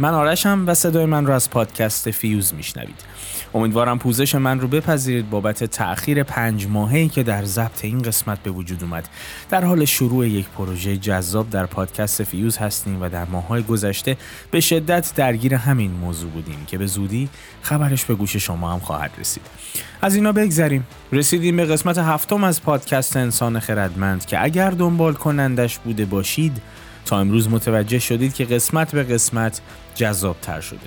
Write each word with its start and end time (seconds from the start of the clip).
من 0.00 0.14
آرشم 0.14 0.64
و 0.66 0.74
صدای 0.74 1.06
من 1.06 1.26
رو 1.26 1.32
از 1.32 1.50
پادکست 1.50 2.10
فیوز 2.10 2.54
میشنوید. 2.54 2.94
امیدوارم 3.54 3.98
پوزش 3.98 4.34
من 4.34 4.60
رو 4.60 4.68
بپذیرید 4.68 5.30
بابت 5.30 5.64
تأخیر 5.64 6.22
پنج 6.22 6.66
ماهی 6.66 7.08
که 7.08 7.22
در 7.22 7.44
ضبط 7.44 7.84
این 7.84 8.02
قسمت 8.02 8.42
به 8.42 8.50
وجود 8.50 8.84
اومد. 8.84 9.08
در 9.50 9.64
حال 9.64 9.84
شروع 9.84 10.28
یک 10.28 10.48
پروژه 10.48 10.96
جذاب 10.96 11.50
در 11.50 11.66
پادکست 11.66 12.22
فیوز 12.22 12.58
هستیم 12.58 13.02
و 13.02 13.08
در 13.08 13.24
ماهای 13.24 13.62
گذشته 13.62 14.16
به 14.50 14.60
شدت 14.60 15.12
درگیر 15.16 15.54
همین 15.54 15.90
موضوع 15.90 16.30
بودیم 16.30 16.64
که 16.66 16.78
به 16.78 16.86
زودی 16.86 17.28
خبرش 17.62 18.04
به 18.04 18.14
گوش 18.14 18.36
شما 18.36 18.72
هم 18.72 18.78
خواهد 18.78 19.10
رسید. 19.18 19.46
از 20.02 20.14
اینا 20.14 20.32
بگذریم. 20.32 20.86
رسیدیم 21.12 21.56
به 21.56 21.64
قسمت 21.64 21.98
هفتم 21.98 22.44
از 22.44 22.62
پادکست 22.62 23.16
انسان 23.16 23.60
خردمند 23.60 24.26
که 24.26 24.44
اگر 24.44 24.70
دنبال 24.70 25.12
کنندش 25.12 25.78
بوده 25.78 26.04
باشید 26.04 26.62
تا 27.04 27.20
امروز 27.20 27.48
متوجه 27.48 27.98
شدید 27.98 28.34
که 28.34 28.44
قسمت 28.44 28.94
به 28.94 29.02
قسمت 29.02 29.60
جذاب 30.00 30.36
تر 30.42 30.60
شده. 30.60 30.78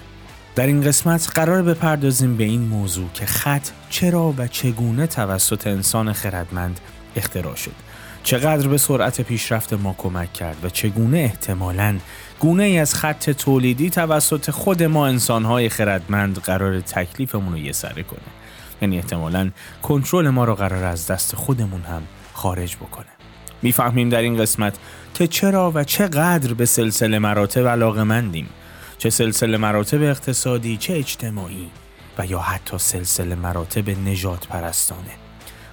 در 0.56 0.68
این 0.68 0.82
قسمت 0.82 1.32
قرار 1.36 1.62
بپردازیم 1.62 2.38
به 2.38 2.44
این 2.44 2.62
موضوع 2.62 3.10
که 3.14 3.26
خط 3.26 3.68
چرا 3.90 4.34
و 4.38 4.48
چگونه 4.48 5.08
توسط 5.08 5.68
انسان 5.68 6.14
خردمند 6.14 6.80
اختراع 7.16 7.56
شد. 7.56 7.76
چقدر 8.24 8.68
به 8.68 8.78
سرعت 8.78 9.22
پیشرفت 9.22 9.74
ما 9.74 9.96
کمک 9.98 10.34
کرد 10.34 10.66
و 10.66 10.70
چگونه 10.70 11.18
احتمالاً 11.18 11.98
گونه 12.40 12.64
ای 12.64 12.78
از 12.78 12.96
خط 12.96 13.30
تولیدی 13.30 13.90
توسط 13.90 14.52
خود 14.52 14.84
ما 14.84 15.08
انسانهای 15.08 15.70
خردمند 15.70 16.40
قرار 16.40 16.82
تکلیفمون 16.82 17.54
رو 17.54 17.60
یه 17.60 17.72
سره 17.72 18.04
کنه. 18.04 18.20
یعنی 18.82 18.98
احتمالاً 18.98 19.52
کنترل 19.82 20.30
ما 20.30 20.46
رو 20.46 20.56
قرار 20.56 20.84
از 20.84 21.08
دست 21.08 21.36
خودمون 21.36 21.82
هم 21.82 22.02
خارج 22.34 22.76
بکنه. 22.76 23.06
می‌فهمیم 23.62 24.10
در 24.10 24.22
این 24.22 24.38
قسمت 24.38 24.74
که 25.14 25.28
چرا 25.28 25.72
و 25.76 25.84
چقدر 25.84 26.54
به 26.54 26.66
سلسله 26.66 27.20
مراتب 27.20 27.68
علاقه 27.68 28.04
مندیم 28.04 28.50
چه 28.98 29.10
سلسله 29.10 29.58
مراتب 29.58 30.02
اقتصادی 30.02 30.78
چه 30.78 30.94
اجتماعی 30.94 31.70
و 32.18 32.26
یا 32.26 32.40
حتی 32.40 32.78
سلسله 32.78 33.36
مراتب 33.36 33.90
نجات 33.90 34.48
پرستانه. 34.48 35.12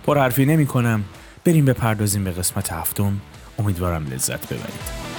پر 0.07 0.19
حرفی 0.19 0.47
نمی 0.47 0.67
کنم 0.67 1.05
بریم 1.45 1.65
بپردازیم 1.65 2.25
به 2.25 2.31
قسمت 2.31 2.73
هفتم. 2.73 3.21
امیدوارم 3.59 4.07
لذت 4.07 4.47
ببرید. 4.47 5.10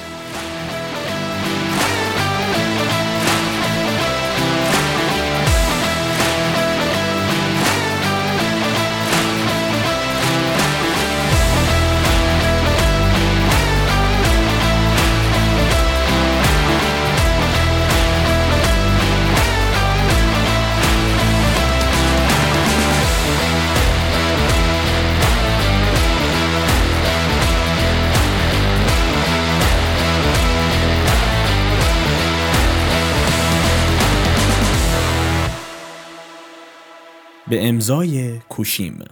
به 37.52 37.68
امضای 37.68 38.40
کوشیم 38.40 39.04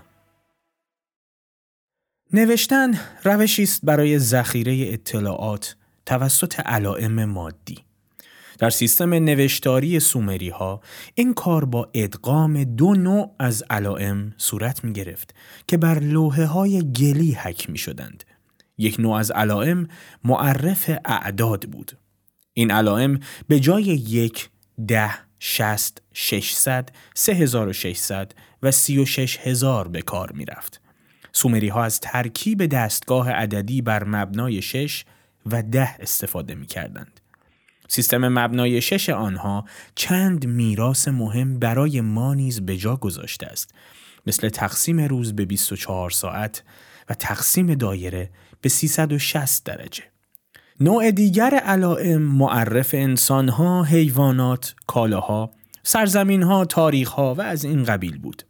نوشتن 2.34 3.00
روشی 3.24 3.64
است 3.64 3.80
برای 3.84 4.20
ذخیره 4.20 4.94
اطلاعات 4.94 5.76
توسط 6.06 6.60
علائم 6.60 7.26
مادی 7.26 7.78
در 8.60 8.70
سیستم 8.70 9.14
نوشتاری 9.14 10.00
سومری 10.00 10.50
ها 10.50 10.82
این 11.16 11.34
کار 11.34 11.66
با 11.66 11.90
ادغام 11.94 12.64
دو 12.64 12.94
نوع 12.94 13.36
از 13.40 13.64
علائم 13.70 14.34
صورت 14.38 14.84
می 14.84 14.94
گرفت 14.94 15.36
که 15.68 15.78
بر 15.78 16.00
لوحه 16.00 16.46
های 16.46 16.92
گلی 16.92 17.32
حک 17.32 17.70
می 17.70 17.78
شدند. 17.78 18.24
یک 18.78 19.00
نوع 19.00 19.14
از 19.16 19.32
علائم 19.32 19.88
معرف 20.24 20.92
اعداد 21.06 21.64
بود. 21.70 21.98
این 22.54 22.72
علائم 22.72 23.20
به 23.48 23.60
جای 23.60 23.84
یک، 23.84 24.50
ده، 24.88 25.28
60 25.40 26.02
600 26.14 26.90
3600 27.16 28.34
و 28.64 28.72
36000 28.72 29.88
به 29.88 30.02
کار 30.02 30.32
می 30.32 30.46
رفت. 30.46 30.82
سومری 31.32 31.68
ها 31.68 31.84
از 31.84 32.00
ترکیب 32.00 32.66
دستگاه 32.66 33.32
عددی 33.32 33.82
بر 33.82 34.04
مبنای 34.04 34.62
6 34.62 35.06
و 35.46 35.64
10 35.64 35.96
استفاده 36.00 36.56
می 36.56 36.68
کردند. 36.68 37.20
سیستم 37.88 38.28
مبنای 38.28 38.82
6 38.82 39.10
آنها 39.10 39.66
چند 39.96 40.48
میراث 40.48 41.08
مهم 41.08 41.60
برای 41.60 42.02
ما 42.02 42.34
نیز 42.34 42.62
به 42.62 42.78
جا 42.78 42.96
گذاشته 42.96 43.48
است 43.48 43.74
مثل 44.28 44.50
تقسیم 44.50 45.00
روز 45.00 45.36
به 45.36 45.46
24 45.46 46.10
ساعت 46.10 46.64
و 47.10 47.14
تقسیم 47.14 47.74
دایره 47.74 48.30
به 48.62 48.70
360 48.70 49.64
درجه. 49.64 50.04
نوع 50.81 51.12
دیگر 51.12 51.53
علائم 51.56 52.22
معرف 52.22 52.90
انسانها، 52.94 53.84
حیوانات، 53.84 54.75
کالاها، 54.88 55.51
سرزمینها، 55.84 56.66
تاریخها 56.66 57.35
و 57.35 57.41
از 57.41 57.66
این 57.66 57.84
قبیل 57.84 58.17
بود. 58.17 58.44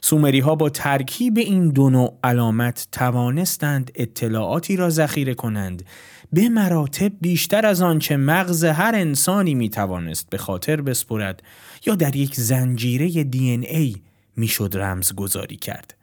سومری 0.00 0.40
ها 0.40 0.54
با 0.54 0.70
ترکیب 0.70 1.38
این 1.38 1.68
دو 1.68 1.90
نوع 1.90 2.18
علامت 2.24 2.88
توانستند 2.92 3.90
اطلاعاتی 3.94 4.76
را 4.76 4.90
ذخیره 4.90 5.34
کنند 5.34 5.84
به 6.32 6.48
مراتب 6.48 7.12
بیشتر 7.20 7.66
از 7.66 7.82
آنچه 7.82 8.16
مغز 8.16 8.64
هر 8.64 8.94
انسانی 8.94 9.54
می 9.54 9.68
توانست 9.68 10.30
به 10.30 10.38
خاطر 10.38 10.80
بسپرد 10.80 11.42
یا 11.86 11.94
در 11.94 12.16
یک 12.16 12.34
زنجیره 12.34 13.24
دی 13.24 13.50
این 13.50 13.66
ای 13.68 13.96
می 14.36 14.48
شد 14.48 14.76
رمز 14.76 15.14
گذاری 15.14 15.56
کرد. 15.56 15.99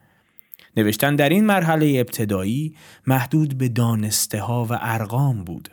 نوشتن 0.78 1.16
در 1.16 1.30
این 1.30 1.46
مرحله 1.46 1.94
ابتدایی 2.00 2.76
محدود 3.08 3.58
به 3.58 3.70
دانسته 3.70 4.40
ها 4.40 4.66
و 4.66 4.78
ارقام 4.82 5.44
بود. 5.44 5.70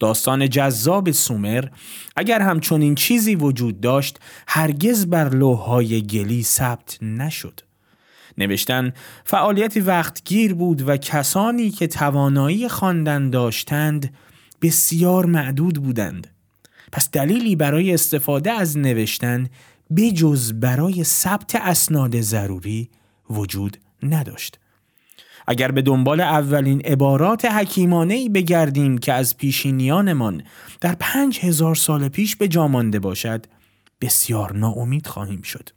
داستان 0.00 0.48
جذاب 0.48 1.10
سومر 1.10 1.68
اگر 2.16 2.40
همچنین 2.40 2.94
چیزی 2.94 3.34
وجود 3.34 3.80
داشت 3.80 4.18
هرگز 4.48 5.06
بر 5.06 5.28
لوحهای 5.28 6.02
گلی 6.02 6.42
ثبت 6.42 7.02
نشد. 7.02 7.60
نوشتن 8.38 8.92
فعالیتی 9.24 9.80
وقتگیر 9.80 10.54
بود 10.54 10.88
و 10.88 10.96
کسانی 10.96 11.70
که 11.70 11.86
توانایی 11.86 12.68
خواندن 12.68 13.30
داشتند 13.30 14.14
بسیار 14.62 15.26
معدود 15.26 15.82
بودند. 15.82 16.26
پس 16.92 17.10
دلیلی 17.10 17.56
برای 17.56 17.94
استفاده 17.94 18.50
از 18.50 18.78
نوشتن 18.78 19.48
بجز 19.96 20.52
برای 20.52 21.04
ثبت 21.04 21.54
اسناد 21.54 22.20
ضروری 22.20 22.90
وجود 23.30 23.76
نداشت. 24.02 24.58
اگر 25.46 25.70
به 25.70 25.82
دنبال 25.82 26.20
اولین 26.20 26.80
عبارات 26.80 27.44
حکیمانه 27.44 28.14
ای 28.14 28.28
بگردیم 28.28 28.98
که 28.98 29.12
از 29.12 29.36
پیشینیانمان 29.36 30.42
در 30.80 30.96
پنج 31.00 31.40
هزار 31.40 31.74
سال 31.74 32.08
پیش 32.08 32.36
به 32.36 32.48
جا 32.48 32.68
مانده 32.68 32.98
باشد 32.98 33.46
بسیار 34.00 34.56
ناامید 34.56 35.06
خواهیم 35.06 35.42
شد. 35.42 35.68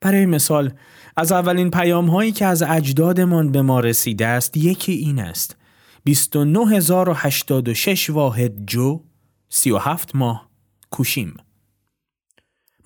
برای 0.00 0.26
مثال 0.26 0.72
از 1.16 1.32
اولین 1.32 1.70
پیام 1.70 2.10
هایی 2.10 2.32
که 2.32 2.46
از 2.46 2.62
اجدادمان 2.62 3.52
به 3.52 3.62
ما 3.62 3.80
رسیده 3.80 4.26
است 4.26 4.56
یکی 4.56 4.92
این 4.92 5.18
است 5.18 5.56
29086 6.04 8.10
واحد 8.10 8.66
جو 8.66 9.00
37 9.48 10.16
ماه 10.16 10.50
کوشیم 10.90 11.36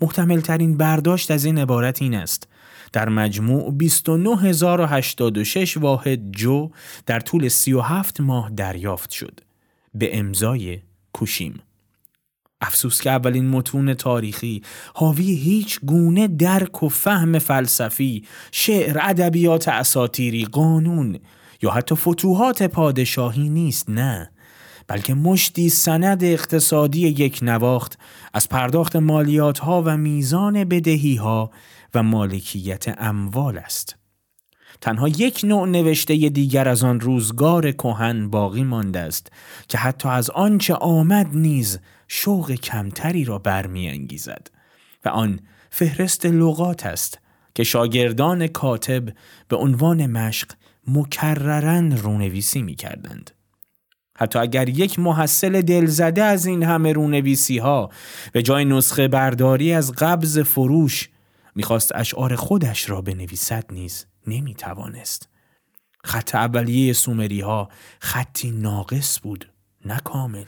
محتمل 0.01 0.41
ترین 0.41 0.77
برداشت 0.77 1.31
از 1.31 1.45
این 1.45 1.59
عبارت 1.59 2.03
این 2.03 2.15
است 2.15 2.49
در 2.93 3.09
مجموع 3.09 3.73
29086 3.73 5.77
واحد 5.77 6.33
جو 6.33 6.71
در 7.07 7.21
طول 7.21 7.49
37 7.49 8.21
ماه 8.21 8.51
دریافت 8.51 9.11
شد. 9.11 9.41
به 9.95 10.19
امضای 10.19 10.79
کوشیم. 11.13 11.61
افسوس 12.61 13.01
که 13.01 13.11
اولین 13.11 13.49
متون 13.49 13.95
تاریخی 13.95 14.63
حاوی 14.95 15.35
هیچ 15.35 15.81
گونه 15.81 16.29
درک 16.29 16.83
و 16.83 16.89
فهم 16.89 17.39
فلسفی، 17.39 18.25
شعر، 18.53 18.99
ادبیات 19.03 19.69
اساتیری، 19.69 20.45
قانون 20.45 21.19
یا 21.63 21.71
حتی 21.71 21.95
فتوحات 21.95 22.63
پادشاهی 22.63 23.49
نیست 23.49 23.91
نه. 23.91 24.31
بلکه 24.87 25.15
مشتی 25.15 25.69
سند 25.69 26.25
اقتصادی 26.25 27.09
یک 27.09 27.39
نواخت 27.43 27.99
از 28.35 28.49
پرداخت 28.49 28.97
مالیات 28.97 29.59
ها 29.59 29.83
و 29.87 29.97
میزان 29.97 30.65
بدهی 30.65 31.15
ها 31.15 31.51
و 31.95 32.03
مالکیت 32.03 32.85
اموال 32.99 33.59
است. 33.59 33.97
تنها 34.81 35.09
یک 35.09 35.41
نوع 35.45 35.69
نوشته 35.69 36.29
دیگر 36.29 36.69
از 36.69 36.85
آن 36.85 37.01
روزگار 37.01 37.73
کهن 37.73 38.31
باقی 38.31 38.63
مانده 38.63 38.99
است 38.99 39.33
که 39.69 39.79
حتی 39.79 40.09
از 40.09 40.31
آنچه 40.31 40.75
آمد 40.75 41.27
نیز 41.33 41.79
شوق 42.09 42.53
کمتری 42.53 43.25
را 43.25 43.39
برمیانگیزد 43.39 44.51
و 45.05 45.09
آن 45.09 45.41
فهرست 45.71 46.27
لغات 46.27 46.87
است 46.87 47.19
که 47.55 47.65
شاگردان 47.65 48.47
کاتب 48.47 49.09
به 49.49 49.57
عنوان 49.57 50.07
مشق 50.07 50.51
مکررن 50.87 51.97
رونویسی 51.97 52.63
می 52.63 52.75
کردند. 52.75 53.31
حتی 54.19 54.39
اگر 54.39 54.69
یک 54.69 54.99
محصل 54.99 55.63
دلزده 55.63 56.23
از 56.23 56.47
این 56.47 56.63
همه 56.63 56.93
رونویسی 56.93 57.59
ها 57.59 57.91
به 58.33 58.43
جای 58.43 58.65
نسخه 58.65 59.09
برداری 59.09 59.73
از 59.73 59.93
قبض 59.93 60.39
فروش 60.39 61.09
می‌خواست 61.55 61.95
اشعار 61.95 62.37
خودش 62.37 62.91
را 62.91 63.01
بنویسد 63.01 63.65
نیز 63.73 64.07
نمی‌توانست. 64.27 65.29
خط 66.05 66.35
اولیه 66.35 66.93
سومری 66.93 67.41
ها 67.41 67.69
خطی 68.01 68.51
ناقص 68.51 69.21
بود 69.23 69.51
نه 69.85 70.01
کامل. 70.05 70.45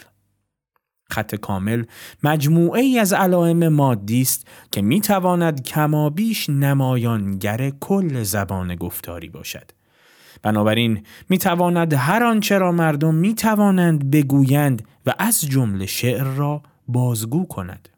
خط 1.10 1.34
کامل 1.34 1.84
مجموعه 2.22 2.80
ای 2.80 2.98
از 2.98 3.12
علائم 3.12 3.68
مادی 3.68 4.22
است 4.22 4.46
که 4.72 4.82
می‌تواند 4.82 5.62
کمابیش 5.62 6.50
نمایانگر 6.50 7.70
کل 7.70 8.22
زبان 8.22 8.76
گفتاری 8.76 9.28
باشد. 9.28 9.70
بنابراین 10.42 11.06
می 11.28 11.38
تواند 11.38 11.94
هر 11.94 12.24
آنچه 12.24 12.58
را 12.58 12.72
مردم 12.72 13.14
می 13.14 13.34
توانند 13.34 14.10
بگویند 14.10 14.82
و 15.06 15.14
از 15.18 15.40
جمله 15.40 15.86
شعر 15.86 16.24
را 16.24 16.62
بازگو 16.88 17.46
کند. 17.46 17.88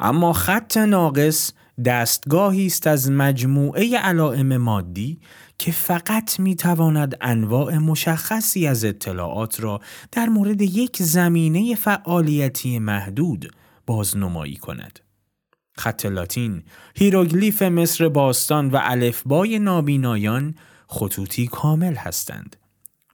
اما 0.00 0.32
خط 0.32 0.76
ناقص 0.76 1.52
دستگاهی 1.84 2.66
است 2.66 2.86
از 2.86 3.10
مجموعه 3.10 3.98
علائم 3.98 4.56
مادی 4.56 5.20
که 5.58 5.72
فقط 5.72 6.40
می 6.40 6.56
تواند 6.56 7.16
انواع 7.20 7.78
مشخصی 7.78 8.66
از 8.66 8.84
اطلاعات 8.84 9.60
را 9.60 9.80
در 10.12 10.28
مورد 10.28 10.62
یک 10.62 11.02
زمینه 11.02 11.74
فعالیتی 11.74 12.78
محدود 12.78 13.54
بازنمایی 13.86 14.56
کند. 14.56 15.00
خط 15.76 16.06
لاتین، 16.06 16.62
هیروگلیف 16.96 17.62
مصر 17.62 18.08
باستان 18.08 18.70
و 18.70 18.78
الفبای 18.82 19.58
نابینایان 19.58 20.54
خطوطی 20.86 21.46
کامل 21.46 21.94
هستند. 21.94 22.56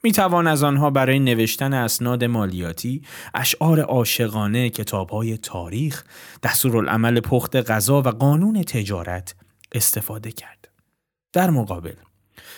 می 0.08 0.12
توان 0.12 0.46
از 0.46 0.62
آنها 0.62 0.90
برای 0.90 1.18
نوشتن 1.18 1.72
اسناد 1.72 2.24
مالیاتی، 2.24 3.02
اشعار 3.34 3.80
عاشقانه، 3.80 4.70
کتابهای 4.70 5.36
تاریخ، 5.36 6.04
دستورالعمل 6.42 7.20
پخت 7.20 7.56
غذا 7.56 8.02
و 8.02 8.08
قانون 8.08 8.62
تجارت 8.62 9.34
استفاده 9.72 10.32
کرد. 10.32 10.68
در 11.32 11.50
مقابل 11.50 11.92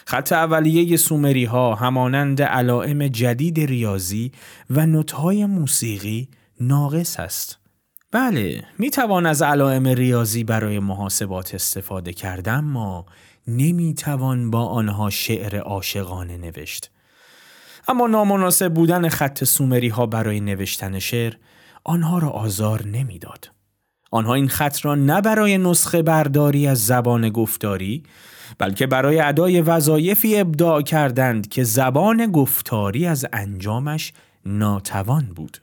خط 0.06 0.32
اولیه 0.32 0.97
سومری 0.97 1.44
ها 1.44 1.75
همانند 1.75 2.43
علائم 2.43 3.08
جدید 3.08 3.61
ریاضی 3.61 4.32
و 4.70 4.87
نوتهای 4.87 5.46
موسیقی 5.46 6.29
ناقص 6.61 7.20
است. 7.20 7.58
بله، 8.12 8.64
می 8.79 8.91
توان 8.91 9.26
از 9.26 9.43
علائم 9.43 9.87
ریاضی 9.87 10.44
برای 10.44 10.79
محاسبات 10.79 11.55
استفاده 11.55 12.12
کرد 12.12 12.49
اما 12.49 13.06
نمی 13.46 13.94
توان 13.94 14.50
با 14.50 14.67
آنها 14.67 15.11
شعر 15.11 15.56
عاشقانه 15.56 16.37
نوشت. 16.37 16.91
اما 17.91 18.07
نامناسب 18.07 18.75
بودن 18.75 19.09
خط 19.09 19.45
سومری 19.45 19.89
ها 19.89 20.07
برای 20.07 20.41
نوشتن 20.41 20.99
شعر 20.99 21.35
آنها 21.85 22.19
را 22.19 22.29
آزار 22.29 22.87
نمی‌داد. 22.87 23.51
آنها 24.11 24.35
این 24.35 24.49
خط 24.49 24.85
را 24.85 24.95
نه 24.95 25.21
برای 25.21 25.59
نسخه 25.59 26.03
برداری 26.03 26.67
از 26.67 26.87
زبان 26.87 27.31
گفتاری 27.31 28.03
بلکه 28.59 28.87
برای 28.87 29.21
ادای 29.21 29.61
وظایفی 29.61 30.39
ابداع 30.39 30.83
کردند 30.83 31.49
که 31.49 31.65
زبان 31.65 32.27
گفتاری 32.27 33.07
از 33.07 33.27
انجامش 33.33 34.13
ناتوان 34.47 35.33
بود. 35.37 35.59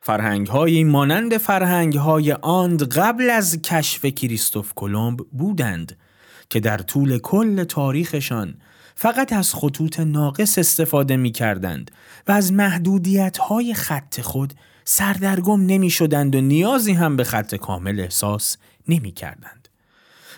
فرهنگ 0.00 0.46
های 0.46 0.84
مانند 0.84 1.36
فرهنگ 1.36 1.94
های 1.96 2.32
آند 2.32 2.82
قبل 2.82 3.30
از 3.30 3.62
کشف 3.62 4.06
کریستوف 4.06 4.72
کلمب 4.74 5.20
بودند 5.32 5.98
که 6.48 6.60
در 6.60 6.78
طول 6.78 7.18
کل 7.18 7.64
تاریخشان 7.64 8.54
فقط 9.02 9.32
از 9.32 9.54
خطوط 9.54 10.00
ناقص 10.00 10.58
استفاده 10.58 11.16
می 11.16 11.30
کردند 11.30 11.90
و 12.28 12.32
از 12.32 12.52
محدودیت 12.52 13.38
های 13.38 13.74
خط 13.74 14.20
خود 14.20 14.54
سردرگم 14.84 15.66
نمی 15.66 15.90
شدند 15.90 16.34
و 16.34 16.40
نیازی 16.40 16.92
هم 16.92 17.16
به 17.16 17.24
خط 17.24 17.54
کامل 17.54 18.00
احساس 18.00 18.56
نمی 18.88 19.12
کردند. 19.12 19.68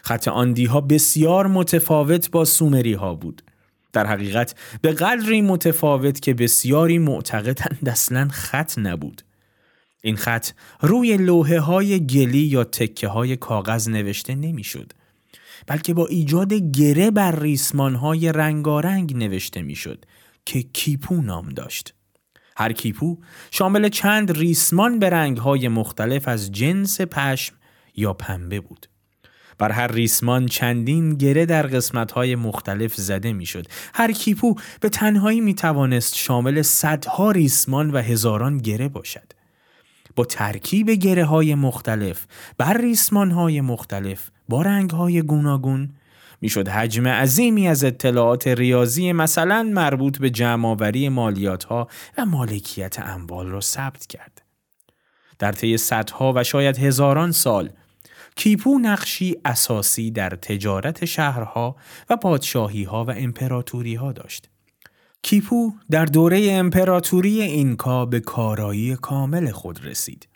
خط 0.02 0.28
آندی 0.28 0.64
ها 0.64 0.80
بسیار 0.80 1.46
متفاوت 1.46 2.30
با 2.30 2.44
سومری 2.44 2.92
ها 2.92 3.14
بود. 3.14 3.42
در 3.92 4.06
حقیقت 4.06 4.54
به 4.82 4.92
قدری 4.92 5.42
متفاوت 5.42 6.20
که 6.20 6.34
بسیاری 6.34 6.98
معتقدند 6.98 7.88
اصلا 7.88 8.28
خط 8.28 8.78
نبود. 8.78 9.22
این 10.02 10.16
خط 10.16 10.50
روی 10.80 11.16
لوحه 11.16 11.60
های 11.60 12.06
گلی 12.06 12.38
یا 12.38 12.64
تکه 12.64 13.08
های 13.08 13.36
کاغذ 13.36 13.88
نوشته 13.88 14.34
نمی‌شد. 14.34 14.92
بلکه 15.66 15.94
با 15.94 16.06
ایجاد 16.06 16.52
گره 16.52 17.10
بر 17.10 17.40
ریسمان 17.40 17.94
های 17.94 18.32
رنگارنگ 18.32 19.16
نوشته 19.16 19.62
می‌شد 19.62 20.04
که 20.46 20.62
کیپو 20.62 21.22
نام 21.22 21.48
داشت. 21.48 21.94
هر 22.56 22.72
کیپو 22.72 23.18
شامل 23.50 23.88
چند 23.88 24.38
ریسمان 24.38 24.98
به 24.98 25.10
رنگ 25.10 25.38
های 25.38 25.68
مختلف 25.68 26.28
از 26.28 26.52
جنس 26.52 27.00
پشم 27.00 27.54
یا 27.96 28.12
پنبه 28.12 28.60
بود. 28.60 28.86
بر 29.58 29.72
هر 29.72 29.92
ریسمان 29.92 30.46
چندین 30.46 31.14
گره 31.14 31.46
در 31.46 31.66
قسمت 31.66 32.12
های 32.12 32.34
مختلف 32.34 32.94
زده 32.94 33.32
می‌شد. 33.32 33.66
هر 33.94 34.12
کیپو 34.12 34.54
به 34.80 34.88
تنهایی 34.88 35.40
می 35.40 35.54
توانست 35.54 36.16
شامل 36.16 36.62
صدها 36.62 37.30
ریسمان 37.30 37.90
و 37.90 37.98
هزاران 37.98 38.58
گره 38.58 38.88
باشد. 38.88 39.32
با 40.16 40.24
ترکیب 40.24 40.90
گره 40.90 41.24
های 41.24 41.54
مختلف 41.54 42.26
بر 42.58 42.78
ریسمان 42.78 43.30
های 43.30 43.60
مختلف 43.60 44.30
با 44.52 44.62
رنگ 44.62 44.90
های 44.90 45.22
گوناگون 45.22 45.90
می‌شد 46.40 46.69
حجم 46.69 47.08
عظیمی 47.08 47.69
از 47.69 47.84
اطلاعات 47.84 48.49
ریاضی 48.49 49.12
مثلا 49.12 49.62
مربوط 49.62 50.19
به 50.19 50.31
جمعآوری 50.31 51.08
مالیات 51.08 51.65
ها 51.65 51.88
و 52.19 52.26
مالکیت 52.26 52.98
اموال 52.98 53.46
را 53.46 53.60
ثبت 53.60 54.06
کرد. 54.06 54.43
در 55.38 55.53
طی 55.53 55.76
صدها 55.76 56.32
و 56.36 56.44
شاید 56.44 56.79
هزاران 56.79 57.32
سال 57.32 57.70
کیپو 58.36 58.79
نقشی 58.79 59.36
اساسی 59.44 60.10
در 60.10 60.31
تجارت 60.31 61.05
شهرها 61.05 61.76
و 62.10 62.17
پادشاهی 62.17 62.84
ها 62.84 63.05
و 63.05 63.10
امپراتوری 63.10 63.94
ها 63.94 64.12
داشت. 64.12 64.50
کیپو 65.22 65.72
در 65.91 66.05
دوره 66.05 66.48
امپراتوری 66.50 67.43
اینکا 67.43 68.06
به 68.06 68.20
کارایی 68.20 68.96
کامل 68.96 69.50
خود 69.50 69.86
رسید. 69.86 70.31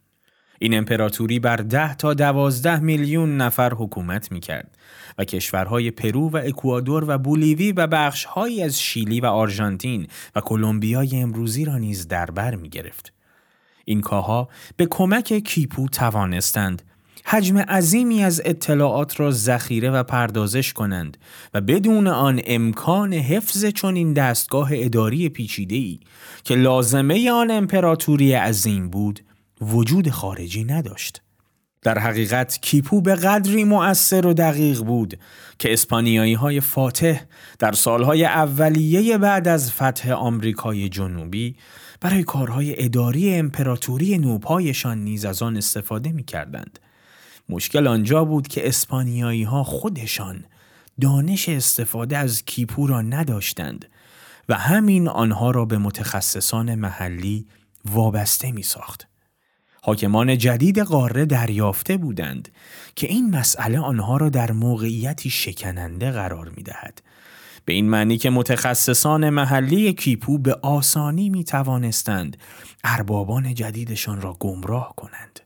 این 0.58 0.74
امپراتوری 0.74 1.38
بر 1.38 1.56
ده 1.56 1.94
تا 1.94 2.14
دوازده 2.14 2.80
میلیون 2.80 3.36
نفر 3.36 3.74
حکومت 3.74 4.32
می 4.32 4.40
کرد 4.40 4.76
و 5.18 5.24
کشورهای 5.24 5.90
پرو 5.90 6.30
و 6.30 6.36
اکوادور 6.36 7.04
و 7.08 7.18
بولیوی 7.18 7.72
و 7.72 7.86
بخشهایی 7.86 8.62
از 8.62 8.80
شیلی 8.80 9.20
و 9.20 9.26
آرژانتین 9.26 10.06
و 10.36 10.40
کلمبیای 10.40 11.16
امروزی 11.16 11.64
را 11.64 11.78
نیز 11.78 12.08
در 12.08 12.26
بر 12.26 12.54
می 12.54 12.68
گرفت. 12.68 13.12
این 13.84 14.00
کاها 14.00 14.48
به 14.76 14.86
کمک 14.86 15.32
کیپو 15.32 15.88
توانستند 15.88 16.82
حجم 17.28 17.58
عظیمی 17.58 18.24
از 18.24 18.42
اطلاعات 18.44 19.20
را 19.20 19.30
ذخیره 19.30 19.90
و 19.90 20.02
پردازش 20.02 20.72
کنند 20.72 21.16
و 21.54 21.60
بدون 21.60 22.06
آن 22.06 22.40
امکان 22.46 23.12
حفظ 23.12 23.64
چنین 23.64 24.12
دستگاه 24.12 24.68
اداری 24.72 25.28
پیچیده‌ای 25.28 26.00
که 26.44 26.54
لازمه 26.54 27.30
آن 27.30 27.50
امپراتوری 27.50 28.32
عظیم 28.32 28.90
بود 28.90 29.20
وجود 29.60 30.10
خارجی 30.10 30.64
نداشت. 30.64 31.22
در 31.82 31.98
حقیقت 31.98 32.58
کیپو 32.62 33.00
به 33.00 33.14
قدری 33.14 33.64
مؤثر 33.64 34.26
و 34.26 34.34
دقیق 34.34 34.82
بود 34.82 35.18
که 35.58 35.72
اسپانیایی 35.72 36.34
های 36.34 36.60
فاتح 36.60 37.20
در 37.58 37.72
سالهای 37.72 38.24
اولیه 38.24 39.18
بعد 39.18 39.48
از 39.48 39.72
فتح 39.72 40.12
آمریکای 40.12 40.88
جنوبی 40.88 41.56
برای 42.00 42.22
کارهای 42.22 42.84
اداری 42.84 43.34
امپراتوری 43.34 44.18
نوپایشان 44.18 44.98
نیز 44.98 45.24
از 45.24 45.42
آن 45.42 45.56
استفاده 45.56 46.12
می 46.12 46.24
کردند. 46.24 46.78
مشکل 47.48 47.86
آنجا 47.86 48.24
بود 48.24 48.48
که 48.48 48.68
اسپانیایی 48.68 49.42
ها 49.42 49.64
خودشان 49.64 50.44
دانش 51.00 51.48
استفاده 51.48 52.18
از 52.18 52.44
کیپو 52.44 52.86
را 52.86 53.02
نداشتند 53.02 53.88
و 54.48 54.54
همین 54.54 55.08
آنها 55.08 55.50
را 55.50 55.64
به 55.64 55.78
متخصصان 55.78 56.74
محلی 56.74 57.46
وابسته 57.84 58.52
می 58.52 58.62
ساخت. 58.62 59.08
حاکمان 59.86 60.38
جدید 60.38 60.78
قاره 60.78 61.24
دریافته 61.24 61.96
بودند 61.96 62.48
که 62.96 63.06
این 63.06 63.36
مسئله 63.36 63.78
آنها 63.78 64.16
را 64.16 64.28
در 64.28 64.52
موقعیتی 64.52 65.30
شکننده 65.30 66.10
قرار 66.10 66.52
می 66.56 66.62
دهد. 66.62 67.02
به 67.64 67.72
این 67.72 67.88
معنی 67.90 68.18
که 68.18 68.30
متخصصان 68.30 69.30
محلی 69.30 69.92
کیپو 69.92 70.38
به 70.38 70.54
آسانی 70.62 71.28
می 71.28 71.44
توانستند 71.44 72.36
اربابان 72.84 73.54
جدیدشان 73.54 74.20
را 74.20 74.36
گمراه 74.40 74.94
کنند. 74.96 75.40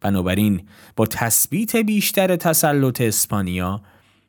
بنابراین 0.00 0.62
با 0.96 1.06
تثبیت 1.06 1.76
بیشتر 1.76 2.36
تسلط 2.36 3.00
اسپانیا 3.00 3.80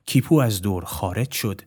کیپو 0.05 0.35
از 0.35 0.61
دور 0.61 0.85
خارج 0.85 1.31
شد 1.31 1.61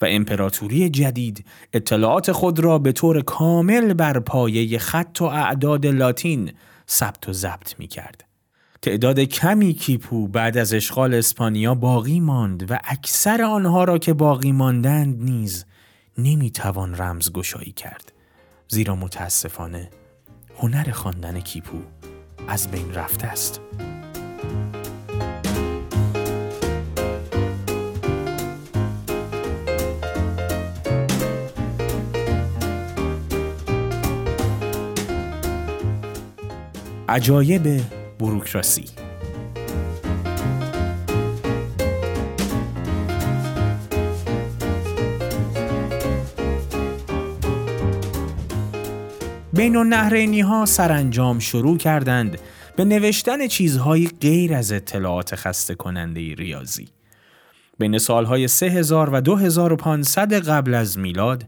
و 0.00 0.06
امپراتوری 0.08 0.90
جدید 0.90 1.44
اطلاعات 1.72 2.32
خود 2.32 2.60
را 2.60 2.78
به 2.78 2.92
طور 2.92 3.22
کامل 3.22 3.94
بر 3.94 4.20
پایه 4.20 4.78
خط 4.78 5.18
و 5.20 5.24
اعداد 5.24 5.86
لاتین 5.86 6.52
ثبت 6.88 7.28
و 7.28 7.32
ضبط 7.32 7.74
می 7.78 7.86
کرد. 7.86 8.24
تعداد 8.82 9.20
کمی 9.20 9.72
کیپو 9.72 10.28
بعد 10.28 10.58
از 10.58 10.74
اشغال 10.74 11.14
اسپانیا 11.14 11.74
باقی 11.74 12.20
ماند 12.20 12.70
و 12.70 12.78
اکثر 12.84 13.42
آنها 13.42 13.84
را 13.84 13.98
که 13.98 14.12
باقی 14.12 14.52
ماندند 14.52 15.22
نیز 15.22 15.64
نمی 16.18 16.50
توان 16.50 16.96
رمزگشایی 16.96 17.72
کرد. 17.72 18.12
زیرا 18.68 18.96
متاسفانه 18.96 19.90
هنر 20.58 20.90
خواندن 20.90 21.40
کیپو 21.40 21.82
از 22.48 22.70
بین 22.70 22.94
رفته 22.94 23.26
است. 23.26 23.60
عجایب 37.12 37.80
بروکراسی 38.18 38.84
بین 49.52 49.76
النهرینی 49.76 50.40
ها 50.40 50.66
سرانجام 50.66 51.38
شروع 51.38 51.78
کردند 51.78 52.38
به 52.76 52.84
نوشتن 52.84 53.46
چیزهای 53.46 54.08
غیر 54.20 54.54
از 54.54 54.72
اطلاعات 54.72 55.34
خسته 55.34 55.74
کننده 55.74 56.34
ریاضی. 56.34 56.88
بین 57.78 57.98
سالهای 57.98 58.48
3000 58.48 59.10
و 59.12 59.20
2500 59.20 60.32
قبل 60.48 60.74
از 60.74 60.98
میلاد 60.98 61.44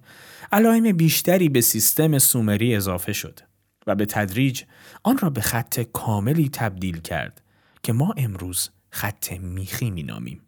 علائم 0.52 0.92
بیشتری 0.92 1.48
به 1.48 1.60
سیستم 1.60 2.18
سومری 2.18 2.76
اضافه 2.76 3.12
شد 3.12 3.53
و 3.86 3.94
به 3.94 4.06
تدریج 4.06 4.62
آن 5.02 5.18
را 5.18 5.30
به 5.30 5.40
خط 5.40 5.80
کاملی 5.80 6.48
تبدیل 6.48 7.00
کرد 7.00 7.42
که 7.82 7.92
ما 7.92 8.14
امروز 8.16 8.70
خط 8.90 9.32
میخی 9.32 9.90
مینامیم. 9.90 10.40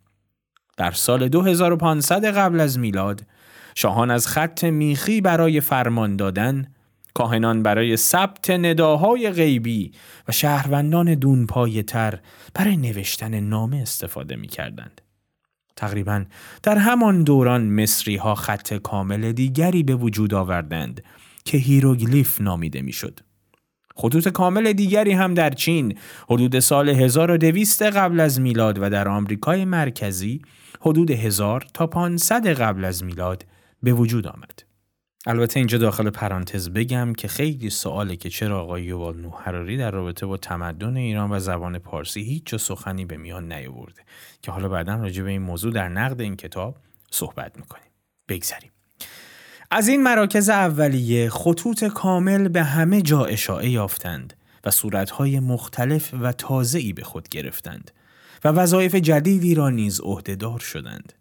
در 0.77 0.91
سال 0.91 1.29
2500 1.29 2.25
قبل 2.25 2.61
از 2.61 2.79
میلاد 2.79 3.27
شاهان 3.75 4.11
از 4.11 4.27
خط 4.27 4.65
میخی 4.65 5.21
برای 5.21 5.61
فرمان 5.61 6.17
دادن 6.17 6.67
کاهنان 7.15 7.63
برای 7.63 7.97
ثبت 7.97 8.51
نداهای 8.51 9.31
غیبی 9.31 9.93
و 10.29 10.33
شهروندان 10.33 11.15
دونپایه 11.15 11.83
تر 11.83 12.19
برای 12.55 12.77
نوشتن 12.77 13.41
نامه 13.41 13.77
استفاده 13.77 14.37
می 14.37 14.47
کردند. 14.47 15.01
تقریبا 15.77 16.25
در 16.63 16.79
همان 16.79 17.23
دوران 17.23 17.83
مصری 17.83 18.17
ها 18.17 18.35
خط 18.35 18.75
کامل 18.75 19.33
دیگری 19.33 19.83
به 19.83 19.95
وجود 19.95 20.35
آوردند 20.35 21.03
که 21.45 21.59
هیروگلیف 21.59 22.41
نامیده 22.41 22.83
می‌شد. 22.83 23.21
خطوط 23.99 24.29
کامل 24.29 24.73
دیگری 24.73 25.13
هم 25.13 25.35
در 25.35 25.51
چین. 25.51 25.99
حدود 26.29 26.59
سال 26.59 26.89
1200 26.89 27.83
قبل 27.83 28.21
از 28.21 28.41
میلاد 28.41 28.79
و 28.83 28.91
در 28.91 29.09
آمریکای 29.09 29.65
مرکزی 29.65 30.43
حدود 30.81 31.11
1000 31.11 31.67
تا 31.75 31.87
500 31.87 32.47
قبل 32.47 32.85
از 32.85 33.05
میلاد 33.05 33.47
به 33.83 33.93
وجود 33.93 34.27
آمد. 34.27 34.63
البته 35.27 35.61
اینجا 35.61 35.79
داخل 35.79 36.11
پرانتز 36.11 36.69
بگم 36.71 37.13
که 37.13 37.29
خیلی 37.29 37.71
سواله 37.71 38.17
که 38.17 38.29
چرا 38.31 38.61
آقای 38.63 38.85
یوال 38.85 39.17
نوح 39.17 39.43
هراری 39.43 39.77
در 39.77 39.91
رابطه 39.91 40.27
با 40.27 40.37
تمدن 40.37 40.97
ایران 40.97 41.33
و 41.33 41.39
زبان 41.39 41.79
پارسی 41.79 42.23
هیچ 42.23 42.43
جا 42.47 42.59
سخنی 42.59 43.05
به 43.05 43.17
میان 43.17 43.53
نیاورده. 43.53 44.03
که 44.43 44.53
حالا 44.53 44.69
بعدا 44.69 44.95
راجع 44.95 45.23
به 45.23 45.31
این 45.31 45.43
موضوع 45.43 45.73
در 45.73 45.89
نقد 45.89 46.21
این 46.21 46.37
کتاب 46.37 46.77
صحبت 47.11 47.57
می‌کنیم. 47.57 47.91
بگذریم. 48.29 48.76
از 49.71 49.89
این 49.89 50.03
مراکز 50.03 50.49
اولیه 50.49 51.31
خطوط 51.31 51.85
کامل 51.85 52.49
به 52.49 52.63
همه 52.63 53.03
جا 53.03 53.25
اشاعه 53.25 53.69
یافتند 53.69 54.35
و 54.65 54.71
صورتهای 54.71 55.41
مختلف 55.41 56.15
و 56.21 56.33
تازه‌ای 56.33 56.93
به 56.93 57.03
خود 57.03 57.29
گرفتند 57.29 57.91
و 58.45 58.49
وظایف 58.49 58.95
جدیدی 58.95 59.55
را 59.55 59.71
نیز 59.71 60.01
عهدهدار 60.01 60.59
شدند 60.59 61.13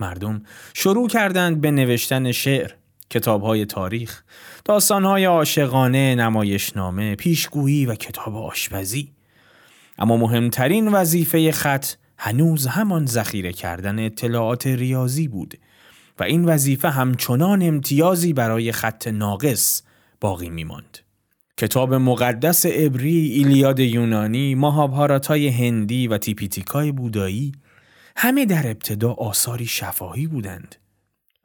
مردم 0.00 0.42
شروع 0.74 1.08
کردند 1.08 1.60
به 1.60 1.70
نوشتن 1.70 2.32
شعر 2.32 2.70
های 3.26 3.66
تاریخ، 3.66 4.22
های 4.90 5.24
عاشقانه، 5.24 6.14
نمایشنامه، 6.14 7.14
پیشگویی 7.14 7.86
و 7.86 7.94
کتاب 7.94 8.36
آشپزی. 8.36 9.12
اما 9.98 10.16
مهمترین 10.16 10.88
وظیفه 10.88 11.52
خط 11.52 11.86
هنوز 12.18 12.66
همان 12.66 13.06
ذخیره 13.06 13.52
کردن 13.52 13.98
اطلاعات 13.98 14.66
ریاضی 14.66 15.28
بود 15.28 15.54
و 16.18 16.22
این 16.22 16.44
وظیفه 16.44 16.90
همچنان 16.90 17.62
امتیازی 17.62 18.32
برای 18.32 18.72
خط 18.72 19.08
ناقص 19.08 19.82
باقی 20.20 20.50
می 20.50 20.64
ماند. 20.64 20.98
کتاب 21.56 21.94
مقدس 21.94 22.66
عبری، 22.66 23.16
ایلیاد 23.16 23.80
یونانی، 23.80 24.54
ماهابهاراتای 24.54 25.48
هندی 25.48 26.08
و 26.08 26.18
تیپیتیکای 26.18 26.92
بودایی 26.92 27.52
همه 28.16 28.46
در 28.46 28.66
ابتدا 28.66 29.12
آثاری 29.12 29.66
شفاهی 29.66 30.26
بودند. 30.26 30.76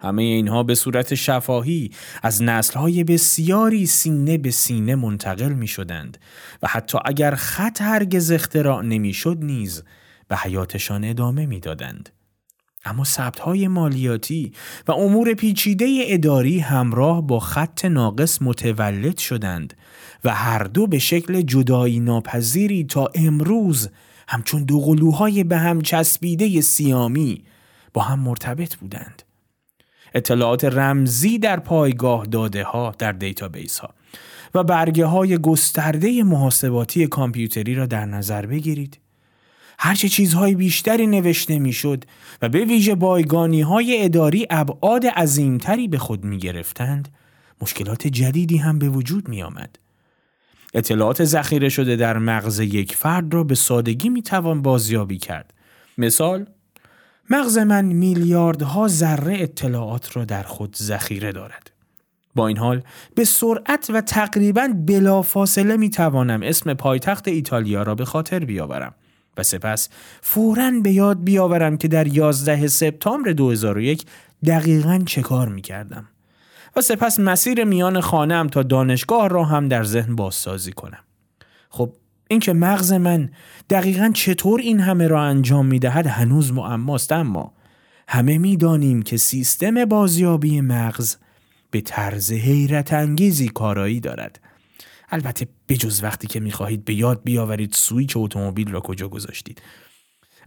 همه 0.02 0.22
اینها 0.22 0.64
به 0.64 0.76
صورت 0.76 1.16
شفاهی 1.16 1.92
از 2.24 2.44
نسلهای 2.44 3.04
بسیاری 3.04 3.86
سینه 3.86 4.38
به 4.38 4.52
سینه 4.52 4.96
منتقل 4.96 5.54
می 5.54 5.68
شدند 5.68 6.18
و 6.64 6.68
حتی 6.68 6.98
اگر 7.06 7.36
خط 7.36 7.82
هرگز 7.82 8.32
اختراع 8.32 8.82
نمی 8.82 9.14
شد 9.14 9.38
نیز 9.42 9.84
به 10.28 10.38
حیاتشان 10.38 11.04
ادامه 11.04 11.46
می 11.46 11.60
دادند. 11.60 12.10
اما 12.86 13.04
های 13.42 13.68
مالیاتی 13.68 14.54
و 14.88 14.92
امور 14.92 15.34
پیچیده 15.34 16.00
اداری 16.02 16.60
همراه 16.60 17.28
با 17.28 17.40
خط 17.40 17.86
ناقص 17.86 18.42
متولد 18.42 19.18
شدند 19.18 19.74
و 20.24 20.34
هر 20.36 20.64
دو 20.64 20.88
به 20.88 21.00
شکل 21.00 21.42
جدایی 21.42 22.00
ناپذیری 22.00 22.84
تا 22.84 23.10
امروز 23.16 23.90
همچون 24.28 24.64
دو 24.64 24.80
قلوهای 24.80 25.44
به 25.44 25.58
هم 25.58 25.82
چسبیده 25.82 26.62
سیامی 26.62 27.44
با 27.94 28.02
هم 28.02 28.20
مرتبط 28.20 28.76
بودند. 28.76 29.24
اطلاعات 30.14 30.66
رمزی 30.66 31.40
در 31.40 31.60
پایگاه 31.60 32.26
داده 32.26 32.64
ها 32.64 32.96
در 32.98 33.12
database 33.12 33.80
ها 33.80 33.90
و 34.56 34.64
برگه 34.64 35.06
های 35.06 35.38
گسترده 35.38 36.24
محاسباتی 36.24 37.08
کامپیوتری 37.08 37.76
را 37.76 37.86
در 37.86 38.06
نظر 38.06 38.46
بگیرید. 38.46 39.00
هرچه 39.82 40.10
چیزهای 40.10 40.56
بیشتری 40.56 41.08
نوشته 41.08 41.60
می‌شد 41.60 42.04
و 42.42 42.50
به 42.50 42.66
ویژه 42.66 42.96
بایگانی 42.96 43.62
های 43.62 44.04
اداری 44.04 44.48
ابعاد 44.50 45.06
عظیمتری 45.06 45.88
به 45.88 45.98
خود 45.98 46.24
می 46.24 46.38
گرفتند، 46.38 47.08
مشکلات 47.62 48.08
جدیدی 48.08 48.58
هم 48.58 48.80
به 48.80 48.90
وجود 48.90 49.30
می 49.30 49.44
آمد. 49.44 49.80
اطلاعات 50.74 51.24
ذخیره 51.24 51.70
شده 51.70 51.96
در 51.96 52.18
مغز 52.18 52.60
یک 52.60 52.96
فرد 52.96 53.34
را 53.34 53.44
به 53.44 53.56
سادگی 53.56 54.10
می 54.10 54.22
توان 54.22 54.62
بازیابی 54.62 55.18
کرد. 55.18 55.54
مثال 55.98 56.46
مغز 57.30 57.58
من 57.58 57.86
میلیاردها 57.86 58.88
ذره 58.88 59.42
اطلاعات 59.42 60.18
را 60.18 60.26
در 60.26 60.44
خود 60.44 60.76
ذخیره 60.76 61.32
دارد. 61.32 61.72
با 62.36 62.48
این 62.48 62.58
حال 62.58 62.82
به 63.16 63.26
سرعت 63.26 63.90
و 63.94 64.02
تقریبا 64.02 64.70
بلافاصله 64.86 65.78
می 65.78 65.90
توانم 65.90 66.44
اسم 66.44 66.74
پایتخت 66.74 67.28
ایتالیا 67.28 67.84
را 67.84 67.96
به 67.96 68.06
خاطر 68.06 68.40
بیاورم 68.40 68.96
و 69.40 69.44
سپس 69.44 69.90
فورا 70.22 70.72
به 70.84 70.92
یاد 70.92 71.24
بیاورم 71.24 71.78
که 71.78 71.88
در 71.88 72.08
11 72.08 72.68
سپتامبر 72.68 73.32
2001 73.32 74.06
دقیقا 74.46 75.04
چه 75.06 75.22
کار 75.22 75.48
می 75.48 75.62
کردم 75.62 76.08
و 76.76 76.82
سپس 76.82 77.20
مسیر 77.20 77.64
میان 77.64 78.02
خانم 78.02 78.48
تا 78.48 78.64
دانشگاه 78.64 79.28
را 79.28 79.44
هم 79.44 79.68
در 79.68 79.84
ذهن 79.84 80.16
بازسازی 80.16 80.72
کنم. 80.72 81.04
خب 81.70 81.94
اینکه 82.28 82.54
مغز 82.54 82.94
من 82.94 83.30
دقیقا 83.70 84.12
چطور 84.14 84.60
این 84.60 84.80
همه 84.80 85.08
را 85.08 85.22
انجام 85.22 85.66
می 85.66 85.80
دهد 85.80 86.08
هنوز 86.08 86.54
معماست 86.54 87.12
اما 87.12 87.54
همه 88.08 88.38
می 88.38 88.58
دانیم 88.58 89.02
که 89.02 89.18
سیستم 89.18 89.86
بازیابی 89.86 90.62
مغز 90.62 91.16
به 91.72 91.82
طرز 91.82 92.32
حیرت 92.32 92.94
انگیزی 92.94 93.50
کارایی 93.50 94.00
دارد. 94.00 94.40
البته 95.12 95.48
بجز 95.70 96.04
وقتی 96.04 96.28
که 96.28 96.40
می 96.40 96.52
خواهید 96.52 96.86
به 96.86 96.94
یاد 96.94 97.22
بیاورید 97.24 97.74
سویچ 97.74 98.18
اتومبیل 98.18 98.72
را 98.72 98.80
کجا 98.80 99.08
گذاشتید. 99.08 99.62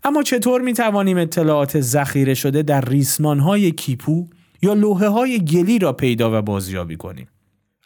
اما 0.05 0.23
چطور 0.23 0.61
می 0.61 0.73
توانیم 0.73 1.19
اطلاعات 1.19 1.81
ذخیره 1.81 2.35
شده 2.35 2.63
در 2.63 2.81
ریسمان 2.81 3.39
های 3.39 3.73
کیپو 3.73 4.27
یا 4.63 4.75
لوحه 4.75 5.09
های 5.09 5.45
گلی 5.45 5.79
را 5.79 5.93
پیدا 5.93 6.39
و 6.39 6.43
بازیابی 6.43 6.97
کنیم؟ 6.97 7.29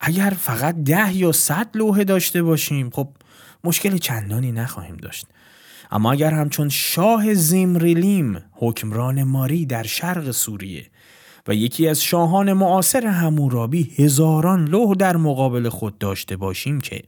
اگر 0.01 0.31
فقط 0.31 0.75
ده 0.75 1.17
یا 1.17 1.33
صد 1.33 1.69
لوحه 1.75 2.05
داشته 2.05 2.43
باشیم 2.43 2.91
خب 2.91 3.09
مشکل 3.65 3.99
چندانی 3.99 4.53
نخواهیم 4.53 4.97
داشت 4.97 5.27
اما 5.91 6.13
اگر 6.13 6.31
همچون 6.31 6.69
شاه 6.69 7.35
زیمریلیم 7.35 8.43
حکمران 8.53 9.23
ماری 9.23 9.67
در 9.67 9.83
شرق 9.83 10.31
سوریه 10.31 10.87
و 11.49 11.55
یکی 11.55 11.89
از 11.89 12.03
شاهان 12.03 12.53
معاصر 12.53 13.07
همورابی 13.07 13.95
هزاران 13.99 14.65
لوح 14.65 14.95
در 14.95 15.17
مقابل 15.17 15.69
خود 15.69 15.99
داشته 15.99 16.37
باشیم 16.37 16.81
که 16.81 17.03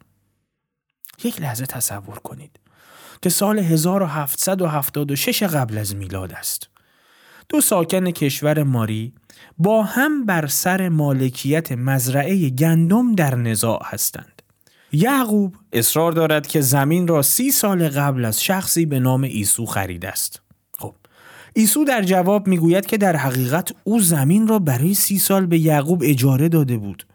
یک 1.25 1.41
لحظه 1.41 1.67
تصور 1.67 2.19
کنید 2.19 2.61
که 3.23 3.31
سال 3.31 3.59
1776 3.59 5.43
قبل 5.43 5.79
از 5.79 5.97
میلاد 5.97 6.33
است 6.33 6.69
دو 7.49 7.61
ساکن 7.61 8.11
کشور 8.11 8.63
ماری 8.63 9.13
با 9.59 9.83
هم 9.83 10.27
بر 10.27 10.47
سر 10.47 10.89
مالکیت 10.89 11.73
مزرعه 11.73 12.51
گندم 12.51 13.15
در 13.15 13.35
نزاع 13.35 13.83
هستند 13.85 14.43
یعقوب 14.93 15.57
اصرار 15.73 16.13
دارد 16.13 16.47
که 16.47 16.61
زمین 16.61 17.09
را 17.09 17.23
سی 17.23 17.51
سال 17.51 17.89
قبل 17.89 18.25
از 18.25 18.43
شخصی 18.43 18.87
به 18.87 19.01
نام 19.01 19.23
ایسو 19.23 19.67
خریده 19.67 20.09
است. 20.09 20.43
ایسو 21.59 21.85
در 21.85 22.03
جواب 22.03 22.47
می‌گوید 22.47 22.87
که 22.87 22.97
در 22.97 23.17
حقیقت 23.17 23.73
او 23.85 24.01
زمین 24.01 24.49
را 24.49 24.59
برای 24.59 24.95
سی 24.95 25.19
سال 25.19 25.47
به 25.47 25.59
یعقوب 25.59 26.03
اجاره 26.05 26.49
داده 26.49 26.77
بود 26.77 27.07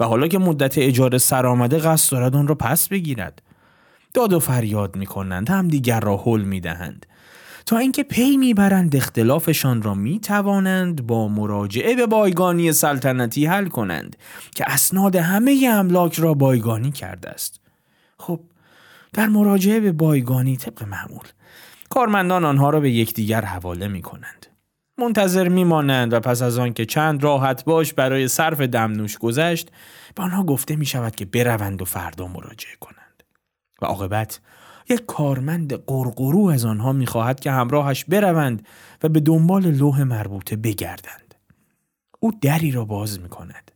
و 0.00 0.04
حالا 0.04 0.28
که 0.28 0.38
مدت 0.38 0.78
اجاره 0.78 1.18
سر 1.18 1.46
آمده 1.46 1.78
قصد 1.78 2.12
دارد 2.12 2.36
آن 2.36 2.48
را 2.48 2.54
پس 2.54 2.88
بگیرد. 2.88 3.42
داد 4.14 4.32
و 4.32 4.40
فریاد 4.40 4.96
می 4.96 5.06
کنند 5.06 5.50
هم 5.50 5.68
دیگر 5.68 6.00
را 6.00 6.16
هل 6.16 6.40
می 6.40 6.60
دهند 6.60 7.06
تا 7.66 7.78
اینکه 7.78 8.02
پی 8.02 8.36
می‌برند 8.36 8.96
اختلافشان 8.96 9.82
را 9.82 9.94
می 9.94 10.20
توانند 10.20 11.06
با 11.06 11.28
مراجعه 11.28 11.94
به 11.94 12.06
بایگانی 12.06 12.72
سلطنتی 12.72 13.46
حل 13.46 13.66
کنند 13.66 14.16
که 14.54 14.64
اسناد 14.66 15.16
همه 15.16 15.68
املاک 15.72 16.14
را 16.14 16.34
بایگانی 16.34 16.92
کرده 16.92 17.30
است. 17.30 17.60
خب 18.18 18.40
در 19.12 19.26
مراجعه 19.26 19.80
به 19.80 19.92
بایگانی 19.92 20.56
طبق 20.56 20.82
معمول 20.82 21.26
کارمندان 21.90 22.44
آنها 22.44 22.70
را 22.70 22.80
به 22.80 22.90
یکدیگر 22.90 23.44
حواله 23.44 23.88
می 23.88 24.02
کنند 24.02 24.46
منتظر 24.98 25.48
میمانند 25.48 26.12
و 26.12 26.20
پس 26.20 26.42
از 26.42 26.58
آنکه 26.58 26.86
چند 26.86 27.22
راحت 27.22 27.64
باش 27.64 27.92
برای 27.92 28.28
صرف 28.28 28.60
دمنوش 28.60 29.18
گذشت 29.18 29.70
به 30.14 30.22
آنها 30.22 30.44
گفته 30.44 30.76
می 30.76 30.86
شود 30.86 31.14
که 31.14 31.24
بروند 31.24 31.82
و 31.82 31.84
فردا 31.84 32.26
مراجعه 32.26 32.76
کنند. 32.80 33.22
و 33.82 33.86
عاقبت 33.86 34.40
یک 34.88 35.06
کارمند 35.06 35.72
قرقرو 35.72 36.46
از 36.46 36.64
آنها 36.64 36.92
می‌خواهد 36.92 37.40
که 37.40 37.50
همراهش 37.50 38.04
بروند 38.04 38.66
و 39.02 39.08
به 39.08 39.20
دنبال 39.20 39.70
لوح 39.70 40.02
مربوطه 40.02 40.56
بگردند. 40.56 41.34
او 42.20 42.32
دری 42.40 42.70
را 42.70 42.84
باز 42.84 43.20
می 43.20 43.28
کند 43.28 43.70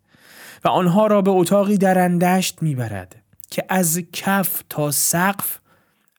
و 0.65 0.69
آنها 0.69 1.07
را 1.07 1.23
به 1.23 1.31
اتاقی 1.31 1.79
در 1.79 1.99
اندشت 1.99 2.63
می‌برد 2.63 3.23
که 3.51 3.65
از 3.69 4.03
کف 4.13 4.63
تا 4.69 4.91
سقف 4.91 5.60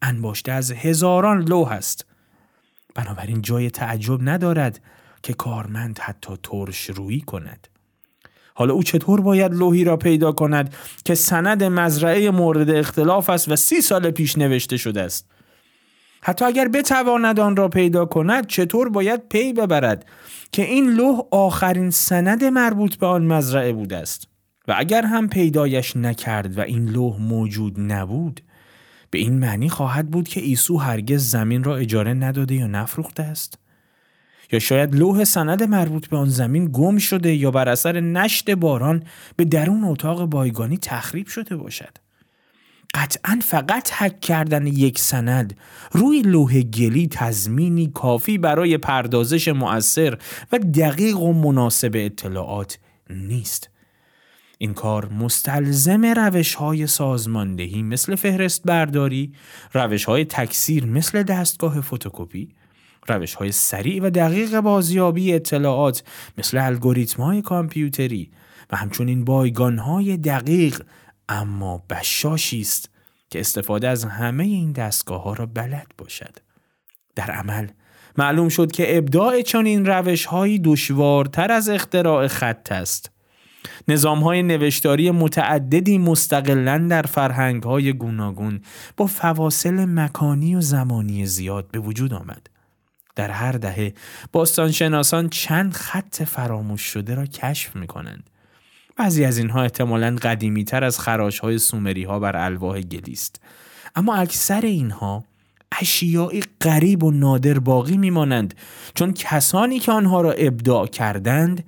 انباشته 0.01 0.51
از 0.51 0.71
هزاران 0.71 1.41
لوح 1.41 1.71
است. 1.71 2.05
بنابراین 2.95 3.41
جای 3.41 3.69
تعجب 3.69 4.29
ندارد 4.29 4.81
که 5.23 5.33
کارمند 5.33 5.99
حتی 5.99 6.33
ترش 6.43 6.89
رویی 6.89 7.21
کند. 7.21 7.67
حالا 8.53 8.73
او 8.73 8.83
چطور 8.83 9.21
باید 9.21 9.53
لوحی 9.53 9.83
را 9.83 9.97
پیدا 9.97 10.31
کند 10.31 10.75
که 11.05 11.15
سند 11.15 11.63
مزرعه 11.63 12.31
مورد 12.31 12.69
اختلاف 12.69 13.29
است 13.29 13.49
و 13.49 13.55
سی 13.55 13.81
سال 13.81 14.11
پیش 14.11 14.37
نوشته 14.37 14.77
شده 14.77 15.01
است؟ 15.01 15.25
حتی 16.23 16.45
اگر 16.45 16.67
بتواند 16.67 17.39
آن 17.39 17.55
را 17.55 17.67
پیدا 17.67 18.05
کند 18.05 18.47
چطور 18.47 18.89
باید 18.89 19.29
پی 19.29 19.53
ببرد 19.53 20.05
که 20.51 20.61
این 20.63 20.89
لوح 20.89 21.19
آخرین 21.31 21.89
سند 21.89 22.43
مربوط 22.43 22.95
به 22.95 23.07
آن 23.07 23.25
مزرعه 23.25 23.73
بوده 23.73 23.97
است؟ 23.97 24.27
و 24.67 24.75
اگر 24.77 25.05
هم 25.05 25.29
پیدایش 25.29 25.95
نکرد 25.95 26.57
و 26.57 26.61
این 26.61 26.89
لوح 26.89 27.21
موجود 27.21 27.79
نبود 27.79 28.41
به 29.11 29.19
این 29.19 29.39
معنی 29.39 29.69
خواهد 29.69 30.11
بود 30.11 30.27
که 30.27 30.41
ایسو 30.41 30.77
هرگز 30.77 31.29
زمین 31.29 31.63
را 31.63 31.77
اجاره 31.77 32.13
نداده 32.13 32.55
یا 32.55 32.67
نفروخته 32.67 33.23
است؟ 33.23 33.57
یا 34.51 34.59
شاید 34.59 34.95
لوح 34.95 35.23
سند 35.23 35.63
مربوط 35.63 36.07
به 36.07 36.17
آن 36.17 36.29
زمین 36.29 36.69
گم 36.73 36.97
شده 36.97 37.35
یا 37.35 37.51
بر 37.51 37.69
اثر 37.69 37.99
نشت 37.99 38.51
باران 38.51 39.03
به 39.35 39.45
درون 39.45 39.83
اتاق 39.83 40.25
بایگانی 40.25 40.77
تخریب 40.77 41.27
شده 41.27 41.55
باشد؟ 41.55 41.97
قطعا 42.93 43.39
فقط 43.43 43.91
حک 43.93 44.19
کردن 44.19 44.67
یک 44.67 44.99
سند 44.99 45.57
روی 45.91 46.21
لوح 46.21 46.61
گلی 46.61 47.07
تضمینی 47.07 47.91
کافی 47.93 48.37
برای 48.37 48.77
پردازش 48.77 49.47
مؤثر 49.47 50.17
و 50.51 50.59
دقیق 50.59 51.19
و 51.19 51.33
مناسب 51.33 51.91
اطلاعات 51.95 52.79
نیست. 53.09 53.70
این 54.61 54.73
کار 54.73 55.09
مستلزم 55.09 56.05
روش 56.05 56.55
های 56.55 56.87
سازماندهی 56.87 57.83
مثل 57.83 58.15
فهرست 58.15 58.63
برداری، 58.63 59.33
روش 59.73 60.05
های 60.05 60.25
تکثیر 60.25 60.85
مثل 60.85 61.23
دستگاه 61.23 61.81
فتوکپی، 61.81 62.55
روش 63.07 63.33
های 63.33 63.51
سریع 63.51 64.03
و 64.03 64.09
دقیق 64.09 64.59
بازیابی 64.59 65.33
اطلاعات 65.33 66.03
مثل 66.37 66.57
الگوریتم 66.57 67.23
های 67.23 67.41
کامپیوتری 67.41 68.31
و 68.71 68.77
همچنین 68.77 69.25
بایگان 69.25 69.77
های 69.77 70.17
دقیق 70.17 70.81
اما 71.29 71.83
بشاشی 71.89 72.61
است 72.61 72.89
که 73.29 73.39
استفاده 73.39 73.87
از 73.87 74.05
همه 74.05 74.43
این 74.43 74.71
دستگاه 74.71 75.23
ها 75.23 75.33
را 75.33 75.45
بلد 75.45 75.87
باشد. 75.97 76.37
در 77.15 77.31
عمل 77.31 77.67
معلوم 78.17 78.49
شد 78.49 78.71
که 78.71 78.97
ابداع 78.97 79.41
چنین 79.41 79.85
روش 79.85 80.25
هایی 80.25 80.59
دشوارتر 80.59 81.51
از 81.51 81.69
اختراع 81.69 82.27
خط 82.27 82.71
است. 82.71 83.11
نظام 83.87 84.19
های 84.19 84.43
نوشتاری 84.43 85.11
متعددی 85.11 85.97
مستقلا 85.97 86.87
در 86.89 87.01
فرهنگ 87.01 87.63
های 87.63 87.93
گوناگون 87.93 88.61
با 88.97 89.05
فواصل 89.05 89.85
مکانی 89.85 90.55
و 90.55 90.61
زمانی 90.61 91.25
زیاد 91.25 91.71
به 91.71 91.79
وجود 91.79 92.13
آمد. 92.13 92.47
در 93.15 93.29
هر 93.29 93.51
دهه 93.51 93.93
باستانشناسان 94.31 95.29
چند 95.29 95.73
خط 95.73 96.23
فراموش 96.23 96.81
شده 96.81 97.15
را 97.15 97.25
کشف 97.25 97.75
می 97.75 97.87
کنند. 97.87 98.29
بعضی 98.97 99.25
از 99.25 99.37
اینها 99.37 99.61
احتمالا 99.61 100.15
قدیمی 100.21 100.63
تر 100.63 100.83
از 100.83 100.99
خراش 100.99 101.39
های 101.39 101.57
سومری 101.57 102.03
ها 102.03 102.19
بر 102.19 102.37
الواح 102.37 102.81
گلی 102.81 103.11
است. 103.11 103.41
اما 103.95 104.15
اکثر 104.15 104.61
اینها 104.61 105.23
اشیائی 105.79 106.43
غریب 106.61 107.03
و 107.03 107.11
نادر 107.11 107.59
باقی 107.59 107.97
میمانند 107.97 108.53
چون 108.95 109.13
کسانی 109.13 109.79
که 109.79 109.91
آنها 109.91 110.21
را 110.21 110.31
ابداع 110.31 110.87
کردند 110.87 111.63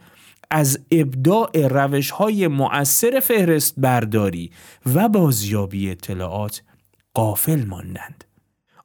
از 0.56 0.80
ابداع 0.92 1.68
روش 1.68 2.12
های 2.12 2.48
مؤثر 2.48 3.20
فهرست 3.20 3.74
برداری 3.78 4.52
و 4.96 5.10
بازیابی 5.10 5.92
اطلاعات 5.92 6.62
قافل 7.13 7.66
ماندند. 7.66 8.24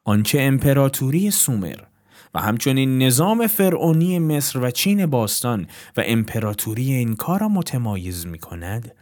آنچه 0.05 0.41
امپراتوری 0.41 1.31
سومر 1.31 1.79
و 2.35 2.41
همچنین 2.41 3.03
نظام 3.03 3.47
فرعونی 3.47 4.19
مصر 4.19 4.59
و 4.59 4.71
چین 4.71 5.07
باستان 5.07 5.67
و 5.97 6.03
امپراتوری 6.07 6.93
این 6.93 7.17
کار 7.17 7.41
را 7.41 7.49
متمایز 7.49 8.27
می 8.27 8.39
کند 8.39 8.95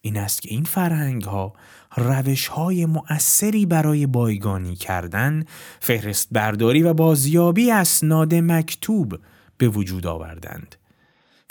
این 0.00 0.16
است 0.16 0.42
که 0.42 0.48
این 0.50 0.64
فرهنگ 0.64 1.22
ها 1.22 1.52
روش 1.96 2.46
های 2.46 2.86
مؤثری 2.86 3.66
برای 3.66 4.06
بایگانی 4.06 4.76
کردن 4.76 5.44
فهرست 5.80 6.28
برداری 6.32 6.82
و 6.82 6.94
بازیابی 6.94 7.70
اسناد 7.70 8.34
مکتوب 8.34 9.20
به 9.58 9.68
وجود 9.68 10.06
آوردند 10.06 10.76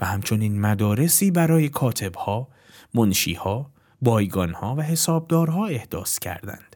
و 0.01 0.05
همچنین 0.05 0.61
مدارسی 0.61 1.31
برای 1.31 1.69
کاتبها، 1.69 2.47
منشیها، 2.93 3.71
بایگانها 4.01 4.75
و 4.75 4.81
حسابدارها 4.81 5.65
احداث 5.65 6.19
کردند. 6.19 6.75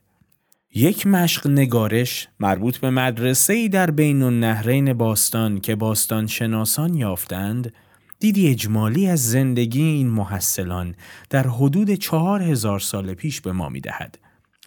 یک 0.75 1.07
مشق 1.07 1.47
نگارش 1.47 2.27
مربوط 2.39 2.77
به 2.77 2.89
مدرسه 2.89 3.53
ای 3.53 3.69
در 3.69 3.91
بین 3.91 4.23
النهرین 4.23 4.93
باستان 4.93 5.59
که 5.59 5.75
باستان 5.75 6.27
شناسان 6.27 6.93
یافتند 6.93 7.73
دیدی 8.19 8.47
اجمالی 8.47 9.07
از 9.07 9.31
زندگی 9.31 9.83
این 9.83 10.07
محصلان 10.07 10.95
در 11.29 11.47
حدود 11.47 11.93
چهار 11.93 12.41
هزار 12.41 12.79
سال 12.79 13.13
پیش 13.13 13.41
به 13.41 13.51
ما 13.51 13.69
می 13.69 13.81
دهد. 13.81 14.19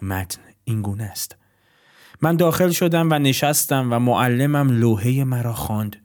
متن 0.03 0.41
این 0.65 0.83
گونه 0.83 1.05
است. 1.05 1.37
من 2.23 2.37
داخل 2.37 2.71
شدم 2.71 3.11
و 3.11 3.19
نشستم 3.19 3.93
و 3.93 3.99
معلمم 3.99 4.71
لوحه 4.71 5.25
مرا 5.25 5.55
خواند. 5.55 5.97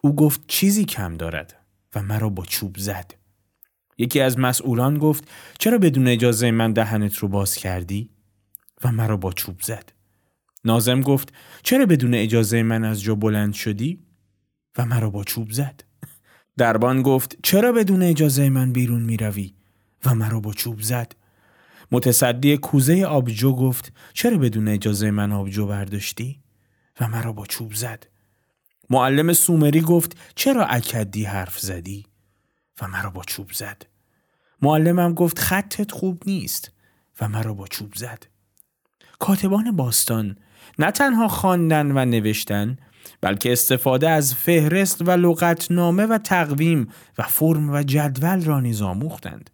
او 0.00 0.16
گفت 0.16 0.40
چیزی 0.46 0.84
کم 0.84 1.16
دارد 1.16 1.63
و 1.94 2.02
مرا 2.02 2.28
با 2.28 2.44
چوب 2.44 2.78
زد. 2.78 3.14
یکی 3.98 4.20
از 4.20 4.38
مسئولان 4.38 4.98
گفت 4.98 5.28
چرا 5.58 5.78
بدون 5.78 6.08
اجازه 6.08 6.50
من 6.50 6.72
دهنت 6.72 7.16
رو 7.16 7.28
باز 7.28 7.54
کردی؟ 7.54 8.10
و 8.84 8.92
مرا 8.92 9.16
با 9.16 9.32
چوب 9.32 9.60
زد. 9.60 9.92
نازم 10.64 11.00
گفت 11.00 11.32
چرا 11.62 11.86
بدون 11.86 12.14
اجازه 12.14 12.62
من 12.62 12.84
از 12.84 13.02
جا 13.02 13.14
بلند 13.14 13.54
شدی؟ 13.54 14.02
و 14.78 14.86
مرا 14.86 15.10
با 15.10 15.24
چوب 15.24 15.50
زد. 15.50 15.84
دربان 16.56 17.02
گفت 17.02 17.36
چرا 17.42 17.72
بدون 17.72 18.02
اجازه 18.02 18.48
من 18.48 18.72
بیرون 18.72 19.02
می 19.02 19.16
روی؟ 19.16 19.54
و 20.04 20.14
مرا 20.14 20.40
با 20.40 20.52
چوب 20.52 20.80
زد. 20.80 21.12
متصدی 21.92 22.56
کوزه 22.56 23.04
آبجو 23.04 23.56
گفت 23.56 23.92
چرا 24.12 24.38
بدون 24.38 24.68
اجازه 24.68 25.10
من 25.10 25.32
آبجو 25.32 25.66
برداشتی؟ 25.66 26.40
و 27.00 27.08
مرا 27.08 27.32
با 27.32 27.46
چوب 27.46 27.74
زد. 27.74 28.06
معلم 28.90 29.32
سومری 29.32 29.80
گفت 29.80 30.16
چرا 30.34 30.66
اکدی 30.66 31.24
حرف 31.24 31.58
زدی؟ 31.58 32.06
و 32.82 32.88
مرا 32.88 33.10
با 33.10 33.22
چوب 33.26 33.52
زد. 33.52 33.86
معلمم 34.62 35.14
گفت 35.14 35.38
خطت 35.38 35.92
خوب 35.92 36.22
نیست 36.26 36.70
و 37.20 37.28
مرا 37.28 37.54
با 37.54 37.66
چوب 37.66 37.94
زد. 37.94 38.26
کاتبان 39.18 39.76
باستان 39.76 40.36
نه 40.78 40.90
تنها 40.90 41.28
خواندن 41.28 41.90
و 41.90 42.04
نوشتن 42.04 42.76
بلکه 43.20 43.52
استفاده 43.52 44.08
از 44.10 44.34
فهرست 44.34 45.08
و 45.08 45.10
لغتنامه 45.10 46.06
و 46.06 46.18
تقویم 46.18 46.88
و 47.18 47.22
فرم 47.22 47.70
و 47.70 47.82
جدول 47.82 48.44
را 48.44 48.60
نیز 48.60 48.82
آموختند. 48.82 49.50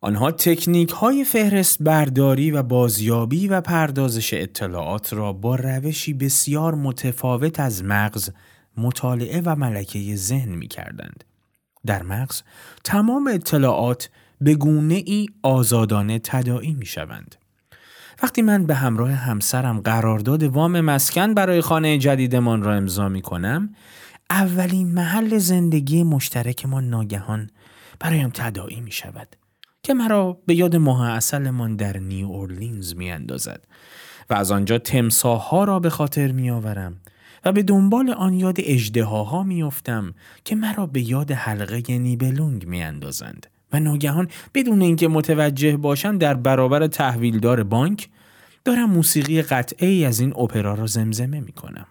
آنها 0.00 0.30
تکنیک 0.30 0.90
های 0.90 1.24
فهرست 1.24 1.82
برداری 1.82 2.50
و 2.50 2.62
بازیابی 2.62 3.48
و 3.48 3.60
پردازش 3.60 4.34
اطلاعات 4.34 5.12
را 5.12 5.32
با 5.32 5.54
روشی 5.54 6.12
بسیار 6.14 6.74
متفاوت 6.74 7.60
از 7.60 7.84
مغز 7.84 8.30
مطالعه 8.76 9.42
و 9.44 9.56
ملکه 9.56 10.16
ذهن 10.16 10.48
می 10.48 10.68
کردند. 10.68 11.24
در 11.86 12.02
مغز 12.02 12.42
تمام 12.84 13.30
اطلاعات 13.32 14.10
به 14.40 14.54
گونه 14.54 15.02
ای 15.06 15.26
آزادانه 15.42 16.18
تداعی 16.18 16.74
می 16.74 16.86
شوند. 16.86 17.36
وقتی 18.22 18.42
من 18.42 18.66
به 18.66 18.74
همراه 18.74 19.10
همسرم 19.10 19.80
قرارداد 19.80 20.42
وام 20.42 20.80
مسکن 20.80 21.34
برای 21.34 21.60
خانه 21.60 21.98
جدیدمان 21.98 22.62
را 22.62 22.74
امضا 22.74 23.08
می 23.08 23.22
کنم 23.22 23.74
اولین 24.30 24.92
محل 24.92 25.38
زندگی 25.38 26.04
مشترک 26.04 26.66
ما 26.66 26.80
ناگهان 26.80 27.50
برایم 28.00 28.30
تداعی 28.34 28.80
می 28.80 28.92
شود 28.92 29.36
که 29.82 29.94
مرا 29.94 30.38
به 30.46 30.54
یاد 30.54 30.76
ماه 30.76 31.10
اصلمان 31.10 31.76
در 31.76 31.96
نیو 31.96 32.26
اورلینز 32.26 32.94
می 32.94 33.10
اندازد 33.10 33.64
و 34.30 34.34
از 34.34 34.50
آنجا 34.50 34.78
تمساها 34.78 35.64
را 35.64 35.78
به 35.78 35.90
خاطر 35.90 36.32
می 36.32 36.50
آورم 36.50 37.00
و 37.44 37.52
به 37.52 37.62
دنبال 37.62 38.10
آن 38.10 38.34
یاد 38.34 38.56
اجدهاها 38.58 39.42
می 39.42 39.62
افتم 39.62 40.14
که 40.44 40.54
مرا 40.56 40.86
به 40.86 41.00
یاد 41.00 41.32
حلقه 41.32 41.98
نیبلونگ 41.98 42.66
می 42.66 42.82
اندازند 42.82 43.46
و 43.72 43.80
ناگهان 43.80 44.28
بدون 44.54 44.82
اینکه 44.82 45.08
متوجه 45.08 45.76
باشم 45.76 46.18
در 46.18 46.34
برابر 46.34 46.86
تحویلدار 46.86 47.62
بانک 47.62 48.08
دارم 48.64 48.90
موسیقی 48.90 49.42
قطعه 49.42 49.88
ای 49.88 50.04
از 50.04 50.20
این 50.20 50.36
اپرا 50.36 50.74
را 50.74 50.86
زمزمه 50.86 51.40
می 51.40 51.52
کنم. 51.52 51.86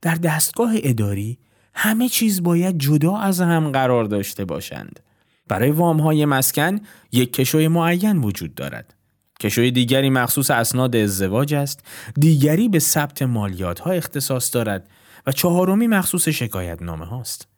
در 0.00 0.14
دستگاه 0.14 0.72
اداری 0.76 1.38
همه 1.74 2.08
چیز 2.08 2.42
باید 2.42 2.78
جدا 2.78 3.16
از 3.16 3.40
هم 3.40 3.70
قرار 3.70 4.04
داشته 4.04 4.44
باشند. 4.44 5.00
برای 5.48 5.70
وام 5.70 6.00
های 6.00 6.24
مسکن 6.24 6.80
یک 7.12 7.32
کشوی 7.32 7.68
معین 7.68 8.18
وجود 8.18 8.54
دارد. 8.54 8.94
کشوی 9.42 9.70
دیگری 9.70 10.10
مخصوص 10.10 10.50
اسناد 10.50 10.96
ازدواج 10.96 11.54
است، 11.54 11.84
دیگری 12.20 12.68
به 12.68 12.78
ثبت 12.78 13.22
مالیات 13.22 13.80
ها 13.80 13.90
اختصاص 13.90 14.54
دارد 14.54 14.88
و 15.26 15.32
چهارمی 15.32 15.86
مخصوص 15.86 16.28
شکایت 16.28 16.82
نامه 16.82 17.04
هاست. 17.04 17.48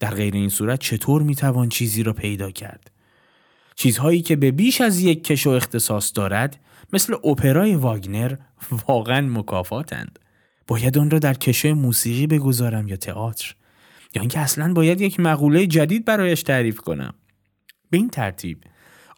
در 0.00 0.14
غیر 0.14 0.34
این 0.34 0.48
صورت 0.48 0.80
چطور 0.80 1.22
می 1.22 1.34
توان 1.34 1.68
چیزی 1.68 2.02
را 2.02 2.12
پیدا 2.12 2.50
کرد؟ 2.50 2.90
چیزهایی 3.74 4.22
که 4.22 4.36
به 4.36 4.50
بیش 4.50 4.80
از 4.80 5.00
یک 5.00 5.24
کشو 5.24 5.50
اختصاص 5.50 6.12
دارد 6.14 6.60
مثل 6.92 7.14
اپرای 7.24 7.74
واگنر 7.74 8.36
واقعا 8.88 9.20
مکافاتند. 9.20 10.18
باید 10.66 10.98
آن 10.98 11.10
را 11.10 11.18
در 11.18 11.34
کشو 11.34 11.74
موسیقی 11.74 12.26
بگذارم 12.26 12.88
یا 12.88 12.96
تئاتر 12.96 13.54
یا 14.14 14.22
اینکه 14.22 14.38
اصلا 14.38 14.72
باید 14.72 15.00
یک 15.00 15.20
مقوله 15.20 15.66
جدید 15.66 16.04
برایش 16.04 16.42
تعریف 16.42 16.80
کنم. 16.80 17.14
به 17.90 17.96
این 17.96 18.10
ترتیب 18.10 18.64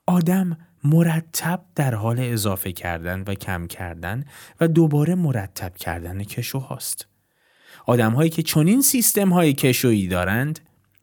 آدم 0.06 0.58
مرتب 0.84 1.64
در 1.74 1.94
حال 1.94 2.16
اضافه 2.20 2.72
کردن 2.72 3.24
و 3.26 3.34
کم 3.34 3.66
کردن 3.66 4.24
و 4.60 4.68
دوباره 4.68 5.14
مرتب 5.14 5.76
کردن 5.76 6.24
کشو 6.24 6.58
هاست. 6.58 7.06
آدم 7.86 8.12
هایی 8.12 8.30
که 8.30 8.42
چنین 8.42 8.82
سیستم 8.82 9.28
های 9.28 9.52
کشویی 9.52 10.08
دارند 10.08 10.60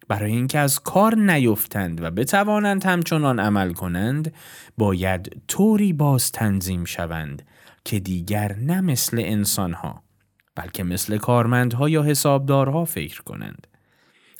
برای 0.08 0.32
اینکه 0.32 0.60
از 0.60 0.80
کار 0.80 1.16
نیفتند 1.16 2.02
و 2.02 2.12
بتوانند 2.12 2.86
همچنان 2.86 3.40
عمل 3.40 3.74
کنند 3.74 4.34
باید 4.78 5.42
طوری 5.48 5.94
باز 5.94 6.32
تنظیم 6.32 6.86
شوند 6.86 7.42
که 7.86 8.00
دیگر 8.00 8.56
نه 8.56 8.82
مثل 8.82 9.22
انسان 9.26 9.74
ها 9.74 10.04
بلکه 10.56 10.84
مثل 10.84 11.18
کارمندها 11.18 11.90
یا 11.90 12.04
حسابدارها 12.04 12.86
فکر 12.86 13.22
کنند. 13.22 13.68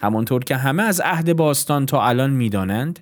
همانطور 0.02 0.44
که 0.44 0.58
همه 0.58 0.84
از 0.84 1.02
عهد 1.02 1.34
باستان 1.34 1.86
تا 1.86 2.08
الان 2.08 2.30
می‌دانند 2.30 3.00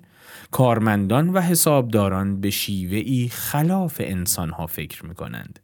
کارمندان 0.50 1.28
و 1.28 1.40
حسابداران 1.40 2.40
به 2.40 2.50
شیوهی 2.50 3.28
خلاف 3.28 3.96
انسانها 4.04 4.66
فکر 4.66 5.06
می 5.06 5.14
کنند. 5.14 5.60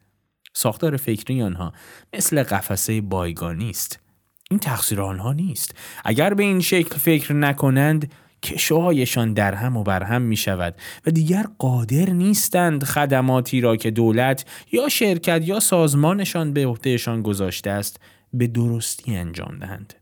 ساختار 0.53 0.96
فکری 0.96 1.42
آنها 1.42 1.72
مثل 2.14 2.42
قفسه 2.42 3.01
بایگانی 3.01 3.70
است. 3.70 4.01
این 4.51 4.61
تقصیر 4.61 5.01
آنها 5.01 5.33
نیست. 5.33 5.75
اگر 6.05 6.35
به 6.35 6.42
این 6.42 6.61
شکل 6.61 6.96
فکر 6.96 7.33
نکنند 7.33 8.12
کشوهایشان 8.42 9.33
در 9.33 9.55
هم 9.55 9.77
و 9.77 9.83
بر 9.83 10.03
هم 10.03 10.22
می 10.22 10.37
شود 10.37 10.75
و 11.07 11.11
دیگر 11.11 11.46
قادر 11.59 12.11
نیستند 12.11 12.85
خدماتی 12.85 13.61
را 13.61 13.77
که 13.77 13.90
دولت 13.90 14.44
یا 14.72 14.88
شرکت 14.88 15.49
یا 15.49 15.61
سازمانشان 15.61 16.53
به 16.53 16.66
عهدهشان 16.66 17.22
گذاشته 17.22 17.70
است 17.70 18.01
به 18.33 18.46
درستی 18.46 19.16
انجام 19.16 19.59
دهند. 19.59 19.94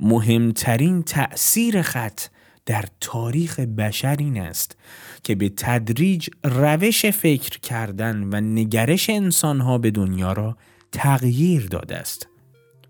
مهمترین 0.00 1.02
تأثیر 1.02 1.82
خط 1.82 2.20
در 2.68 2.84
تاریخ 3.00 3.60
بشر 3.60 4.16
این 4.18 4.40
است 4.40 4.76
که 5.22 5.34
به 5.34 5.48
تدریج 5.48 6.28
روش 6.44 7.06
فکر 7.06 7.58
کردن 7.60 8.28
و 8.32 8.40
نگرش 8.40 9.10
انسانها 9.10 9.78
به 9.78 9.90
دنیا 9.90 10.32
را 10.32 10.56
تغییر 10.92 11.66
داده 11.66 11.96
است. 11.96 12.28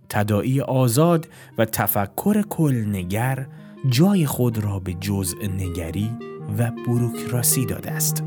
تدائی 0.09 0.61
آزاد 0.61 1.29
و 1.59 1.65
تفکر 1.65 2.43
کلنگر 2.43 3.47
جای 3.89 4.27
خود 4.27 4.59
را 4.59 4.79
به 4.79 4.95
جزء 4.95 5.37
نگری 5.43 6.11
و 6.59 6.71
بروکراسی 6.87 7.67
داده 7.67 7.91
است. 7.91 8.23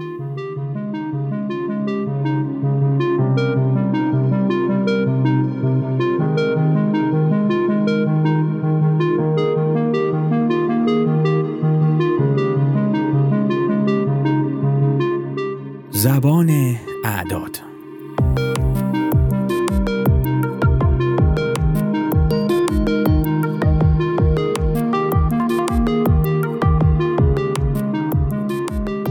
زبان 16.02 16.78
اعداد 17.04 17.62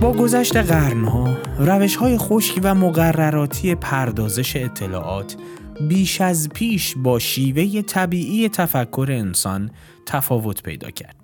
با 0.01 0.13
گذشت 0.13 0.57
قرنها 0.57 1.37
روش 1.59 1.97
های 1.97 2.19
خشک 2.19 2.61
و 2.63 2.75
مقرراتی 2.75 3.75
پردازش 3.75 4.57
اطلاعات 4.57 5.37
بیش 5.89 6.21
از 6.21 6.49
پیش 6.49 6.95
با 6.97 7.19
شیوه 7.19 7.83
طبیعی 7.83 8.49
تفکر 8.49 9.07
انسان 9.11 9.71
تفاوت 10.07 10.63
پیدا 10.63 10.91
کرد 10.91 11.17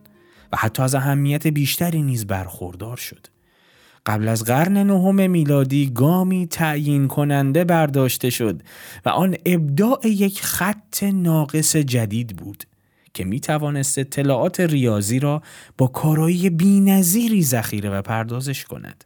و 0.52 0.56
حتی 0.56 0.82
از 0.82 0.94
اهمیت 0.94 1.46
بیشتری 1.46 2.02
نیز 2.02 2.26
برخوردار 2.26 2.96
شد. 2.96 3.35
قبل 4.06 4.28
از 4.28 4.44
قرن 4.44 4.76
نهم 4.76 5.30
میلادی 5.30 5.90
گامی 5.94 6.46
تعیین 6.46 7.08
کننده 7.08 7.64
برداشته 7.64 8.30
شد 8.30 8.62
و 9.04 9.08
آن 9.08 9.36
ابداع 9.46 10.06
یک 10.06 10.42
خط 10.42 11.02
ناقص 11.02 11.76
جدید 11.76 12.36
بود 12.36 12.64
که 13.14 13.24
می 13.24 13.40
توانست 13.40 13.98
اطلاعات 13.98 14.60
ریاضی 14.60 15.18
را 15.18 15.42
با 15.78 15.86
کارایی 15.86 16.50
بینظیری 16.50 17.42
ذخیره 17.42 17.90
و 17.90 18.02
پردازش 18.02 18.64
کند. 18.64 19.04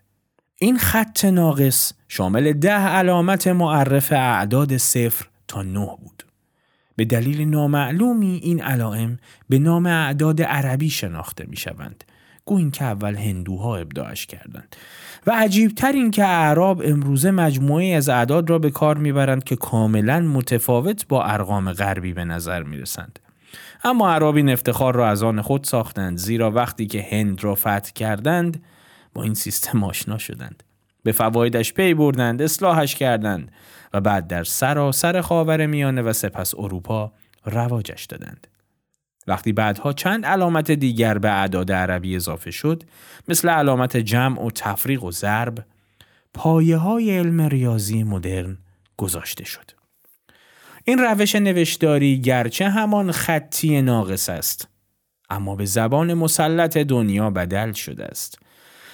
این 0.59 0.79
خط 0.79 1.25
ناقص 1.25 1.93
شامل 2.09 2.53
ده 2.53 2.73
علامت 2.73 3.47
معرف 3.47 4.13
اعداد 4.13 4.77
صفر 4.77 5.27
تا 5.49 5.63
نه 5.63 5.97
بود. 6.01 6.23
به 6.97 7.05
دلیل 7.05 7.49
نامعلومی 7.49 8.41
این 8.43 8.63
علائم 8.63 9.19
به 9.49 9.59
نام 9.59 9.87
اعداد 9.87 10.43
عربی 10.43 10.91
شناخته 10.91 11.47
می 11.49 11.57
شوند 11.57 12.05
گوین 12.45 12.71
که 12.71 12.85
اول 12.85 13.17
هندوها 13.17 13.77
ابداعش 13.77 14.27
کردند. 14.27 14.77
و 15.27 15.31
عجیبتر 15.31 15.93
این 15.93 16.11
که 16.11 16.25
اعراب 16.25 16.83
امروزه 16.85 17.31
مجموعه 17.31 17.87
از 17.87 18.09
اعداد 18.09 18.51
را 18.51 18.59
به 18.59 18.71
کار 18.71 18.99
می‌برند 18.99 19.45
که 19.45 19.57
کاملا 19.57 20.21
متفاوت 20.21 21.09
با 21.09 21.25
ارقام 21.25 21.73
غربی 21.73 22.13
به 22.13 22.25
نظر 22.25 22.63
می‌رسند. 22.63 23.19
اما 23.85 24.11
اعراب 24.11 24.37
این 24.37 24.51
افتخار 24.51 24.95
را 24.95 25.09
از 25.09 25.23
آن 25.23 25.43
خود 25.43 25.65
ساختند 25.65 26.19
زیرا 26.19 26.51
وقتی 26.51 26.87
که 26.87 27.07
هند 27.11 27.45
را 27.45 27.55
فتح 27.55 27.91
کردند 27.95 28.63
با 29.15 29.23
این 29.23 29.35
سیستم 29.35 29.85
آشنا 29.85 30.19
شدند. 30.19 30.63
به 31.03 31.13
فوایدش 31.13 31.73
پی 31.73 31.95
بردند 31.95 32.43
اصلاحش 32.43 32.95
کردند 32.95 33.53
و 33.95 34.01
بعد 34.01 34.27
در 34.27 34.45
سراسر 34.45 35.21
خاور 35.21 35.67
میانه 35.67 36.03
و 36.03 36.13
سپس 36.13 36.55
اروپا 36.55 37.13
رواجش 37.45 38.05
دادند. 38.05 38.47
وقتی 39.31 39.53
بعدها 39.53 39.93
چند 39.93 40.27
علامت 40.27 40.71
دیگر 40.71 41.19
به 41.19 41.31
اعداد 41.31 41.73
عربی 41.73 42.17
اضافه 42.17 42.51
شد 42.51 42.83
مثل 43.29 43.49
علامت 43.49 43.97
جمع 43.97 44.45
و 44.45 44.51
تفریق 44.51 45.05
و 45.05 45.11
ضرب 45.11 45.65
پایه 46.35 46.77
های 46.77 47.19
علم 47.19 47.41
ریاضی 47.41 48.03
مدرن 48.03 48.59
گذاشته 48.97 49.45
شد. 49.45 49.71
این 50.85 50.99
روش 50.99 51.35
نوشتاری 51.35 52.21
گرچه 52.21 52.69
همان 52.69 53.13
خطی 53.13 53.83
ناقص 53.83 54.29
است 54.29 54.69
اما 55.31 55.57
به 55.57 55.65
زبان 55.65 56.15
مسلط 56.15 56.77
دنیا 56.77 57.31
بدل 57.31 57.73
شده 57.73 58.05
است. 58.05 58.39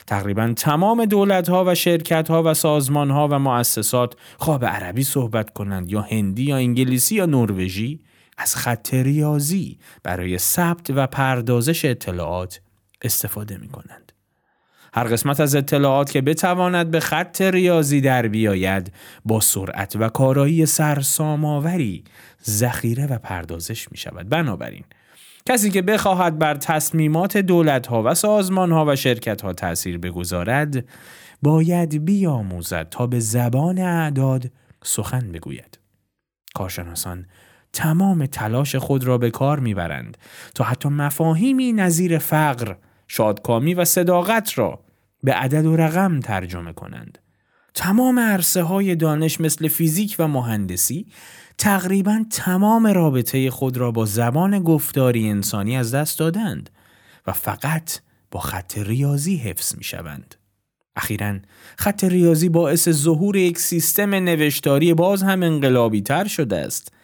تقریبا 0.06 0.52
تمام 0.56 1.04
دولت 1.04 1.48
ها 1.48 1.64
و 1.66 1.74
شرکت 1.74 2.30
ها 2.30 2.42
و 2.42 2.54
سازمان 2.54 3.10
ها 3.10 3.28
و 3.30 3.38
مؤسسات 3.38 4.14
خواه 4.38 4.58
به 4.58 4.66
عربی 4.66 5.04
صحبت 5.04 5.50
کنند 5.50 5.92
یا 5.92 6.00
هندی 6.00 6.42
یا 6.42 6.56
انگلیسی 6.56 7.14
یا 7.14 7.26
نروژی 7.26 8.00
از 8.38 8.56
خط 8.56 8.94
ریاضی 8.94 9.78
برای 10.02 10.38
ثبت 10.38 10.90
و 10.90 11.06
پردازش 11.06 11.84
اطلاعات 11.84 12.60
استفاده 13.02 13.56
می 13.56 13.68
کنند. 13.68 14.12
هر 14.94 15.04
قسمت 15.04 15.40
از 15.40 15.54
اطلاعات 15.54 16.10
که 16.10 16.20
بتواند 16.20 16.90
به 16.90 17.00
خط 17.00 17.40
ریاضی 17.40 18.00
در 18.00 18.28
بیاید 18.28 18.92
با 19.24 19.40
سرعت 19.40 19.96
و 19.96 20.08
کارایی 20.08 20.66
سرساماوری 20.66 22.04
ذخیره 22.46 23.06
و 23.06 23.18
پردازش 23.18 23.92
می 23.92 23.98
شود. 23.98 24.28
بنابراین 24.28 24.84
کسی 25.48 25.70
که 25.70 25.82
بخواهد 25.82 26.38
بر 26.38 26.54
تصمیمات 26.54 27.36
دولت 27.36 27.86
ها 27.86 28.02
و 28.02 28.14
سازمان 28.14 28.72
ها 28.72 28.84
و 28.88 28.96
شرکت 28.96 29.42
ها 29.42 29.52
تأثیر 29.52 29.98
بگذارد 29.98 30.84
باید 31.42 32.04
بیاموزد 32.04 32.88
تا 32.88 33.06
به 33.06 33.20
زبان 33.20 33.78
اعداد 33.78 34.50
سخن 34.84 35.32
بگوید. 35.32 35.78
کارشناسان 36.54 37.26
تمام 37.76 38.26
تلاش 38.26 38.76
خود 38.76 39.04
را 39.04 39.18
به 39.18 39.30
کار 39.30 39.60
می‌برند 39.60 40.18
تا 40.54 40.64
حتی 40.64 40.88
مفاهیمی 40.88 41.72
نظیر 41.72 42.18
فقر، 42.18 42.74
شادکامی 43.08 43.74
و 43.74 43.84
صداقت 43.84 44.58
را 44.58 44.80
به 45.22 45.32
عدد 45.32 45.66
و 45.66 45.76
رقم 45.76 46.20
ترجمه 46.20 46.72
کنند. 46.72 47.18
تمام 47.74 48.18
عرصه 48.18 48.62
های 48.62 48.94
دانش 48.94 49.40
مثل 49.40 49.68
فیزیک 49.68 50.16
و 50.18 50.28
مهندسی 50.28 51.06
تقریبا 51.58 52.24
تمام 52.30 52.86
رابطه 52.86 53.50
خود 53.50 53.76
را 53.76 53.90
با 53.90 54.04
زبان 54.04 54.62
گفتاری 54.62 55.30
انسانی 55.30 55.76
از 55.76 55.94
دست 55.94 56.18
دادند 56.18 56.70
و 57.26 57.32
فقط 57.32 58.00
با 58.30 58.40
خط 58.40 58.78
ریاضی 58.78 59.36
حفظ 59.36 59.76
می 59.76 59.84
شوند. 59.84 60.34
اخیرا 60.96 61.38
خط 61.78 62.04
ریاضی 62.04 62.48
باعث 62.48 62.88
ظهور 62.88 63.36
یک 63.36 63.58
سیستم 63.58 64.14
نوشتاری 64.14 64.94
باز 64.94 65.22
هم 65.22 65.42
انقلابی 65.42 66.00
تر 66.00 66.26
شده 66.26 66.56
است 66.56 66.95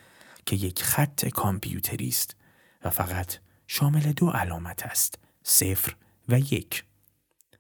که 0.47 0.57
یک 0.57 0.83
خط 0.83 1.29
کامپیوتری 1.29 2.09
است 2.09 2.37
و 2.85 2.91
فقط 2.91 3.37
شامل 3.67 4.13
دو 4.13 4.31
علامت 4.31 4.87
است 4.87 5.19
صفر 5.43 5.95
و 6.29 6.39
یک 6.39 6.85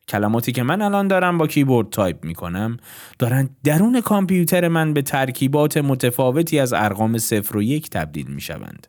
کلماتی 0.08 0.52
که 0.52 0.62
من 0.62 0.82
الان 0.82 1.08
دارم 1.08 1.38
با 1.38 1.46
کیبورد 1.46 1.88
تایپ 1.88 2.24
می 2.24 2.34
کنم 2.34 2.76
دارند 3.18 3.56
درون 3.64 4.00
کامپیوتر 4.00 4.68
من 4.68 4.94
به 4.94 5.02
ترکیبات 5.02 5.76
متفاوتی 5.76 6.58
از 6.58 6.72
ارقام 6.72 7.18
صفر 7.18 7.56
و 7.56 7.62
یک 7.62 7.90
تبدیل 7.90 8.26
می 8.26 8.40
شوند. 8.40 8.86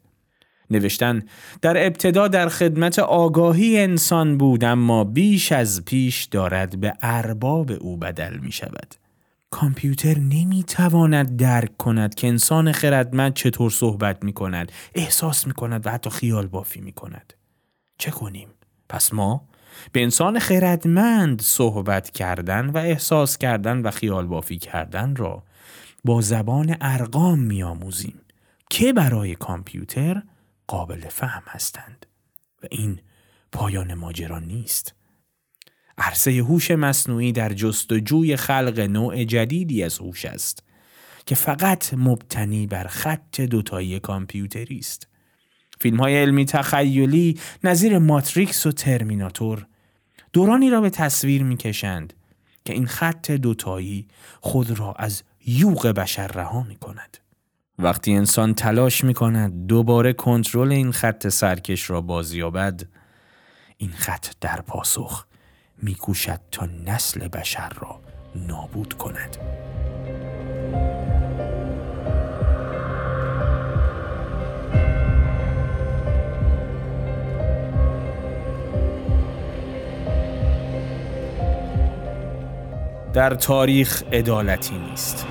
نوشتن 0.69 1.23
در 1.61 1.85
ابتدا 1.85 2.27
در 2.27 2.49
خدمت 2.49 2.99
آگاهی 2.99 3.79
انسان 3.79 4.37
بود 4.37 4.63
اما 4.63 5.03
بیش 5.03 5.51
از 5.51 5.85
پیش 5.85 6.23
دارد 6.23 6.79
به 6.79 6.93
ارباب 7.01 7.71
او 7.71 7.97
بدل 7.97 8.37
می 8.37 8.51
شود. 8.51 8.95
کامپیوتر 9.53 10.19
نمی 10.19 10.63
تواند 10.63 11.37
درک 11.37 11.77
کند 11.77 12.15
که 12.15 12.27
انسان 12.27 12.71
خردمند 12.71 13.33
چطور 13.33 13.71
صحبت 13.71 14.23
می 14.23 14.33
کند، 14.33 14.71
احساس 14.95 15.47
می 15.47 15.53
کند 15.53 15.85
و 15.85 15.89
حتی 15.89 16.09
خیال 16.09 16.47
بافی 16.47 16.81
می 16.81 16.91
کند. 16.91 17.33
چه 17.97 18.11
کنیم؟ 18.11 18.47
پس 18.89 19.13
ما 19.13 19.47
به 19.91 20.03
انسان 20.03 20.39
خردمند 20.39 21.41
صحبت 21.41 22.09
کردن 22.09 22.69
و 22.69 22.77
احساس 22.77 23.37
کردن 23.37 23.81
و 23.81 23.91
خیال 23.91 24.27
بافی 24.27 24.57
کردن 24.57 25.15
را 25.15 25.43
با 26.03 26.21
زبان 26.21 26.77
ارقام 26.81 27.39
می 27.39 27.63
آموزیم 27.63 28.21
که 28.69 28.93
برای 28.93 29.35
کامپیوتر 29.35 30.23
قابل 30.67 31.09
فهم 31.09 31.43
هستند 31.47 32.05
و 32.63 32.67
این 32.71 32.99
پایان 33.51 33.93
ماجرا 33.93 34.39
نیست. 34.39 34.95
عرصه 35.97 36.31
هوش 36.31 36.71
مصنوعی 36.71 37.31
در 37.31 37.53
جستجوی 37.53 38.35
خلق 38.35 38.79
نوع 38.79 39.23
جدیدی 39.23 39.83
از 39.83 39.99
هوش 39.99 40.25
است 40.25 40.63
که 41.25 41.35
فقط 41.35 41.93
مبتنی 41.93 42.67
بر 42.67 42.87
خط 42.87 43.41
دوتایی 43.41 43.99
کامپیوتری 43.99 44.77
است. 44.77 45.07
فیلم 45.79 45.99
های 45.99 46.21
علمی 46.21 46.45
تخیلی 46.45 47.39
نظیر 47.63 47.97
ماتریکس 47.97 48.65
و 48.65 48.71
ترمیناتور 48.71 49.65
دورانی 50.33 50.69
را 50.69 50.81
به 50.81 50.89
تصویر 50.89 51.43
می 51.43 51.57
کشند 51.57 52.13
که 52.65 52.73
این 52.73 52.87
خط 52.87 53.31
دوتایی 53.31 54.07
خود 54.41 54.79
را 54.79 54.93
از 54.93 55.23
یوغ 55.45 55.87
بشر 55.87 56.27
رها 56.27 56.63
می 56.63 56.75
کند. 56.75 57.17
وقتی 57.79 58.13
انسان 58.13 58.53
تلاش 58.53 59.03
می 59.03 59.13
کند 59.13 59.67
دوباره 59.67 60.13
کنترل 60.13 60.71
این 60.71 60.91
خط 60.91 61.27
سرکش 61.27 61.89
را 61.89 62.01
بازیابد 62.01 62.83
این 63.77 63.91
خط 63.91 64.27
در 64.41 64.61
پاسخ 64.61 65.25
میکوشد 65.81 66.39
تا 66.51 66.67
نسل 66.85 67.27
بشر 67.27 67.69
را 67.69 67.99
نابود 68.35 68.93
کند. 68.93 69.37
در 83.13 83.35
تاریخ 83.35 84.03
عدالتی 84.11 84.77
نیست. 84.77 85.25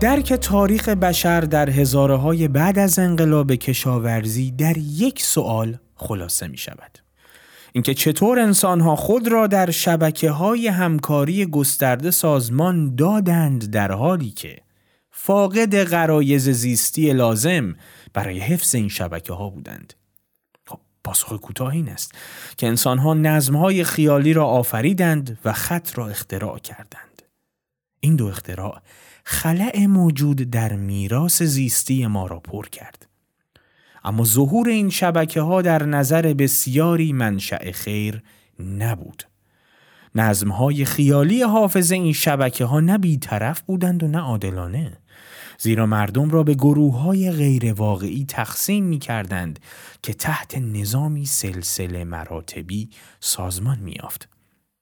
درک 0.00 0.32
تاریخ 0.32 0.88
بشر 0.88 1.40
در 1.40 1.70
هزاره 1.70 2.16
های 2.16 2.48
بعد 2.48 2.78
از 2.78 2.98
انقلاب 2.98 3.54
کشاورزی 3.54 4.50
در 4.50 4.78
یک 4.78 5.22
سوال 5.22 5.78
خلاصه 5.94 6.48
می 6.48 6.56
شود. 6.56 6.98
اینکه 7.72 7.94
چطور 7.94 8.38
انسانها 8.38 8.96
خود 8.96 9.28
را 9.28 9.46
در 9.46 9.70
شبکه 9.70 10.30
های 10.30 10.68
همکاری 10.68 11.46
گسترده 11.46 12.10
سازمان 12.10 12.94
دادند 12.94 13.70
در 13.70 13.92
حالی 13.92 14.30
که 14.30 14.58
فاقد 15.10 15.84
غرایز 15.84 16.48
زیستی 16.48 17.12
لازم 17.12 17.74
برای 18.12 18.38
حفظ 18.38 18.74
این 18.74 18.88
شبکه 18.88 19.32
ها 19.32 19.50
بودند. 19.50 19.94
خب 20.66 20.78
پاسخ 21.04 21.32
کوتاه 21.32 21.72
این 21.72 21.88
است 21.88 22.12
که 22.56 22.66
انسانها 22.66 23.14
نظم 23.14 23.56
های 23.56 23.84
خیالی 23.84 24.32
را 24.32 24.46
آفریدند 24.46 25.38
و 25.44 25.52
خط 25.52 25.98
را 25.98 26.08
اختراع 26.08 26.58
کردند. 26.58 27.22
این 28.00 28.16
دو 28.16 28.26
اختراع 28.26 28.82
خلع 29.30 29.86
موجود 29.86 30.50
در 30.50 30.72
میراث 30.72 31.42
زیستی 31.42 32.06
ما 32.06 32.26
را 32.26 32.40
پر 32.40 32.66
کرد. 32.66 33.08
اما 34.04 34.24
ظهور 34.24 34.68
این 34.68 34.90
شبکه 34.90 35.40
ها 35.40 35.62
در 35.62 35.84
نظر 35.84 36.34
بسیاری 36.34 37.12
منشأ 37.12 37.72
خیر 37.72 38.22
نبود. 38.58 39.22
نظم 40.14 40.48
های 40.48 40.84
خیالی 40.84 41.42
حافظ 41.42 41.92
این 41.92 42.12
شبکه 42.12 42.64
ها 42.64 42.80
نه 42.80 42.98
بیطرف 42.98 43.60
بودند 43.60 44.02
و 44.02 44.08
نه 44.08 44.18
عادلانه. 44.18 44.98
زیرا 45.58 45.86
مردم 45.86 46.30
را 46.30 46.42
به 46.42 46.54
گروه 46.54 47.00
های 47.00 47.30
غیر 47.30 47.72
واقعی 47.72 48.24
تقسیم 48.24 48.84
می 48.84 48.98
کردند 48.98 49.60
که 50.02 50.14
تحت 50.14 50.58
نظامی 50.58 51.26
سلسله 51.26 52.04
مراتبی 52.04 52.90
سازمان 53.20 53.78
می 53.78 54.00
آفد. 54.00 54.39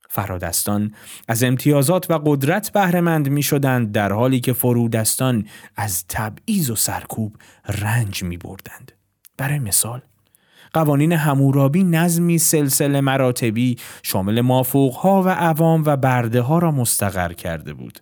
فرادستان 0.08 0.92
از 1.28 1.42
امتیازات 1.42 2.10
و 2.10 2.20
قدرت 2.24 2.70
بهرهمند 2.72 3.28
می 3.28 3.42
شدند 3.42 3.92
در 3.92 4.12
حالی 4.12 4.40
که 4.40 4.52
فرودستان 4.52 5.46
از 5.76 6.04
تبعیض 6.08 6.70
و 6.70 6.76
سرکوب 6.76 7.36
رنج 7.68 8.22
می 8.22 8.36
بردند. 8.36 8.92
برای 9.36 9.58
مثال 9.58 10.00
قوانین 10.72 11.12
همورابی 11.12 11.84
نظمی 11.84 12.38
سلسله 12.38 13.00
مراتبی 13.00 13.76
شامل 14.02 14.40
مافوقها 14.40 15.22
و 15.22 15.28
عوام 15.28 15.82
و 15.86 15.96
برده 15.96 16.40
ها 16.40 16.58
را 16.58 16.70
مستقر 16.70 17.32
کرده 17.32 17.74
بود. 17.74 18.00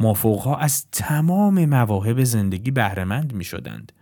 مافوقها 0.00 0.56
از 0.56 0.86
تمام 0.92 1.64
مواهب 1.64 2.24
زندگی 2.24 2.70
بهرهمند 2.70 3.32
می 3.32 3.44
شدند. 3.44 3.92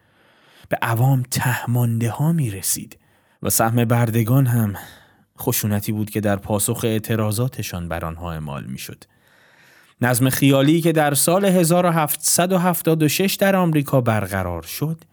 به 0.69 0.79
عوام 0.83 1.23
تهمانده 1.31 2.11
ها 2.11 2.33
می 2.33 2.51
رسید 2.51 2.99
و 3.43 3.51
سهم 3.51 3.85
بردگان 3.85 4.47
هم 4.47 4.75
خشونتی 5.39 5.93
بود 5.93 6.11
که 6.11 6.21
در 6.21 6.37
پاسخ 6.37 6.81
اعتراضاتشان 6.85 7.89
بر 7.89 8.05
آنها 8.05 8.33
اعمال 8.33 8.65
می‌شد. 8.65 9.05
نظم 10.01 10.31
خیالی 10.31 10.81
که 10.81 10.93
در 10.93 11.15
سال 11.15 11.45
1776 11.45 13.35
در 13.35 13.57
آمریکا 13.57 14.01
برقرار 14.01 14.63
شد 14.63 15.05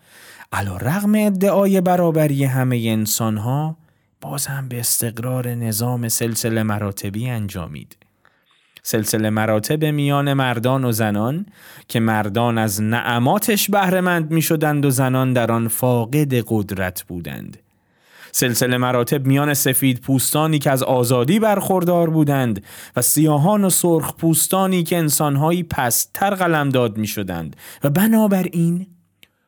علا 0.51 0.77
رغم 0.77 1.15
ادعای 1.15 1.81
برابری 1.81 2.43
همه 2.43 2.83
انسانها 2.85 3.77
باز 4.21 4.47
هم 4.47 4.67
به 4.67 4.79
استقرار 4.79 5.47
نظام 5.47 6.09
سلسله 6.09 6.63
مراتبی 6.63 7.29
انجامید. 7.29 7.97
سلسله 8.83 9.29
مراتب 9.29 9.85
میان 9.85 10.33
مردان 10.33 10.85
و 10.85 10.91
زنان 10.91 11.45
که 11.87 11.99
مردان 11.99 12.57
از 12.57 12.81
نعماتش 12.81 13.69
بهرهمند 13.69 14.31
می 14.31 14.41
شدند 14.41 14.85
و 14.85 14.89
زنان 14.89 15.33
در 15.33 15.51
آن 15.51 15.67
فاقد 15.67 16.33
قدرت 16.47 17.03
بودند. 17.03 17.57
سلسله 18.31 18.77
مراتب 18.77 19.25
میان 19.25 19.53
سفید 19.53 20.01
پوستانی 20.01 20.59
که 20.59 20.71
از 20.71 20.83
آزادی 20.83 21.39
برخوردار 21.39 22.09
بودند 22.09 22.63
و 22.95 23.01
سیاهان 23.01 23.63
و 23.63 23.69
سرخ 23.69 24.13
پوستانی 24.13 24.83
که 24.83 24.97
انسانهایی 24.97 25.63
پستر 25.63 26.35
قلمداد 26.35 26.97
می 26.97 27.07
شدند 27.07 27.55
و 27.83 27.89
بنابراین 27.89 28.87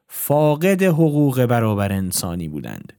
فاقد 0.07 0.83
حقوق 0.83 1.45
برابر 1.45 1.91
انسانی 1.91 2.47
بودند. 2.47 2.93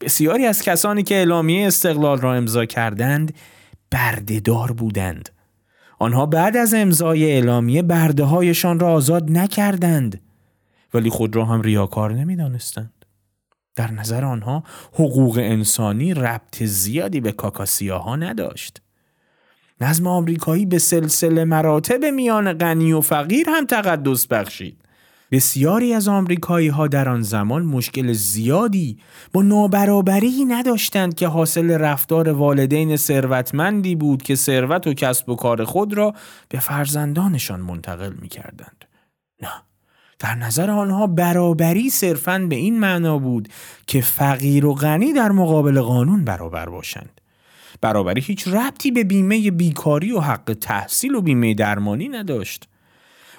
بسیاری 0.00 0.46
از 0.46 0.62
کسانی 0.62 1.02
که 1.02 1.14
اعلامیه 1.14 1.66
استقلال 1.66 2.20
را 2.20 2.34
امضا 2.34 2.64
کردند 2.64 3.34
بردهدار 3.90 4.72
بودند. 4.72 5.28
آنها 5.98 6.26
بعد 6.26 6.56
از 6.56 6.74
امضای 6.74 7.24
اعلامیه 7.24 7.82
برده 7.82 8.24
هایشان 8.24 8.80
را 8.80 8.92
آزاد 8.92 9.30
نکردند 9.30 10.20
ولی 10.94 11.10
خود 11.10 11.36
را 11.36 11.44
هم 11.44 11.62
ریاکار 11.62 12.12
نمی 12.12 12.36
دانستند. 12.36 12.97
در 13.78 13.92
نظر 13.92 14.24
آنها 14.24 14.62
حقوق 14.92 15.38
انسانی 15.38 16.14
ربط 16.14 16.62
زیادی 16.62 17.20
به 17.20 17.32
کاکاسیاها 17.32 18.16
نداشت. 18.16 18.82
نظم 19.80 20.06
آمریکایی 20.06 20.66
به 20.66 20.78
سلسله 20.78 21.44
مراتب 21.44 22.04
میان 22.04 22.52
غنی 22.52 22.92
و 22.92 23.00
فقیر 23.00 23.46
هم 23.48 23.66
تقدس 23.66 24.26
بخشید. 24.26 24.76
بسیاری 25.30 25.94
از 25.94 26.08
آمریکایی 26.08 26.68
ها 26.68 26.88
در 26.88 27.08
آن 27.08 27.22
زمان 27.22 27.62
مشکل 27.62 28.12
زیادی 28.12 28.98
با 29.32 29.42
نابرابری 29.42 30.44
نداشتند 30.44 31.14
که 31.14 31.26
حاصل 31.26 31.70
رفتار 31.70 32.28
والدین 32.28 32.96
ثروتمندی 32.96 33.94
بود 33.94 34.22
که 34.22 34.34
ثروت 34.34 34.86
و 34.86 34.94
کسب 34.94 35.28
و 35.28 35.36
کار 35.36 35.64
خود 35.64 35.94
را 35.94 36.14
به 36.48 36.60
فرزندانشان 36.60 37.60
منتقل 37.60 38.12
می 38.12 38.28
کردند. 38.28 38.84
نه 39.42 39.67
در 40.18 40.34
نظر 40.34 40.70
آنها 40.70 41.06
برابری 41.06 41.90
صرفاً 41.90 42.38
به 42.38 42.56
این 42.56 42.80
معنا 42.80 43.18
بود 43.18 43.48
که 43.86 44.00
فقیر 44.00 44.66
و 44.66 44.74
غنی 44.74 45.12
در 45.12 45.30
مقابل 45.30 45.80
قانون 45.80 46.24
برابر 46.24 46.68
باشند. 46.68 47.20
برابری 47.80 48.20
هیچ 48.20 48.48
ربطی 48.48 48.90
به 48.90 49.04
بیمه 49.04 49.50
بیکاری 49.50 50.12
و 50.12 50.20
حق 50.20 50.56
تحصیل 50.60 51.14
و 51.14 51.20
بیمه 51.20 51.54
درمانی 51.54 52.08
نداشت. 52.08 52.68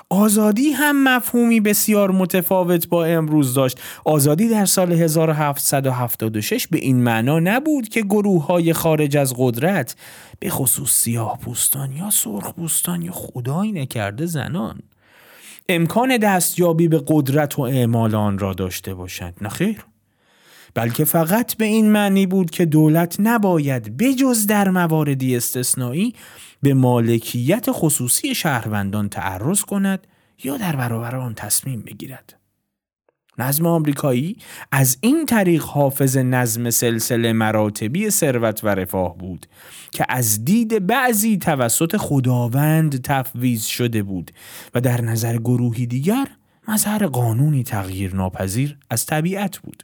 آزادی 0.10 0.72
هم 0.72 1.04
مفهومی 1.04 1.60
بسیار 1.60 2.12
متفاوت 2.12 2.88
با 2.88 3.06
امروز 3.06 3.54
داشت. 3.54 3.82
آزادی 4.06 4.50
در 4.50 4.66
سال 4.66 4.92
1776 4.92 6.68
به 6.68 6.78
این 6.78 7.04
معنا 7.04 7.40
نبود 7.40 7.90
که 7.90 8.02
گروه 8.02 8.46
های 8.46 8.74
خارج 8.74 9.18
از 9.18 9.34
قدرت 9.38 9.96
به 10.40 10.50
خصوص 10.50 10.92
سیاه 10.92 11.40
پوستان 11.40 11.92
یا 11.92 12.10
سرخ 12.10 12.54
یا 13.02 13.12
خدایی 13.12 13.72
نکرده 13.72 14.26
زنان 14.26 14.80
امکان 15.72 16.18
دستیابی 16.18 16.88
به 16.88 17.04
قدرت 17.08 17.60
و 17.60 17.62
اعمال 17.62 18.16
آن 18.16 18.40
را 18.40 18.54
داشته 18.54 18.94
باشند 18.94 19.38
نخیر 19.42 19.86
بلکه 20.74 21.06
فقط 21.06 21.56
به 21.58 21.66
این 21.66 21.92
معنی 21.92 22.26
بود 22.26 22.50
که 22.52 22.66
دولت 22.66 23.16
نباید 23.20 23.98
بجز 23.98 24.48
در 24.48 24.70
مواردی 24.70 25.38
استثنایی 25.38 26.16
به 26.62 26.74
مالکیت 26.74 27.66
خصوصی 27.70 28.36
شهروندان 28.36 29.10
تعرض 29.10 29.62
کند 29.62 30.08
یا 30.44 30.58
در 30.58 30.76
برابر 30.76 31.16
آن 31.16 31.34
تصمیم 31.34 31.82
بگیرد. 31.82 32.39
نظم 33.40 33.66
آمریکایی 33.66 34.38
از 34.72 34.98
این 35.02 35.26
طریق 35.26 35.64
حافظ 35.64 36.18
نظم 36.18 36.70
سلسله 36.70 37.34
مراتبی 37.34 38.10
ثروت 38.10 38.64
و 38.64 38.68
رفاه 38.68 39.18
بود 39.18 39.46
که 39.92 40.06
از 40.10 40.46
دید 40.46 40.88
بعضی 40.88 41.38
توسط 41.38 41.98
خداوند 41.98 43.02
تفویض 43.02 43.66
شده 43.66 44.04
بود 44.04 44.32
و 44.76 44.82
در 44.82 45.02
نظر 45.02 45.38
گروهی 45.38 45.86
دیگر 45.86 46.28
مظهر 46.68 47.08
قانونی 47.08 47.64
تغییر 47.64 48.16
ناپذیر 48.16 48.78
از 48.90 49.06
طبیعت 49.06 49.58
بود. 49.58 49.84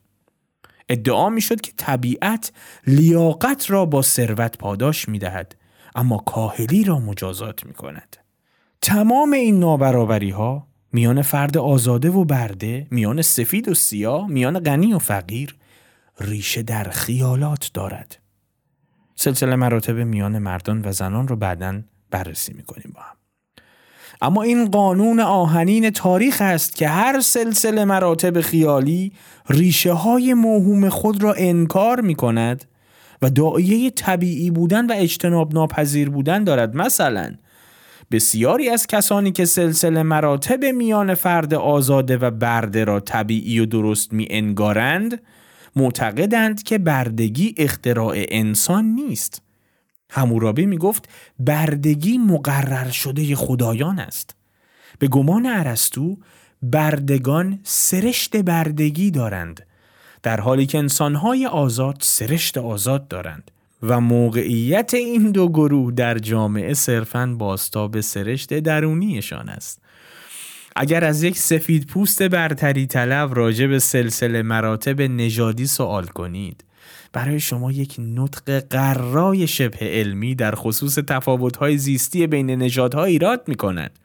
ادعا 0.90 1.30
می 1.30 1.42
شد 1.42 1.62
که 1.62 1.72
طبیعت 1.78 2.52
لیاقت 2.88 3.72
را 3.72 3.86
با 3.86 4.02
ثروت 4.02 4.58
پاداش 4.58 5.10
می 5.10 5.20
دهد 5.20 5.56
اما 5.96 6.18
کاهلی 6.18 6.84
را 6.84 7.00
مجازات 7.00 7.66
می 7.66 7.74
کند. 7.74 8.18
تمام 8.82 9.34
این 9.34 9.60
نابرابری 9.60 10.30
ها 10.30 10.68
میان 10.96 11.22
فرد 11.22 11.58
آزاده 11.58 12.10
و 12.10 12.26
برده، 12.26 12.88
میان 12.92 13.22
سفید 13.22 13.68
و 13.68 13.74
سیاه، 13.74 14.28
میان 14.28 14.60
غنی 14.60 14.94
و 14.94 15.00
فقیر 15.00 15.56
ریشه 16.20 16.64
در 16.64 16.84
خیالات 16.84 17.72
دارد. 17.74 18.20
سلسله 19.16 19.56
مراتب 19.56 19.96
میان 19.96 20.38
مردان 20.38 20.82
و 20.86 20.92
زنان 20.92 21.28
رو 21.28 21.36
بعدا 21.36 21.82
بررسی 22.12 22.54
می‌کنیم 22.54 22.92
با 22.96 23.02
هم. 23.02 23.16
اما 24.22 24.44
این 24.44 24.70
قانون 24.70 25.20
آهنین 25.20 25.90
تاریخ 25.90 26.42
است 26.42 26.76
که 26.76 26.88
هر 26.88 27.20
سلسله 27.20 27.86
مراتب 27.86 28.42
خیالی 28.42 29.12
ریشه 29.50 29.94
های 29.94 30.34
موهوم 30.34 30.90
خود 30.90 31.24
را 31.24 31.34
انکار 31.34 32.02
می 32.02 32.16
کند 32.16 32.66
و 33.22 33.30
دعایه 33.30 33.90
طبیعی 33.90 34.52
بودن 34.52 34.86
و 34.86 34.94
اجتناب 34.98 35.54
ناپذیر 35.54 36.10
بودن 36.10 36.44
دارد 36.44 36.76
مثلا 36.76 37.36
بسیاری 38.12 38.70
از 38.70 38.88
کسانی 38.88 39.32
که 39.32 39.46
سلسله 39.46 40.04
مراتب 40.04 40.66
میان 40.66 41.14
فرد 41.14 41.54
آزاده 41.54 42.18
و 42.18 42.32
برده 42.32 42.84
را 42.84 43.00
طبیعی 43.00 43.60
و 43.60 43.66
درست 43.66 44.14
می 44.14 44.28
انگارند 44.30 45.22
معتقدند 45.76 46.64
که 46.64 46.78
بردگی 46.78 47.56
اختراع 47.58 48.16
انسان 48.18 48.86
نیست. 48.86 49.42
همورابی 50.10 50.66
می 50.66 50.78
گفت 50.78 51.10
بردگی 51.40 52.18
مقرر 52.18 52.90
شده 52.90 53.36
خدایان 53.36 54.00
است. 54.00 54.36
به 55.00 55.08
گمان 55.08 55.46
ارسطو 55.46 56.18
بردگان 56.62 57.60
سرشت 57.64 58.38
بردگی 58.38 59.12
دارند 59.12 59.66
در 60.24 60.40
حالی 60.40 60.66
که 60.66 60.78
انسانهای 60.78 61.46
آزاد 61.46 61.98
سرشت 62.02 62.58
آزاد 62.58 63.08
دارند. 63.08 63.52
و 63.88 64.00
موقعیت 64.00 64.94
این 64.94 65.32
دو 65.32 65.50
گروه 65.50 65.92
در 65.92 66.18
جامعه 66.18 66.74
صرفاً 66.74 67.36
باستاب 67.40 68.02
سرشت 68.02 68.54
درونیشان 68.54 69.50
است 69.50 69.82
اگر 70.76 71.04
از 71.04 71.24
یک 71.24 71.38
سفید 71.38 71.88
پوست 71.88 72.24
برتری 72.24 72.88
طلب 72.88 73.36
راجع 73.36 73.68
به 73.68 73.80
سلسله 73.80 74.42
مراتب 74.42 75.02
نژادی 75.02 75.66
سوال 75.68 76.06
کنید 76.06 76.64
برای 77.14 77.40
شما 77.40 77.72
یک 77.72 77.96
نطق 78.00 78.60
قرای 78.70 79.48
شبه 79.48 79.78
علمی 79.82 80.36
در 80.36 80.56
خصوص 80.56 80.96
تفاوت‌های 80.96 81.78
زیستی 81.78 82.28
بین 82.28 82.50
نژادها 82.50 83.04
ایراد 83.04 83.44
می 83.48 83.56
کند. 83.56 84.00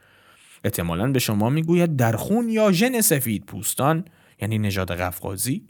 احتمالا 0.65 1.13
به 1.13 1.19
شما 1.19 1.51
می‌گوید 1.51 1.97
در 1.97 2.17
خون 2.17 2.49
یا 2.49 2.73
ژن 2.73 3.01
سفید 3.01 3.45
پوستان 3.47 4.05
یعنی 4.43 4.59
نژاد 4.59 4.93
قفقازی 4.93 5.63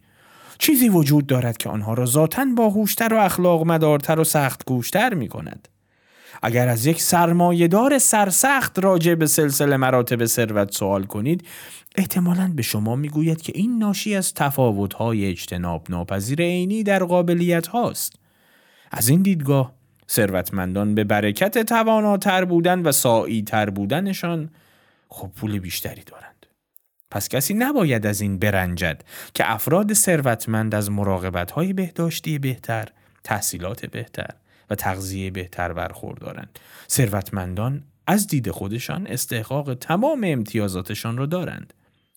چیزی 0.60 0.88
وجود 0.88 1.26
دارد 1.26 1.56
که 1.56 1.68
آنها 1.68 1.94
را 1.94 2.06
ذاتا 2.06 2.46
باهوشتر 2.56 3.14
و 3.14 3.16
اخلاق 3.16 3.66
مدارتر 3.66 4.20
و 4.20 4.24
سخت 4.24 4.64
گوشتر 4.64 5.14
می 5.14 5.28
کند. 5.28 5.68
اگر 6.42 6.68
از 6.68 6.86
یک 6.86 7.02
سرمایهدار 7.02 7.98
سرسخت 7.98 8.78
راجع 8.78 9.14
به 9.14 9.26
سلسله 9.26 9.76
مراتب 9.76 10.24
ثروت 10.24 10.72
سوال 10.74 11.04
کنید 11.04 11.46
احتمالا 11.96 12.52
به 12.56 12.62
شما 12.62 12.96
می‌گوید 12.96 13.42
که 13.42 13.52
این 13.54 13.78
ناشی 13.78 14.14
از 14.14 14.34
تفاوت‌های 14.34 15.26
اجتناب 15.26 15.86
ناپذیر 15.88 16.42
عینی 16.42 16.82
در 16.82 17.04
قابلیت 17.04 17.66
هاست. 17.66 18.12
از 18.90 19.08
این 19.08 19.22
دیدگاه 19.22 19.72
ثروتمندان 20.10 20.94
به 20.94 21.04
برکت 21.04 21.58
تواناتر 21.58 22.44
بودن 22.44 22.82
و 22.82 22.92
سایی 22.92 23.42
تر 23.42 23.70
بودنشان 23.70 24.50
خب 25.08 25.28
پول 25.36 25.58
بیشتری 25.58 26.02
دارند. 26.06 26.29
پس 27.10 27.28
کسی 27.28 27.54
نباید 27.54 28.06
از 28.06 28.20
این 28.20 28.38
برنجد 28.38 29.04
که 29.34 29.52
افراد 29.52 29.92
ثروتمند 29.92 30.74
از 30.74 30.90
مراقبت 30.90 31.52
بهداشتی 31.54 32.38
بهتر، 32.38 32.88
تحصیلات 33.24 33.86
بهتر 33.86 34.30
و 34.70 34.74
تغذیه 34.74 35.30
بهتر 35.30 35.72
برخوردارند. 35.72 36.58
ثروتمندان 36.90 37.82
از 38.06 38.26
دید 38.26 38.50
خودشان 38.50 39.06
استحقاق 39.06 39.74
تمام 39.74 40.24
امتیازاتشان 40.24 41.16
را 41.16 41.26
دارند. 41.26 41.74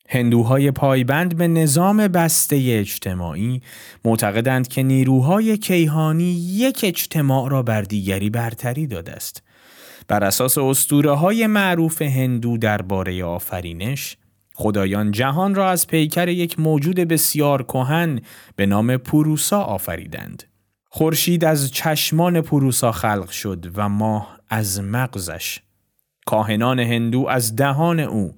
هندوهای 0.10 0.71
پایبند 0.71 1.38
به 1.38 1.47
نظام 1.47 2.08
بسته 2.08 2.56
اجتماعی 2.56 3.62
معتقدند 4.06 4.67
که 4.67 4.84
نیروهای 4.84 5.58
کیهانی 5.58 6.32
یک 6.34 6.79
اجتماع 6.84 7.49
را 7.49 7.63
بر 7.63 7.82
دیگری 7.82 8.29
برتری 8.29 8.88
داده 8.88 9.12
است. 9.12 9.43
بر 10.08 10.23
اساس 10.23 10.58
اسطوره 10.58 11.12
های 11.12 11.47
معروف 11.47 12.01
هندو 12.01 12.58
درباره 12.58 13.23
آفرینش 13.23 14.17
خدایان 14.53 15.11
جهان 15.11 15.55
را 15.55 15.69
از 15.69 15.87
پیکر 15.87 16.28
یک 16.28 16.59
موجود 16.59 16.95
بسیار 16.95 17.63
کهن 17.63 18.19
به 18.55 18.65
نام 18.65 18.97
پوروسا 18.97 19.61
آفریدند. 19.61 20.43
خورشید 20.89 21.45
از 21.45 21.71
چشمان 21.71 22.41
پوروسا 22.41 22.91
خلق 22.91 23.30
شد 23.30 23.71
و 23.75 23.89
ماه 23.89 24.39
از 24.49 24.82
مغزش. 24.82 25.59
کاهنان 26.25 26.80
هندو 26.80 27.28
از 27.28 27.55
دهان 27.55 27.99
او 27.99 28.36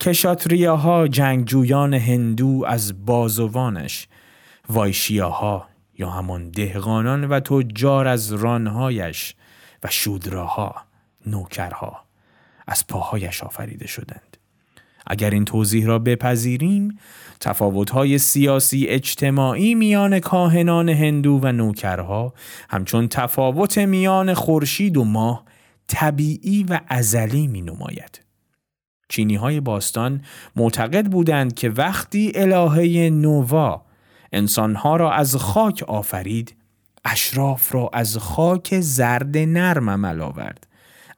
کشاتریاها 0.00 1.08
جنگجویان 1.08 1.94
هندو 1.94 2.64
از 2.66 3.06
بازوانش 3.06 4.08
وایشیاها 4.68 5.68
یا 5.98 6.10
همان 6.10 6.50
دهقانان 6.50 7.24
و 7.24 7.40
تجار 7.40 8.08
از 8.08 8.32
رانهایش 8.32 9.34
و 9.82 9.88
شودراها 9.90 10.74
نوکرها 11.26 12.04
از 12.66 12.86
پاهایش 12.86 13.42
آفریده 13.42 13.86
شدند 13.86 14.27
اگر 15.08 15.30
این 15.30 15.44
توضیح 15.44 15.86
را 15.86 15.98
بپذیریم 15.98 16.98
تفاوت‌های 17.40 18.18
سیاسی 18.18 18.86
اجتماعی 18.86 19.74
میان 19.74 20.20
کاهنان 20.20 20.88
هندو 20.88 21.40
و 21.42 21.52
نوکرها 21.52 22.34
همچون 22.70 23.08
تفاوت 23.08 23.78
میان 23.78 24.34
خورشید 24.34 24.96
و 24.96 25.04
ماه 25.04 25.44
طبیعی 25.86 26.66
و 26.68 26.80
ازلی 26.88 27.46
می 27.46 27.62
نماید. 27.62 28.20
چینی 29.08 29.34
های 29.34 29.60
باستان 29.60 30.22
معتقد 30.56 31.06
بودند 31.06 31.54
که 31.54 31.68
وقتی 31.68 32.32
الهه 32.34 33.10
نووا 33.10 33.84
انسانها 34.32 34.96
را 34.96 35.12
از 35.12 35.36
خاک 35.36 35.82
آفرید 35.82 36.54
اشراف 37.04 37.74
را 37.74 37.90
از 37.92 38.16
خاک 38.16 38.80
زرد 38.80 39.38
نرم 39.38 39.90
عمل 39.90 40.20
آورد 40.20 40.66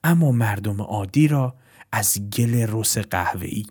اما 0.04 0.32
مردم 0.32 0.82
عادی 0.82 1.28
را 1.28 1.54
از 1.92 2.30
گل 2.38 2.66
رس 2.68 2.98
قهوه‌ای 2.98 3.64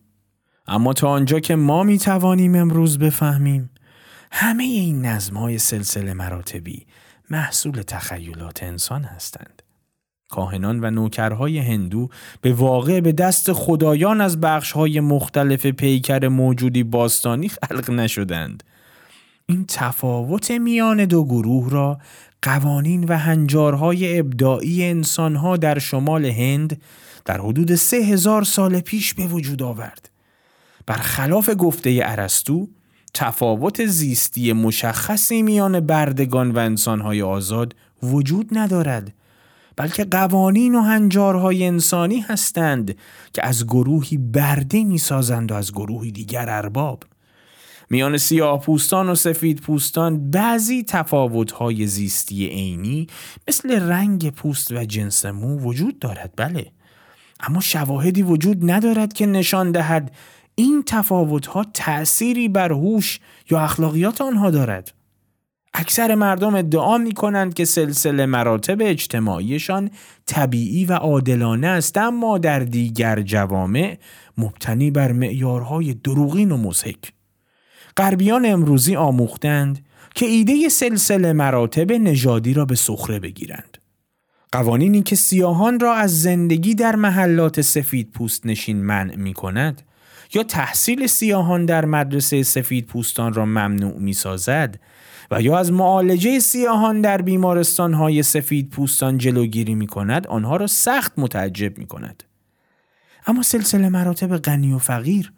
اما 0.69 0.93
تا 0.93 1.09
آنجا 1.09 1.39
که 1.39 1.55
ما 1.55 1.83
می 1.83 1.97
توانیم 1.97 2.55
امروز 2.55 2.99
بفهمیم 2.99 3.69
همه 4.31 4.63
این 4.63 5.05
نظم 5.05 5.37
های 5.37 5.57
سلسله 5.57 6.13
مراتبی 6.13 6.85
محصول 7.29 7.81
تخیلات 7.81 8.63
انسان 8.63 9.03
هستند 9.03 9.61
کاهنان 10.29 10.79
و 10.83 10.91
نوکرهای 10.91 11.59
هندو 11.59 12.09
به 12.41 12.53
واقع 12.53 12.99
به 12.99 13.11
دست 13.11 13.53
خدایان 13.53 14.21
از 14.21 14.41
بخشهای 14.41 14.99
مختلف 14.99 15.65
پیکر 15.65 16.27
موجودی 16.27 16.83
باستانی 16.83 17.49
خلق 17.49 17.89
نشدند. 17.89 18.63
این 19.45 19.65
تفاوت 19.67 20.51
میان 20.51 21.05
دو 21.05 21.25
گروه 21.25 21.69
را 21.69 21.99
قوانین 22.41 23.03
و 23.03 23.17
هنجارهای 23.17 24.19
ابداعی 24.19 24.83
انسانها 24.83 25.57
در 25.57 25.79
شمال 25.79 26.25
هند 26.25 26.81
در 27.25 27.41
حدود 27.41 27.75
سه 27.75 27.97
هزار 27.97 28.43
سال 28.43 28.79
پیش 28.79 29.13
به 29.13 29.27
وجود 29.27 29.63
آورد. 29.63 30.08
برخلاف 30.89 31.49
گفته 31.59 31.99
ارسطو 32.03 32.67
تفاوت 33.13 33.85
زیستی 33.85 34.53
مشخصی 34.53 35.41
میان 35.41 35.79
بردگان 35.79 36.51
و 36.51 36.57
انسانهای 36.57 37.21
آزاد 37.21 37.75
وجود 38.03 38.57
ندارد 38.57 39.13
بلکه 39.75 40.05
قوانین 40.05 40.75
و 40.75 40.81
هنجارهای 40.81 41.65
انسانی 41.65 42.19
هستند 42.19 42.95
که 43.33 43.45
از 43.45 43.65
گروهی 43.65 44.17
برده 44.17 44.83
می‌سازند 44.83 45.51
و 45.51 45.55
از 45.55 45.71
گروهی 45.71 46.11
دیگر 46.11 46.49
ارباب. 46.49 47.03
میان 47.89 48.17
سیاه 48.17 48.59
پوستان 48.61 49.09
و 49.09 49.15
سفید 49.15 49.61
پوستان 49.61 50.31
بعضی 50.31 50.83
تفاوت‌های 50.83 51.87
زیستی 51.87 52.47
عینی 52.47 53.07
مثل 53.47 53.89
رنگ 53.89 54.29
پوست 54.29 54.71
و 54.71 54.85
جنس 54.85 55.25
مو 55.25 55.59
وجود 55.59 55.99
دارد 55.99 56.33
بله. 56.35 56.71
اما 57.39 57.59
شواهدی 57.59 58.21
وجود 58.21 58.71
ندارد 58.71 59.13
که 59.13 59.25
نشان 59.25 59.71
دهد 59.71 60.11
این 60.59 60.83
تفاوت‌ها 60.85 61.65
تأثیری 61.73 62.49
بر 62.49 62.71
هوش 62.71 63.19
یا 63.49 63.59
اخلاقیات 63.59 64.21
آنها 64.21 64.51
دارد 64.51 64.93
اکثر 65.73 66.15
مردم 66.15 66.55
ادعا 66.55 66.97
می 66.97 67.11
کنند 67.11 67.53
که 67.53 67.65
سلسله 67.65 68.25
مراتب 68.25 68.77
اجتماعیشان 68.81 69.89
طبیعی 70.25 70.85
و 70.85 70.93
عادلانه 70.93 71.67
است 71.67 71.97
اما 71.97 72.37
در 72.37 72.59
دیگر 72.59 73.21
جوامع 73.21 73.97
مبتنی 74.37 74.91
بر 74.91 75.11
معیارهای 75.11 75.93
دروغین 75.93 76.51
و 76.51 76.57
مزهک 76.57 77.13
غربیان 77.97 78.45
امروزی 78.45 78.95
آموختند 78.95 79.85
که 80.15 80.25
ایده 80.25 80.69
سلسله 80.69 81.33
مراتب 81.33 81.91
نژادی 81.91 82.53
را 82.53 82.65
به 82.65 82.75
سخره 82.75 83.19
بگیرند. 83.19 83.77
قوانینی 84.51 85.01
که 85.03 85.15
سیاهان 85.15 85.79
را 85.79 85.93
از 85.93 86.21
زندگی 86.21 86.75
در 86.75 86.95
محلات 86.95 87.61
سفید 87.61 88.11
پوست 88.11 88.45
نشین 88.45 88.83
منع 88.83 89.15
می 89.15 89.33
کند 89.33 89.81
یا 90.33 90.43
تحصیل 90.43 91.07
سیاهان 91.07 91.65
در 91.65 91.85
مدرسه 91.85 92.43
سفید 92.43 92.85
پوستان 92.85 93.33
را 93.33 93.45
ممنوع 93.45 93.99
می 93.99 94.13
سازد 94.13 94.79
و 95.31 95.41
یا 95.41 95.57
از 95.57 95.71
معالجه 95.71 96.39
سیاهان 96.39 97.01
در 97.01 97.21
بیمارستان 97.21 97.93
های 97.93 98.23
سفید 98.23 98.69
پوستان 98.69 99.17
جلوگیری 99.17 99.75
می 99.75 99.87
کند 99.87 100.27
آنها 100.27 100.55
را 100.55 100.67
سخت 100.67 101.13
متعجب 101.17 101.77
می 101.77 101.85
کند. 101.85 102.23
اما 103.27 103.43
سلسله 103.43 103.89
مراتب 103.89 104.37
غنی 104.37 104.73
و 104.73 104.77
فقیر 104.77 105.31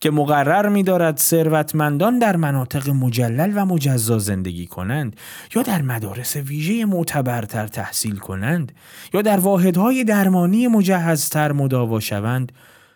که 0.00 0.10
مقرر 0.10 0.68
می 0.68 0.82
دارد 0.82 1.16
ثروتمندان 1.16 2.18
در 2.18 2.36
مناطق 2.36 2.90
مجلل 2.90 3.52
و 3.54 3.66
مجزا 3.66 4.18
زندگی 4.18 4.66
کنند 4.66 5.16
یا 5.54 5.62
در 5.62 5.82
مدارس 5.82 6.36
ویژه 6.36 6.84
معتبرتر 6.84 7.66
تحصیل 7.66 8.16
کنند 8.16 8.72
یا 9.14 9.22
در 9.22 9.40
واحدهای 9.40 10.04
درمانی 10.04 10.68
مجهزتر 10.68 11.52
مداوا 11.52 12.00
شوند 12.00 12.52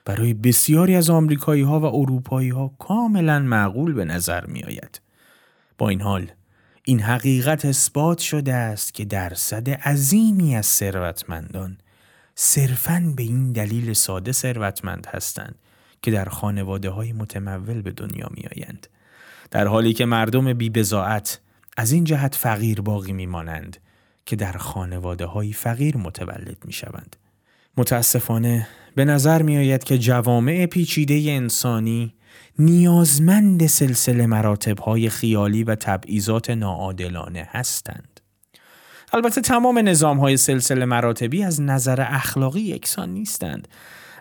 برای 0.09 0.35
بسیاری 0.35 0.95
از 0.95 1.11
آمریکایی 1.11 1.63
ها 1.63 1.81
و 1.81 1.85
اروپایی 1.85 2.49
ها 2.49 2.75
کاملا 2.79 3.39
معقول 3.39 3.93
به 3.93 4.05
نظر 4.05 4.47
می 4.47 4.63
آید. 4.63 5.01
با 5.79 5.89
این 5.89 6.01
حال 6.01 6.31
این 6.85 7.01
حقیقت 7.01 7.65
اثبات 7.65 8.19
شده 8.19 8.55
است 8.55 8.95
که 8.95 9.05
درصد 9.05 9.71
عظیمی 9.71 10.57
از 10.57 10.67
ثروتمندان 10.67 11.79
صرفاً 12.35 13.13
به 13.17 13.23
این 13.23 13.53
دلیل 13.53 13.93
ساده 13.93 14.33
ثروتمند 14.33 15.07
هستند 15.11 15.55
که 16.03 16.11
در 16.11 16.25
خانواده 16.25 16.91
های 16.91 17.13
متمول 17.13 17.83
به 17.83 17.91
دنیا 17.91 18.29
می 18.31 18.45
آیند. 18.57 18.87
در 19.51 19.67
حالی 19.67 19.93
که 19.93 20.05
مردم 20.05 20.53
بیبزاعت 20.53 21.41
از 21.77 21.93
این 21.93 22.05
جهت 22.05 22.35
فقیر 22.35 22.81
باقی 22.81 23.13
می 23.13 23.27
مانند 23.27 23.77
که 24.27 24.37
در 24.37 24.53
خانواده 24.53 25.27
های 25.27 25.53
فقیر 25.53 25.97
متولد 25.97 26.57
می 26.65 26.73
شوند. 26.73 27.17
متاسفانه 27.77 28.69
به 28.95 29.05
نظر 29.05 29.43
می 29.43 29.59
آید 29.59 29.84
که 29.84 29.99
جوامع 29.99 30.66
پیچیده 30.66 31.14
انسانی 31.14 32.14
نیازمند 32.59 33.66
سلسله 33.66 34.26
مراتب 34.26 34.78
های 34.78 35.09
خیالی 35.09 35.64
و 35.64 35.74
تبعیضات 35.74 36.51
ناعادلانه 36.51 37.49
هستند. 37.51 38.20
البته 39.12 39.41
تمام 39.41 39.78
نظام 39.78 40.18
های 40.18 40.36
سلسله 40.36 40.84
مراتبی 40.84 41.43
از 41.43 41.61
نظر 41.61 42.01
اخلاقی 42.01 42.61
یکسان 42.61 43.09
نیستند 43.09 43.68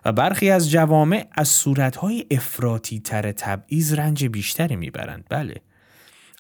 و 0.06 0.12
برخی 0.12 0.50
از 0.50 0.72
جوامع 0.72 1.28
از 1.32 1.48
صورتهای 1.48 2.26
افراتی 2.32 3.00
تر 3.00 3.32
تبعیض 3.32 3.94
رنج 3.94 4.26
بیشتری 4.26 4.76
می‌برند 4.76 5.26
بله 5.30 5.56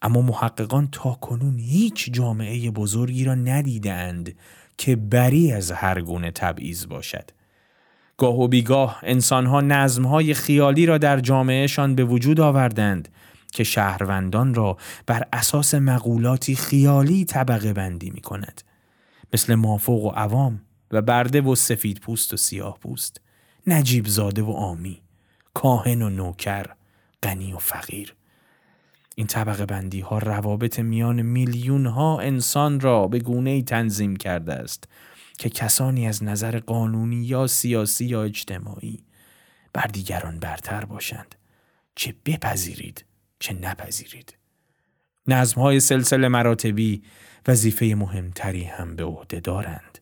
اما 0.02 0.22
محققان 0.22 0.90
تا 0.92 1.12
کنون 1.22 1.60
هیچ 1.60 2.10
جامعه 2.14 2.72
بزرگی 2.72 3.26
را 3.26 3.36
ندیدند 3.36 4.36
که 4.78 4.96
بری 4.96 5.52
از 5.52 5.72
هر 5.72 6.02
گونه 6.02 6.32
تبعیض 6.32 6.88
باشد 6.88 7.32
گاه 8.18 8.40
و 8.40 8.48
بیگاه 8.48 9.00
انسانها 9.04 9.62
نظمهای 9.62 10.34
خیالی 10.34 10.86
را 10.86 10.98
در 10.98 11.20
جامعهشان 11.20 11.96
به 11.96 12.04
وجود 12.04 12.40
آوردند 12.40 13.10
که 13.52 13.64
شهروندان 13.64 14.54
را 14.54 14.78
بر 15.06 15.24
اساس 15.34 15.74
مقولاتی 15.74 16.56
خیالی 16.56 17.26
طبقه 17.26 17.74
بندی 17.74 18.10
می 18.10 18.22
کند. 18.22 18.62
مثل 19.34 19.56
مافوق 19.56 20.06
و 20.06 20.10
عوام 20.10 20.62
و 20.92 21.02
برده 21.02 21.42
و 21.42 21.56
سفید 21.56 22.00
پوست 22.00 22.34
و 22.34 22.38
سیاه 22.38 22.78
پوست. 22.80 23.22
نجیب 23.68 24.08
زاده 24.08 24.42
و 24.42 24.52
آمی 24.52 25.02
کاهن 25.54 26.02
و 26.02 26.10
نوکر 26.10 26.66
غنی 27.24 27.54
و 27.54 27.58
فقیر 27.58 28.16
این 29.16 29.28
طبقه 29.28 29.66
بندی 29.66 30.00
ها 30.00 30.18
روابط 30.18 30.80
میان 30.80 31.22
میلیون 31.22 31.86
ها 31.86 32.20
انسان 32.20 32.80
را 32.80 33.08
به 33.08 33.20
گونه 33.20 33.50
ای 33.50 33.64
تنظیم 33.64 34.16
کرده 34.16 34.54
است 34.54 34.88
که 35.38 35.50
کسانی 35.50 36.08
از 36.08 36.24
نظر 36.24 36.60
قانونی 36.60 37.24
یا 37.24 37.48
سیاسی 37.48 38.06
یا 38.06 38.24
اجتماعی 38.24 39.00
بر 39.74 39.86
دیگران 39.86 40.40
برتر 40.40 40.86
باشند. 40.86 41.36
چه 41.96 42.16
بپذیرید 42.26 43.06
چه 43.40 43.54
نپذیرید. 43.54 44.38
نظم 45.28 45.62
های 45.62 45.80
سلسله 45.80 46.28
مراتبی 46.28 47.04
وظیفه 47.48 47.86
مهمتری 47.86 48.64
هم 48.64 48.96
به 48.96 49.04
عهده 49.04 49.40
دارند. 49.40 50.00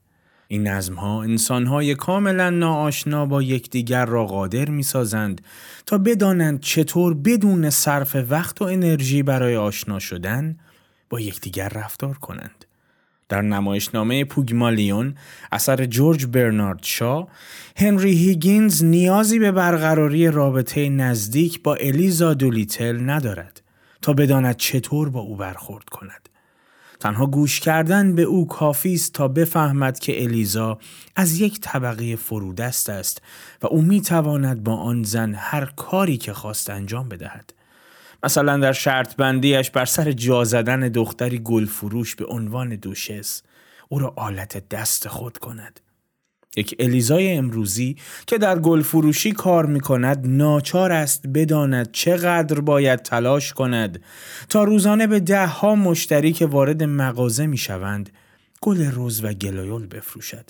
این 0.47 0.67
نظم 0.67 0.93
ها 0.93 1.23
انسان 1.23 1.65
های 1.65 1.95
کاملا 1.95 2.49
ناآشنا 2.49 3.25
با 3.25 3.41
یکدیگر 3.41 4.05
را 4.05 4.25
قادر 4.25 4.69
می 4.69 4.83
سازند 4.83 5.41
تا 5.85 5.97
بدانند 5.97 6.59
چطور 6.59 7.13
بدون 7.13 7.69
صرف 7.69 8.15
وقت 8.29 8.61
و 8.61 8.65
انرژی 8.65 9.23
برای 9.23 9.55
آشنا 9.55 9.99
شدن 9.99 10.57
با 11.09 11.19
یکدیگر 11.19 11.69
رفتار 11.69 12.17
کنند. 12.17 12.64
در 13.29 13.41
نمایشنامه 13.41 14.23
پوگمالیون 14.23 15.15
اثر 15.51 15.85
جورج 15.85 16.25
برنارد 16.25 16.83
شا 16.83 17.27
هنری 17.77 18.13
هیگینز 18.13 18.83
نیازی 18.83 19.39
به 19.39 19.51
برقراری 19.51 20.31
رابطه 20.31 20.89
نزدیک 20.89 21.63
با 21.63 21.75
الیزا 21.75 22.33
دولیتل 22.33 23.09
ندارد 23.09 23.61
تا 24.01 24.13
بداند 24.13 24.57
چطور 24.57 25.09
با 25.09 25.19
او 25.19 25.35
برخورد 25.35 25.89
کند. 25.89 26.29
تنها 26.99 27.25
گوش 27.25 27.59
کردن 27.59 28.15
به 28.15 28.21
او 28.21 28.47
کافی 28.47 28.93
است 28.93 29.13
تا 29.13 29.27
بفهمد 29.27 29.99
که 29.99 30.23
الیزا 30.23 30.77
از 31.15 31.39
یک 31.39 31.59
طبقه 31.61 32.15
فرودست 32.15 32.89
است 32.89 33.21
و 33.61 33.67
او 33.67 33.81
می 33.81 34.01
تواند 34.01 34.63
با 34.63 34.75
آن 34.75 35.03
زن 35.03 35.33
هر 35.33 35.65
کاری 35.65 36.17
که 36.17 36.33
خواست 36.33 36.69
انجام 36.69 37.09
بدهد. 37.09 37.53
مثلا 38.25 38.57
در 38.57 38.73
شرط 38.73 39.15
بندیش 39.15 39.69
بر 39.69 39.85
سر 39.85 40.11
جا 40.11 40.43
زدن 40.43 40.79
دختری 40.79 41.39
گل 41.39 41.65
فروش 41.65 42.15
به 42.15 42.25
عنوان 42.25 42.69
دوشس 42.69 43.41
او 43.89 43.99
را 43.99 44.13
آلت 44.15 44.69
دست 44.69 45.07
خود 45.07 45.37
کند. 45.37 45.79
یک 46.57 46.75
الیزای 46.79 47.33
امروزی 47.33 47.95
که 48.27 48.37
در 48.37 48.59
گل 48.59 48.81
فروشی 48.81 49.31
کار 49.31 49.65
می 49.65 49.79
کند 49.79 50.27
ناچار 50.27 50.91
است 50.91 51.27
بداند 51.27 51.91
چقدر 51.91 52.59
باید 52.59 52.99
تلاش 52.99 53.53
کند 53.53 54.03
تا 54.49 54.63
روزانه 54.63 55.07
به 55.07 55.19
ده 55.19 55.47
ها 55.47 55.75
مشتری 55.75 56.33
که 56.33 56.45
وارد 56.45 56.83
مغازه 56.83 57.45
می 57.45 57.57
شوند 57.57 58.09
گل 58.61 58.85
روز 58.85 59.23
و 59.23 59.33
گلایول 59.33 59.87
بفروشد. 59.87 60.49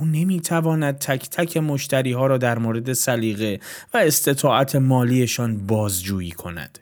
او 0.00 0.06
نمی 0.06 0.40
تواند 0.40 0.98
تک 0.98 1.30
تک 1.30 1.56
مشتری 1.56 2.12
ها 2.12 2.26
را 2.26 2.38
در 2.38 2.58
مورد 2.58 2.92
سلیقه 2.92 3.60
و 3.94 3.96
استطاعت 3.96 4.76
مالیشان 4.76 5.66
بازجویی 5.66 6.30
کند. 6.30 6.78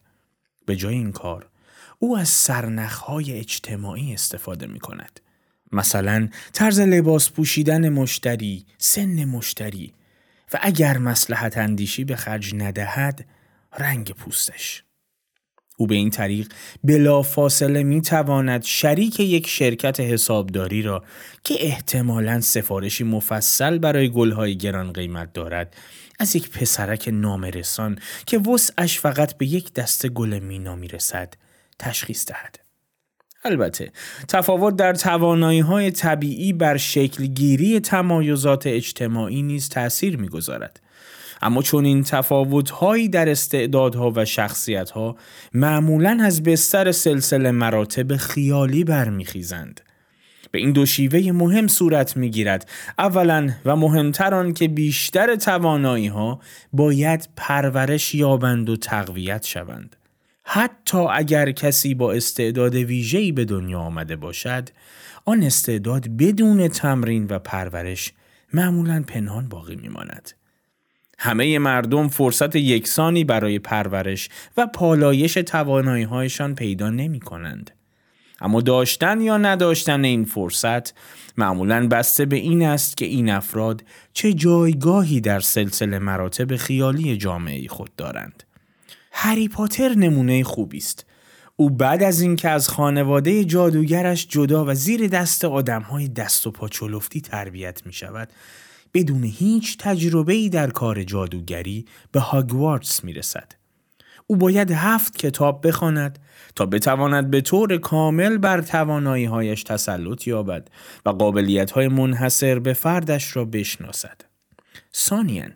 به 0.67 0.77
جای 0.77 0.95
این 0.95 1.13
کار 1.13 1.49
او 1.99 2.19
از 2.19 2.29
سرنخ 2.29 2.99
های 2.99 3.33
اجتماعی 3.33 4.15
استفاده 4.15 4.67
می 4.67 4.81
کند. 4.81 5.21
مثلا 5.73 6.29
طرز 6.53 6.81
لباس 6.81 7.31
پوشیدن 7.31 7.89
مشتری، 7.89 8.67
سن 8.79 9.25
مشتری 9.25 9.95
و 10.53 10.59
اگر 10.63 10.99
مسلحت 10.99 11.59
اندیشی 11.59 12.05
به 12.05 12.17
خرج 12.17 12.55
ندهد 12.55 13.27
رنگ 13.79 14.11
پوستش. 14.11 14.86
او 15.77 15.87
به 15.87 15.95
این 15.95 16.11
طریق 16.11 16.53
بلا 16.85 17.23
فاصله 17.23 17.83
می 17.83 18.01
تواند 18.01 18.63
شریک 18.63 19.21
یک 19.21 19.47
شرکت 19.47 20.01
حسابداری 20.01 20.83
را 20.83 21.05
که 21.45 21.55
احتمالا 21.59 22.41
سفارشی 22.41 23.05
مفصل 23.05 23.79
برای 23.79 24.11
گلهای 24.11 24.57
گران 24.57 24.93
قیمت 24.93 25.33
دارد 25.33 25.77
از 26.19 26.37
یک 26.37 26.51
پسرک 26.51 27.09
نامرسان 27.13 27.99
که 28.27 28.39
وسعش 28.39 29.01
فقط 29.01 29.39
به 29.39 29.47
یک 29.47 29.73
دسته 29.73 30.09
گل 30.09 30.39
مینا 30.39 30.77
می 30.77 30.89
رسد 30.89 31.35
تشخیص 31.79 32.27
دهد. 32.27 32.59
البته 33.45 33.93
تفاوت 34.29 34.77
در 34.77 34.95
توانایی 34.95 35.61
های 35.61 35.91
طبیعی 35.91 36.53
بر 36.53 36.77
شکلگیری 36.77 37.81
تمایزات 37.81 38.67
اجتماعی 38.67 39.43
نیز 39.43 39.69
تأثیر 39.69 40.17
می‌گذارد. 40.17 40.81
اما 41.47 41.63
چون 41.63 41.85
این 41.85 42.03
تفاوت 42.03 42.71
هایی 42.71 43.09
در 43.09 43.29
استعدادها 43.29 44.13
و 44.17 44.25
شخصیت 44.25 44.91
ها 44.91 45.17
معمولا 45.55 46.19
از 46.23 46.43
بستر 46.43 46.93
سلسله 46.93 47.51
مراتب 47.51 48.17
خیالی 48.17 48.85
برمیخیزند. 48.85 49.81
به 50.51 50.59
این 50.59 50.73
دو 50.73 50.87
شیوه 50.87 51.33
مهم 51.33 51.69
صورت 51.69 52.17
می 52.17 52.31
گیرد. 52.31 52.71
اولا 52.99 53.51
و 53.65 53.77
مهمتر 53.77 54.35
آن 54.35 54.55
که 54.55 54.69
بیشتر 54.69 55.37
توانایی 55.37 56.07
ها 56.07 56.41
باید 56.73 57.29
پرورش 57.37 58.15
یابند 58.15 58.71
و 58.71 58.77
تقویت 58.77 59.45
شوند. 59.45 59.97
حتی 60.45 60.99
اگر 60.99 61.51
کسی 61.51 61.95
با 61.95 62.13
استعداد 62.13 62.75
ویژه‌ای 62.75 63.33
به 63.33 63.45
دنیا 63.45 63.81
آمده 63.81 64.17
باشد 64.17 64.69
آن 65.25 65.43
استعداد 65.43 66.09
بدون 66.09 66.69
تمرین 66.69 67.27
و 67.31 67.39
پرورش 67.39 68.13
معمولا 68.53 69.05
پنهان 69.07 69.49
باقی 69.49 69.77
میماند. 69.77 70.33
همه 71.19 71.59
مردم 71.59 72.09
فرصت 72.09 72.57
یکسانی 72.57 73.25
برای 73.25 73.59
پرورش 73.59 74.29
و 74.57 74.67
پالایش 74.67 75.35
توانایی 75.35 76.05
هایشان 76.05 76.55
پیدا 76.55 76.91
نمی 76.91 77.21
کنند. 77.21 77.71
اما 78.41 78.61
داشتن 78.61 79.21
یا 79.21 79.37
نداشتن 79.37 80.05
این 80.05 80.25
فرصت 80.25 80.95
معمولا 81.37 81.89
بسته 81.89 82.25
به 82.25 82.37
این 82.37 82.63
است 82.63 82.97
که 82.97 83.07
این 83.07 83.31
افراد 83.31 83.83
چه 84.13 84.33
جایگاهی 84.33 85.21
در 85.21 85.41
سلسله 85.41 85.99
مراتب 85.99 86.57
خیالی 86.57 87.17
جامعه 87.17 87.69
خود 87.69 87.97
دارند. 87.97 88.43
هری 89.13 89.49
پاتر 89.49 89.89
نمونه 89.89 90.45
خوبی 90.45 90.79
است. 90.79 91.07
او 91.57 91.71
بعد 91.71 92.03
از 92.03 92.21
اینکه 92.21 92.49
از 92.49 92.69
خانواده 92.69 93.45
جادوگرش 93.45 94.27
جدا 94.29 94.65
و 94.65 94.75
زیر 94.75 95.07
دست 95.07 95.45
آدمهای 95.45 96.09
دست 96.09 96.47
و 96.47 96.51
پا 96.51 96.69
چلفتی 96.69 97.21
تربیت 97.21 97.87
می 97.87 97.93
شود 97.93 98.29
بدون 98.97 99.25
هیچ 99.25 99.79
تجربه 99.79 100.33
ای 100.33 100.49
در 100.49 100.71
کار 100.71 101.03
جادوگری 101.03 101.85
به 102.13 102.21
هاگوارتس 102.21 103.05
می 103.05 103.13
رسد. 103.13 103.53
او 104.27 104.37
باید 104.37 104.71
هفت 104.71 105.17
کتاب 105.17 105.67
بخواند 105.67 106.19
تا 106.55 106.67
بتواند 106.67 107.31
به 107.31 107.41
طور 107.41 107.79
کامل 107.79 108.39
بر 108.39 108.61
توانایی 108.61 109.25
هایش 109.25 109.63
تسلط 109.63 110.27
یابد 110.27 110.69
و 111.07 111.11
قابلیت 111.11 111.71
های 111.71 111.89
منحصر 111.89 112.59
به 112.59 112.73
فردش 112.73 113.37
را 113.37 113.45
بشناسد. 113.45 114.21
ثانیاً 114.95 115.49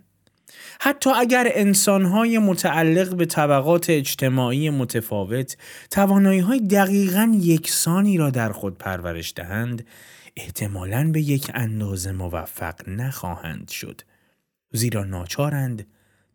حتی 0.80 1.10
اگر 1.10 1.48
انسانهای 1.54 2.38
متعلق 2.38 3.16
به 3.16 3.26
طبقات 3.26 3.90
اجتماعی 3.90 4.70
متفاوت 4.70 5.56
توانایی 5.90 6.40
های 6.40 6.60
دقیقا 6.60 7.32
یکسانی 7.40 8.18
را 8.18 8.30
در 8.30 8.52
خود 8.52 8.78
پرورش 8.78 9.32
دهند 9.36 9.86
احتمالاً 10.36 11.10
به 11.12 11.20
یک 11.20 11.50
اندازه 11.54 12.12
موفق 12.12 12.88
نخواهند 12.88 13.68
شد. 13.68 14.00
زیرا 14.72 15.04
ناچارند 15.04 15.86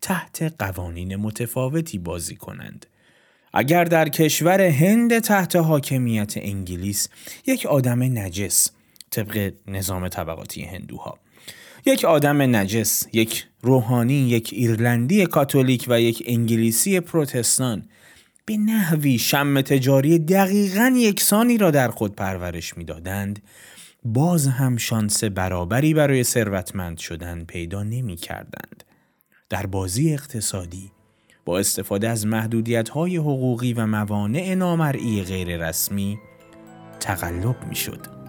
تحت 0.02 0.54
قوانین 0.60 1.16
متفاوتی 1.16 1.98
بازی 1.98 2.36
کنند. 2.36 2.86
اگر 3.54 3.84
در 3.84 4.10
کشور 4.10 4.62
هند 4.62 5.20
تحت 5.20 5.56
حاکمیت 5.56 6.34
انگلیس 6.38 7.10
یک 7.48 7.66
آدم 7.66 8.04
نجس 8.04 8.72
طبق 9.12 9.54
نظام 9.68 10.08
طبقاتی 10.08 10.64
هندوها 10.64 11.20
یک 11.86 12.06
آدم 12.06 12.56
نجس، 12.56 13.08
یک 13.14 13.48
روحانی، 13.62 14.30
یک 14.30 14.50
ایرلندی 14.54 15.26
کاتولیک 15.26 15.86
و 15.88 16.02
یک 16.02 16.24
انگلیسی 16.26 17.00
پروتستان 17.00 17.90
به 18.46 18.58
نحوی 18.58 19.18
شم 19.18 19.62
تجاری 19.62 20.20
دقیقا 20.20 20.94
یکسانی 20.98 21.58
را 21.58 21.72
در 21.72 21.90
خود 21.90 22.16
پرورش 22.16 22.78
می‌دادند 22.78 23.42
باز 24.06 24.48
هم 24.48 24.78
شانس 24.78 25.24
برابری 25.24 25.94
برای 25.94 26.24
ثروتمند 26.24 26.98
شدن 26.98 27.44
پیدا 27.44 27.84
نمی 27.84 28.16
کردند. 28.16 28.84
در 29.50 29.66
بازی 29.66 30.14
اقتصادی 30.14 30.92
با 31.46 31.60
استفاده 31.60 32.10
از 32.10 32.26
محدودیت 32.26 32.90
های 32.90 33.18
حقوقی 33.18 33.74
و 33.74 33.86
موانع 33.86 34.56
نامرئی 34.56 35.24
غیر 35.24 35.68
رسمی 35.68 36.20
تقلب 37.00 37.68
می 37.68 37.76
شد. 37.76 38.25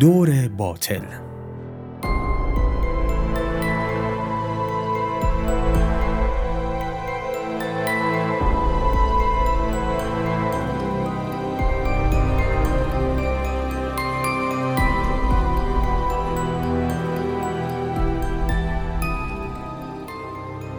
دور 0.00 0.48
باطل. 0.48 1.02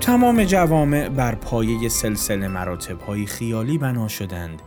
تمام 0.02 0.44
جوامع 0.44 1.10
بر 1.10 1.36
پایه 1.36 1.90
سلسله 1.90 2.48
مراتب 2.48 3.02
های 3.02 3.26
خیالی 3.26 3.78
بنا 3.78 4.08
شدند 4.08 4.62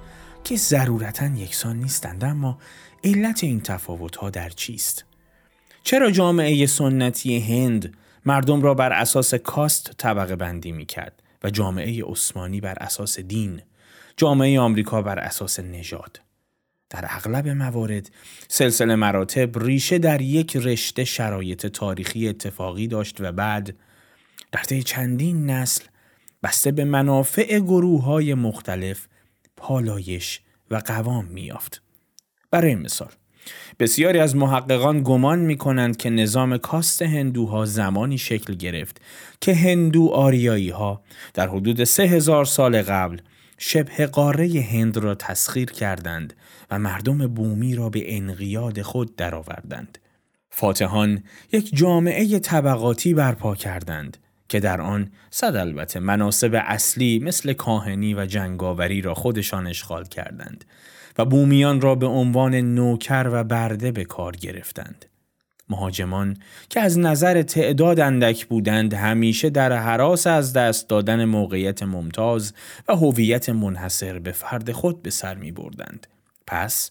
که 0.45 0.57
ضرورتا 0.57 1.27
یکسان 1.27 1.77
نیستند 1.77 2.25
اما 2.25 2.59
علت 3.05 3.45
این 3.45 3.61
تفاوت 3.61 4.17
ها 4.17 4.31
در 4.31 4.49
چیست؟ 4.49 5.05
چرا 5.83 6.11
جامعه 6.11 6.67
سنتی 6.67 7.39
هند 7.39 7.97
مردم 8.25 8.63
را 8.63 8.75
بر 8.75 8.93
اساس 8.93 9.35
کاست 9.35 9.91
طبقه 9.99 10.37
بندی 10.37 10.73
می 10.73 10.87
کرد 10.87 11.23
و 11.43 11.51
جامعه 11.51 12.05
عثمانی 12.05 12.61
بر 12.61 12.77
اساس 12.81 13.21
دین، 13.21 13.63
جامعه 14.17 14.61
آمریکا 14.61 15.03
بر 15.03 15.19
اساس 15.19 15.61
نژاد؟ 15.61 16.21
در 16.91 17.05
اغلب 17.09 17.49
موارد 17.49 18.11
سلسله 18.49 18.95
مراتب 18.95 19.59
ریشه 19.59 19.99
در 19.99 20.21
یک 20.21 20.57
رشته 20.57 21.05
شرایط 21.05 21.67
تاریخی 21.67 22.29
اتفاقی 22.29 22.87
داشت 22.87 23.17
و 23.21 23.33
بعد 23.33 23.77
در 24.53 24.63
طی 24.63 24.83
چندین 24.83 25.51
نسل 25.51 25.85
بسته 26.43 26.73
به 26.73 26.85
منافع 26.85 27.59
گروه 27.59 28.05
های 28.05 28.35
مختلف 28.35 29.07
پالایش 29.57 30.41
و 30.71 30.77
قوام 30.77 31.25
میافت. 31.25 31.83
برای 32.55 32.75
مثال 32.75 33.09
بسیاری 33.81 34.19
از 34.19 34.37
محققان 34.37 35.03
گمان 35.03 35.39
می 35.39 35.57
کنند 35.57 35.97
که 35.97 36.11
نظام 36.11 36.57
کاست 36.57 37.03
هندوها 37.03 37.65
زمانی 37.65 38.19
شکل 38.19 38.55
گرفت 38.55 39.01
که 39.41 39.55
هندو 39.55 40.09
آریایی 40.09 40.71
ها 40.71 41.03
در 41.35 41.49
حدود 41.49 41.85
سه 41.85 42.03
هزار 42.03 42.45
سال 42.45 42.83
قبل 42.83 43.19
شبه 43.59 44.07
قاره 44.07 44.67
هند 44.71 44.97
را 44.97 45.15
تسخیر 45.15 45.71
کردند 45.71 46.35
و 46.71 46.79
مردم 46.79 47.27
بومی 47.27 47.75
را 47.75 47.89
به 47.89 48.17
انقیاد 48.17 48.83
خود 48.83 49.17
درآوردند. 49.17 49.99
فاتحان 50.51 51.23
یک 51.53 51.77
جامعه 51.77 52.39
طبقاتی 52.39 53.15
برپا 53.15 53.55
کردند 53.55 54.17
که 54.49 54.61
در 54.61 54.81
آن 54.81 55.11
صد 55.31 55.57
البته 55.57 56.01
مناسب 56.01 56.63
اصلی 56.67 57.19
مثل 57.19 57.53
کاهنی 57.53 58.15
و 58.15 58.27
جنگاوری 58.27 59.03
را 59.03 59.15
خودشان 59.15 59.67
اشغال 59.67 60.05
کردند 60.05 60.65
و 61.19 61.25
بومیان 61.25 61.81
را 61.81 61.95
به 61.95 62.07
عنوان 62.07 62.55
نوکر 62.55 63.29
و 63.33 63.45
برده 63.45 63.93
به 63.93 64.05
کار 64.05 64.37
گرفتند. 64.37 65.05
مهاجمان 65.69 66.37
که 66.69 66.81
از 66.81 66.99
نظر 66.99 67.43
تعداد 67.43 68.01
اندک 68.01 68.47
بودند 68.47 68.95
همیشه 68.95 69.51
در 69.51 69.73
حراس 69.73 70.27
از 70.27 70.53
دست 70.53 70.89
دادن 70.89 71.25
موقعیت 71.25 71.83
ممتاز 71.83 72.53
و 72.89 72.97
هویت 72.97 73.49
منحصر 73.49 74.19
به 74.19 74.33
فرد 74.33 74.73
خود 74.73 75.03
به 75.03 75.11
سر 75.11 75.35
می 75.35 75.53
بردند. 75.53 76.07
پس 76.47 76.91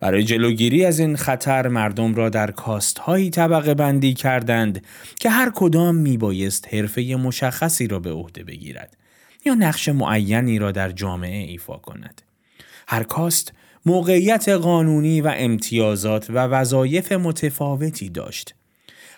برای 0.00 0.24
جلوگیری 0.24 0.84
از 0.84 0.98
این 0.98 1.16
خطر 1.16 1.68
مردم 1.68 2.14
را 2.14 2.28
در 2.28 2.50
کاست 2.50 2.98
هایی 2.98 3.30
طبقه 3.30 3.74
بندی 3.74 4.14
کردند 4.14 4.84
که 5.20 5.30
هر 5.30 5.50
کدام 5.54 5.94
می 5.94 6.16
بایست 6.16 6.74
حرفه 6.74 7.16
مشخصی 7.16 7.86
را 7.86 7.98
به 8.00 8.10
عهده 8.10 8.44
بگیرد 8.44 8.96
یا 9.44 9.54
نقش 9.54 9.88
معینی 9.88 10.58
را 10.58 10.72
در 10.72 10.90
جامعه 10.90 11.46
ایفا 11.46 11.76
کند. 11.76 12.22
هر 12.88 13.02
کاست 13.02 13.52
موقعیت 13.86 14.48
قانونی 14.48 15.20
و 15.20 15.34
امتیازات 15.36 16.30
و 16.30 16.34
وظایف 16.34 17.12
متفاوتی 17.12 18.08
داشت. 18.08 18.54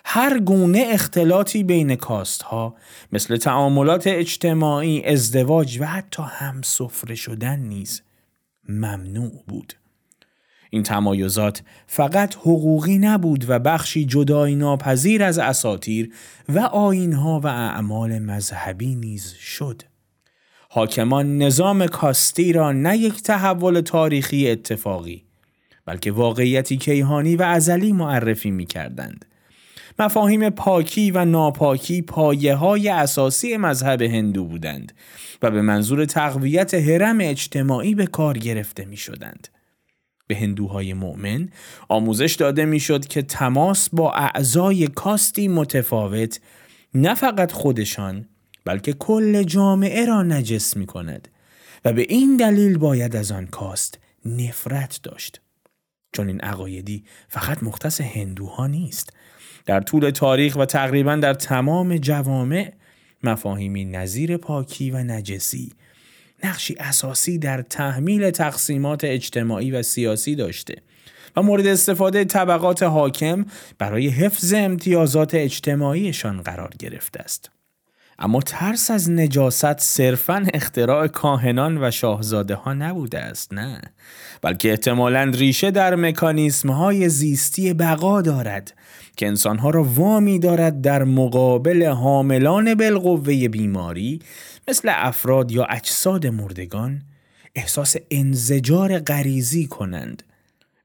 هر 0.05 0.39
گونه 0.39 0.85
اختلاطی 0.89 1.63
بین 1.63 1.95
کاست 1.95 2.41
ها 2.41 2.75
مثل 3.11 3.37
تعاملات 3.37 4.07
اجتماعی، 4.07 5.03
ازدواج 5.05 5.77
و 5.81 5.85
حتی 5.85 6.23
هم 6.25 6.61
سفره 6.61 7.15
شدن 7.15 7.59
نیز 7.59 8.01
ممنوع 8.69 9.43
بود. 9.47 9.73
این 10.69 10.83
تمایزات 10.83 11.61
فقط 11.87 12.35
حقوقی 12.35 12.97
نبود 12.97 13.45
و 13.49 13.59
بخشی 13.59 14.05
جدای 14.05 14.55
ناپذیر 14.55 15.23
از 15.23 15.37
اساتیر 15.39 16.13
و 16.49 16.59
آینها 16.59 17.39
و 17.39 17.47
اعمال 17.47 18.19
مذهبی 18.19 18.95
نیز 18.95 19.33
شد. 19.33 19.81
حاکمان 20.75 21.37
نظام 21.37 21.87
کاستی 21.87 22.53
را 22.53 22.71
نه 22.71 22.97
یک 22.97 23.21
تحول 23.21 23.81
تاریخی 23.81 24.49
اتفاقی 24.51 25.23
بلکه 25.85 26.11
واقعیتی 26.11 26.77
کیهانی 26.77 27.35
و 27.35 27.41
ازلی 27.41 27.91
معرفی 27.91 28.51
می 28.51 28.65
کردند. 28.65 29.25
مفاهیم 29.99 30.49
پاکی 30.49 31.11
و 31.11 31.25
ناپاکی 31.25 32.01
پایه 32.01 32.55
های 32.55 32.89
اساسی 32.89 33.57
مذهب 33.57 34.01
هندو 34.01 34.45
بودند 34.45 34.93
و 35.41 35.51
به 35.51 35.61
منظور 35.61 36.05
تقویت 36.05 36.73
حرم 36.73 37.17
اجتماعی 37.21 37.95
به 37.95 38.05
کار 38.05 38.37
گرفته 38.37 38.85
می 38.85 38.97
شدند. 38.97 39.47
به 40.27 40.35
هندوهای 40.35 40.93
مؤمن 40.93 41.49
آموزش 41.89 42.35
داده 42.35 42.65
می‌شد 42.65 43.05
که 43.05 43.21
تماس 43.21 43.89
با 43.93 44.13
اعضای 44.13 44.87
کاستی 44.87 45.47
متفاوت 45.47 46.39
نه 46.93 47.13
فقط 47.13 47.51
خودشان 47.51 48.25
بلکه 48.65 48.93
کل 48.93 49.43
جامعه 49.43 50.05
را 50.05 50.23
نجس 50.23 50.77
می 50.77 50.85
کند 50.85 51.27
و 51.85 51.93
به 51.93 52.05
این 52.09 52.37
دلیل 52.37 52.77
باید 52.77 53.15
از 53.15 53.31
آن 53.31 53.47
کاست 53.47 53.99
نفرت 54.25 54.99
داشت. 55.03 55.41
چون 56.13 56.27
این 56.27 56.41
عقایدی 56.41 57.03
فقط 57.27 57.63
مختص 57.63 58.01
هندوها 58.01 58.67
نیست 58.67 59.13
در 59.65 59.81
طول 59.81 60.09
تاریخ 60.09 60.55
و 60.55 60.65
تقریبا 60.65 61.15
در 61.15 61.33
تمام 61.33 61.97
جوامع 61.97 62.73
مفاهیمی 63.23 63.85
نظیر 63.85 64.37
پاکی 64.37 64.91
و 64.91 64.97
نجسی 64.97 65.71
نقشی 66.43 66.75
اساسی 66.79 67.37
در 67.37 67.61
تحمیل 67.61 68.31
تقسیمات 68.31 69.03
اجتماعی 69.03 69.71
و 69.71 69.81
سیاسی 69.83 70.35
داشته 70.35 70.75
و 71.35 71.41
مورد 71.41 71.67
استفاده 71.67 72.25
طبقات 72.25 72.83
حاکم 72.83 73.45
برای 73.77 74.07
حفظ 74.07 74.53
امتیازات 74.53 75.35
اجتماعیشان 75.35 76.41
قرار 76.41 76.73
گرفته 76.79 77.19
است. 77.19 77.54
اما 78.19 78.41
ترس 78.41 78.91
از 78.91 79.11
نجاست 79.11 79.79
صرفا 79.79 80.45
اختراع 80.53 81.07
کاهنان 81.07 81.83
و 81.83 81.91
شاهزاده 81.91 82.55
ها 82.55 82.73
نبوده 82.73 83.19
است 83.19 83.53
نه. 83.53 83.81
بلکه 84.41 84.69
احتمالا 84.69 85.31
ریشه 85.33 85.71
در 85.71 85.95
مکانیسم 85.95 86.69
های 86.69 87.09
زیستی 87.09 87.73
بقا 87.73 88.21
دارد 88.21 88.73
که 89.17 89.27
انسانها 89.27 89.69
را 89.69 89.83
وامی 89.83 90.39
دارد 90.39 90.81
در 90.81 91.03
مقابل 91.03 91.85
حاملان 91.85 92.75
بالقوه 92.75 93.47
بیماری 93.47 94.19
مثل 94.67 94.91
افراد 94.93 95.51
یا 95.51 95.65
اجساد 95.65 96.27
مردگان 96.27 97.01
احساس 97.55 97.95
انزجار 98.11 98.99
غریزی 98.99 99.67
کنند. 99.67 100.23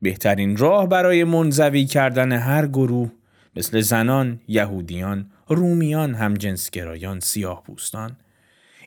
بهترین 0.02 0.56
راه 0.56 0.88
برای 0.88 1.24
منزوی 1.24 1.84
کردن 1.84 2.32
هر 2.32 2.66
گروه 2.66 3.10
مثل 3.56 3.80
زنان، 3.80 4.40
یهودیان، 4.48 5.30
رومیان، 5.50 6.14
همجنسگرایان، 6.14 7.20
سیاه 7.20 7.62
پوستان 7.62 8.16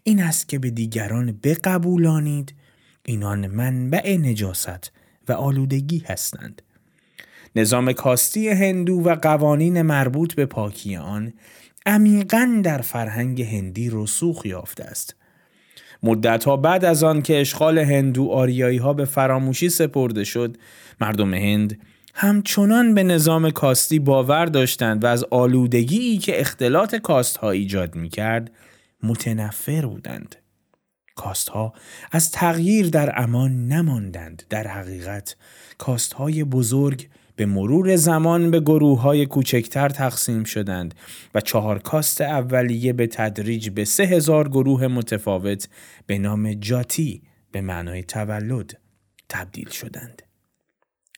این 0.03 0.23
است 0.23 0.49
که 0.49 0.59
به 0.59 0.69
دیگران 0.69 1.39
بقبولانید 1.43 2.53
اینان 3.05 3.47
منبع 3.47 4.17
نجاست 4.17 4.91
و 5.27 5.33
آلودگی 5.33 6.03
هستند. 6.07 6.61
نظام 7.55 7.93
کاستی 7.93 8.49
هندو 8.49 8.93
و 8.93 9.15
قوانین 9.15 9.81
مربوط 9.81 10.33
به 10.33 10.45
پاکی 10.45 10.95
آن 10.95 11.33
عمیقا 11.85 12.61
در 12.63 12.81
فرهنگ 12.81 13.41
هندی 13.41 13.89
رسوخ 13.93 14.45
یافته 14.45 14.83
است. 14.83 15.15
مدتها 16.03 16.57
بعد 16.57 16.85
از 16.85 17.03
آن 17.03 17.21
که 17.21 17.41
اشغال 17.41 17.79
هندو 17.79 18.29
آریایی 18.29 18.77
ها 18.77 18.93
به 18.93 19.05
فراموشی 19.05 19.69
سپرده 19.69 20.23
شد، 20.23 20.57
مردم 21.01 21.33
هند 21.33 21.79
همچنان 22.13 22.93
به 22.93 23.03
نظام 23.03 23.49
کاستی 23.49 23.99
باور 23.99 24.45
داشتند 24.45 25.03
و 25.03 25.07
از 25.07 25.23
آلودگی 25.23 26.17
که 26.17 26.39
اختلاط 26.39 26.95
کاست 26.95 27.37
ها 27.37 27.51
ایجاد 27.51 27.95
می 27.95 28.09
کرد 28.09 28.51
متنفر 29.03 29.85
بودند. 29.85 30.35
کاست 31.15 31.49
ها 31.49 31.73
از 32.11 32.31
تغییر 32.31 32.89
در 32.89 33.21
امان 33.21 33.67
نماندند 33.67 34.43
در 34.49 34.67
حقیقت 34.67 35.35
کاست 35.77 36.13
های 36.13 36.43
بزرگ 36.43 37.09
به 37.35 37.45
مرور 37.45 37.95
زمان 37.95 38.51
به 38.51 38.59
گروه 38.59 39.01
های 39.01 39.25
کوچکتر 39.25 39.89
تقسیم 39.89 40.43
شدند 40.43 40.95
و 41.35 41.41
چهار 41.41 41.79
کاست 41.79 42.21
اولیه 42.21 42.93
به 42.93 43.07
تدریج 43.07 43.69
به 43.69 43.85
سه 43.85 44.03
هزار 44.03 44.49
گروه 44.49 44.87
متفاوت 44.87 45.69
به 46.07 46.17
نام 46.17 46.53
جاتی 46.53 47.21
به 47.51 47.61
معنای 47.61 48.03
تولد 48.03 48.79
تبدیل 49.29 49.69
شدند. 49.69 50.21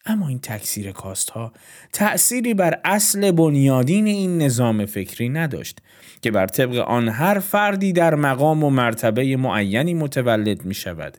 اما 0.05 0.27
این 0.27 0.39
تکثیر 0.39 0.91
کاست 0.91 1.29
ها 1.29 1.53
تأثیری 1.93 2.53
بر 2.53 2.79
اصل 2.83 3.31
بنیادین 3.31 4.07
این 4.07 4.41
نظام 4.41 4.85
فکری 4.85 5.29
نداشت 5.29 5.79
که 6.21 6.31
بر 6.31 6.47
طبق 6.47 6.75
آن 6.75 7.09
هر 7.09 7.39
فردی 7.39 7.93
در 7.93 8.15
مقام 8.15 8.63
و 8.63 8.69
مرتبه 8.69 9.37
معینی 9.37 9.93
متولد 9.93 10.65
می 10.65 10.73
شود 10.73 11.17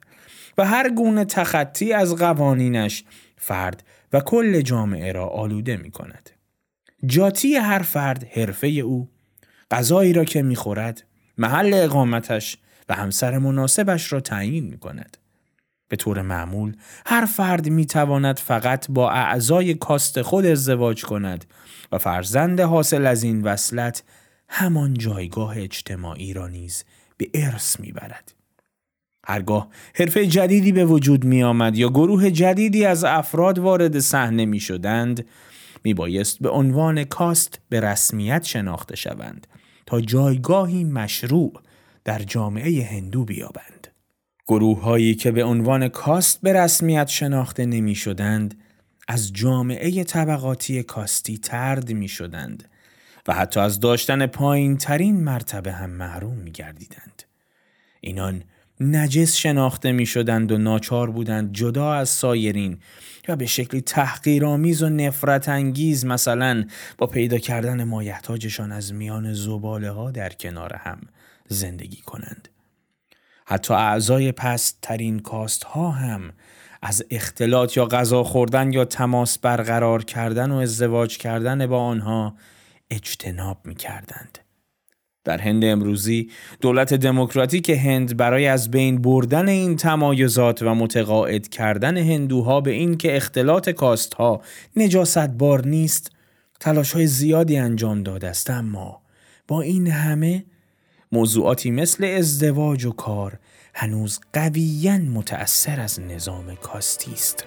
و 0.59 0.65
هر 0.65 0.91
گونه 0.91 1.25
تخطی 1.25 1.93
از 1.93 2.17
قوانینش 2.17 3.05
فرد 3.37 3.83
و 4.13 4.21
کل 4.21 4.61
جامعه 4.61 5.13
را 5.13 5.27
آلوده 5.27 5.77
می 5.77 5.91
کند. 5.91 6.31
جاتی 7.07 7.55
هر 7.55 7.79
فرد 7.79 8.25
حرفه 8.25 8.67
او، 8.67 9.09
غذایی 9.71 10.13
را 10.13 10.25
که 10.25 10.43
می 10.43 10.57
خورد، 10.57 11.05
محل 11.39 11.75
اقامتش 11.75 12.59
و 12.89 12.95
همسر 12.95 13.39
مناسبش 13.39 14.13
را 14.13 14.21
تعیین 14.21 14.65
می 14.65 14.79
کند. 14.79 15.17
به 15.89 15.97
طور 15.97 16.23
معمول 16.23 16.77
هر 17.07 17.25
فرد 17.25 17.69
می 17.69 17.87
تواند 17.87 18.39
فقط 18.39 18.87
با 18.91 19.11
اعضای 19.11 19.75
کاست 19.75 20.23
خود 20.23 20.47
ازدواج 20.47 21.05
کند 21.05 21.45
و 21.93 21.99
فرزند 21.99 22.61
حاصل 22.61 23.07
از 23.07 23.23
این 23.23 23.43
وصلت 23.43 24.03
همان 24.49 24.95
جایگاه 24.95 25.59
اجتماعی 25.59 26.33
را 26.33 26.49
نیز 26.49 26.85
به 27.17 27.31
ارث 27.35 27.81
می 27.81 27.93
برد. 27.93 28.33
هرگاه 29.27 29.69
حرفه 29.95 30.27
جدیدی 30.27 30.73
به 30.73 30.85
وجود 30.85 31.25
می 31.25 31.43
آمد 31.43 31.77
یا 31.77 31.89
گروه 31.89 32.31
جدیدی 32.31 32.85
از 32.85 33.05
افراد 33.05 33.59
وارد 33.59 33.99
صحنه 33.99 34.45
می 34.45 34.61
شدند 34.61 35.27
می 35.85 35.95
بایست 35.95 36.39
به 36.39 36.49
عنوان 36.49 37.05
کاست 37.05 37.61
به 37.69 37.81
رسمیت 37.81 38.45
شناخته 38.45 38.97
شوند 38.97 39.47
تا 39.87 40.01
جایگاهی 40.01 40.85
مشروع 40.85 41.53
در 42.05 42.19
جامعه 42.19 42.85
هندو 42.85 43.25
بیابند. 43.25 43.76
گروه 44.49 44.81
هایی 44.81 45.15
که 45.15 45.31
به 45.33 45.45
عنوان 45.45 45.89
کاست 45.89 46.41
به 46.43 46.53
رسمیت 46.53 47.09
شناخته 47.09 47.67
نمی 47.67 47.95
شدند 47.95 48.55
از 49.09 49.33
جامعه 49.33 50.05
طبقاتی 50.05 50.83
کاستی 50.83 51.39
ترد 51.39 51.93
می 51.93 52.09
شدند 52.09 52.69
و 53.29 53.35
حتی 53.35 53.61
از 53.61 53.81
داشتن 53.81 54.27
پایین 54.27 54.77
ترین 54.77 55.25
مرتبه 55.25 55.73
هم 55.73 55.91
محروم 55.91 56.35
می 56.35 56.51
گردیدند. 56.51 57.23
اینان 58.01 58.43
نجس 58.81 59.37
شناخته 59.37 59.93
می 59.93 60.07
شدند 60.07 60.53
و 60.53 60.59
ناچار 60.59 61.11
بودند 61.11 61.53
جدا 61.53 61.93
از 61.93 62.09
سایرین 62.09 62.79
و 63.29 63.37
به 63.37 63.47
شکلی 63.47 63.81
تحقیرآمیز 63.81 64.83
و 64.83 64.89
نفرت 64.89 65.49
انگیز 65.49 66.05
مثلا 66.05 66.65
با 66.99 67.07
پیدا 67.07 67.39
کردن 67.39 67.85
مایحتاجشان 67.85 68.73
از 68.73 68.95
میان 68.95 69.33
زباله 69.33 69.91
ها 69.91 70.11
در 70.11 70.29
کنار 70.29 70.75
هم 70.75 71.01
زندگی 71.49 72.01
کنند. 72.01 72.49
حتی 73.47 73.75
اعضای 73.75 74.33
پست 74.33 74.79
ترین 74.83 75.19
کاست 75.19 75.65
ها 75.65 75.91
هم 75.91 76.33
از 76.83 77.05
اختلاط 77.11 77.77
یا 77.77 77.87
غذا 77.87 78.25
خوردن 78.25 78.73
یا 78.73 78.85
تماس 78.85 79.39
برقرار 79.39 80.05
کردن 80.05 80.51
و 80.51 80.57
ازدواج 80.57 81.19
کردن 81.19 81.67
با 81.67 81.81
آنها 81.81 82.37
اجتناب 82.91 83.59
می 83.65 83.75
کردند. 83.75 84.39
در 85.25 85.39
هند 85.39 85.65
امروزی 85.65 86.31
دولت 86.61 86.95
دموکراتیک 86.95 87.71
هند 87.71 88.17
برای 88.17 88.47
از 88.47 88.71
بین 88.71 89.03
بردن 89.03 89.49
این 89.49 89.77
تمایزات 89.77 90.63
و 90.63 90.75
متقاعد 90.75 91.49
کردن 91.49 91.97
هندوها 91.97 92.61
به 92.61 92.71
این 92.71 92.97
که 92.97 93.17
اختلاط 93.17 93.71
کاست 93.71 94.15
ها 94.15 94.43
نجاست 94.77 95.29
بار 95.29 95.67
نیست 95.67 96.11
تلاش 96.61 96.93
های 96.93 97.07
زیادی 97.07 97.57
انجام 97.57 98.03
داده 98.03 98.29
است 98.29 98.51
اما 98.51 99.03
با 99.49 99.63
این 99.63 99.87
همه 99.87 100.45
موضوعاتی 101.13 101.71
مثل 101.71 102.05
ازدواج 102.05 102.85
و 102.85 102.93
کار 102.93 103.39
هنوز 103.75 104.21
قویا 104.33 104.99
متأثر 104.99 105.81
از 105.81 106.01
نظام 106.01 106.55
کاستی 106.55 107.13
است. 107.13 107.47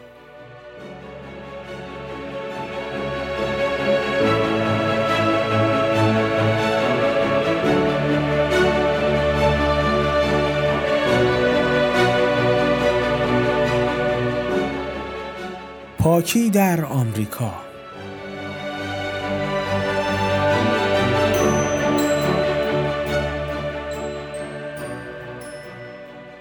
پاکی 15.98 16.50
در 16.50 16.86
آمریکا 16.86 17.69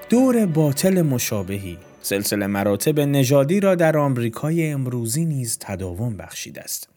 دور 0.09 0.46
باطل 0.46 1.02
مشابهی 1.02 1.78
سلسله 2.02 2.46
مراتب 2.46 3.00
نژادی 3.00 3.61
را 3.61 3.74
در 3.74 3.98
آمریکای 3.98 4.70
امروزی 4.70 5.24
نیز 5.24 5.59
تداوم 5.61 6.16
بخشیده 6.16 6.61
است. 6.61 6.88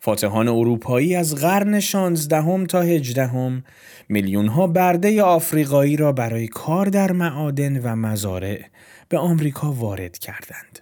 فاتحان 0.00 0.48
اروپایی 0.48 1.14
از 1.14 1.34
قرن 1.34 1.80
16 1.80 2.66
تا 2.66 2.80
18 2.80 3.62
میلیون 4.08 4.48
ها 4.48 4.66
برده 4.66 5.22
آفریقایی 5.22 5.96
را 5.96 6.12
برای 6.12 6.48
کار 6.48 6.86
در 6.86 7.12
معادن 7.12 7.80
و 7.80 7.96
مزارع 7.96 8.60
به 9.08 9.18
آمریکا 9.18 9.72
وارد 9.72 10.18
کردند. 10.18 10.78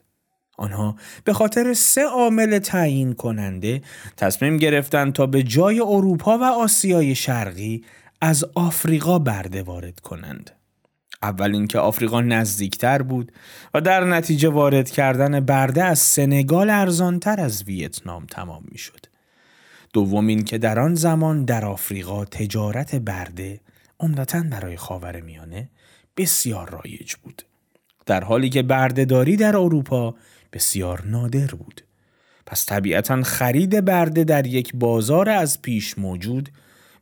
آنها 0.58 0.96
به 1.24 1.32
خاطر 1.32 1.72
سه 1.72 2.02
عامل 2.02 2.58
تعیین 2.58 3.12
کننده 3.12 3.82
تصمیم 4.16 4.56
گرفتند 4.56 5.12
تا 5.12 5.26
به 5.26 5.42
جای 5.42 5.80
اروپا 5.80 6.38
و 6.38 6.44
آسیای 6.44 7.14
شرقی 7.14 7.84
از 8.20 8.44
آفریقا 8.54 9.18
برده 9.18 9.62
وارد 9.62 10.00
کنند. 10.00 10.59
اول 11.22 11.54
اینکه 11.54 11.78
آفریقا 11.78 12.20
نزدیکتر 12.20 13.02
بود 13.02 13.32
و 13.74 13.80
در 13.80 14.04
نتیجه 14.04 14.48
وارد 14.48 14.90
کردن 14.90 15.40
برده 15.40 15.84
از 15.84 15.98
سنگال 15.98 16.70
ارزانتر 16.70 17.40
از 17.40 17.62
ویتنام 17.62 18.26
تمام 18.26 18.64
می‌شد. 18.72 19.06
دوم 19.92 20.26
اینکه 20.26 20.58
در 20.58 20.80
آن 20.80 20.94
زمان 20.94 21.44
در 21.44 21.64
آفریقا 21.64 22.24
تجارت 22.24 22.94
برده 22.94 23.60
عمدتا 24.00 24.42
برای 24.50 24.76
خاور 24.76 25.20
میانه 25.20 25.68
بسیار 26.16 26.70
رایج 26.70 27.14
بود. 27.14 27.42
در 28.06 28.24
حالی 28.24 28.50
که 28.50 28.62
بردهداری 28.62 29.36
در 29.36 29.56
اروپا 29.56 30.14
بسیار 30.52 31.02
نادر 31.06 31.46
بود. 31.46 31.80
پس 32.46 32.66
طبیعتا 32.66 33.22
خرید 33.22 33.84
برده 33.84 34.24
در 34.24 34.46
یک 34.46 34.72
بازار 34.74 35.28
از 35.28 35.62
پیش 35.62 35.98
موجود 35.98 36.48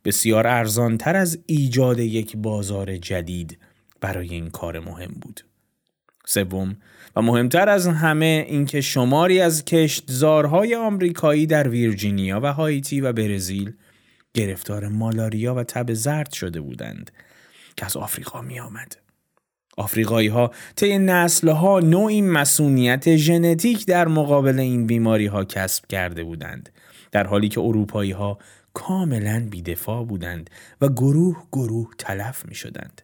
بسیار 0.05 0.47
ارزانتر 0.47 1.15
از 1.15 1.39
ایجاد 1.45 1.99
یک 1.99 2.37
بازار 2.37 2.97
جدید 2.97 3.57
برای 4.01 4.29
این 4.29 4.49
کار 4.49 4.79
مهم 4.79 5.11
بود. 5.21 5.41
سوم 6.25 6.77
و 7.15 7.21
مهمتر 7.21 7.69
از 7.69 7.87
همه 7.87 8.45
اینکه 8.47 8.81
شماری 8.81 9.41
از 9.41 9.65
کشتزارهای 9.65 10.75
آمریکایی 10.75 11.47
در 11.47 11.69
ویرجینیا 11.69 12.39
و 12.43 12.53
هایتی 12.53 13.01
و 13.01 13.13
برزیل 13.13 13.73
گرفتار 14.33 14.87
مالاریا 14.87 15.55
و 15.55 15.63
تب 15.63 15.93
زرد 15.93 16.31
شده 16.31 16.61
بودند 16.61 17.11
که 17.77 17.85
از 17.85 17.97
آفریقا 17.97 18.41
می 18.41 18.59
آمد. 18.59 18.97
آفریقایی 19.77 20.27
ها 20.27 20.51
طی 20.75 20.97
نسل 20.97 21.49
ها 21.49 21.79
نوعی 21.79 22.21
مسئولیت 22.21 23.15
ژنتیک 23.15 23.85
در 23.85 24.07
مقابل 24.07 24.59
این 24.59 24.87
بیماری 24.87 25.25
ها 25.25 25.45
کسب 25.45 25.85
کرده 25.85 26.23
بودند 26.23 26.69
در 27.11 27.27
حالی 27.27 27.49
که 27.49 27.61
اروپایی 27.61 28.11
ها 28.11 28.37
کاملا 28.73 29.47
بیدفاع 29.51 30.05
بودند 30.05 30.49
و 30.81 30.89
گروه 30.89 31.43
گروه 31.51 31.89
تلف 31.97 32.45
می 32.45 32.55
شدند. 32.55 33.01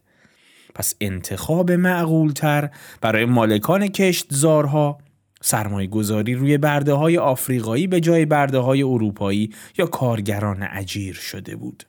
پس 0.76 0.94
انتخاب 1.00 1.72
معقولتر 1.72 2.70
برای 3.00 3.24
مالکان 3.24 3.88
کشتزارها 3.88 4.98
سرمایه 5.42 5.88
گذاری 5.88 6.34
روی 6.34 6.58
برده 6.58 6.92
های 6.92 7.18
آفریقایی 7.18 7.86
به 7.86 8.00
جای 8.00 8.26
برده 8.26 8.58
های 8.58 8.82
اروپایی 8.82 9.50
یا 9.78 9.86
کارگران 9.86 10.62
عجیر 10.62 11.14
شده 11.14 11.56
بود. 11.56 11.84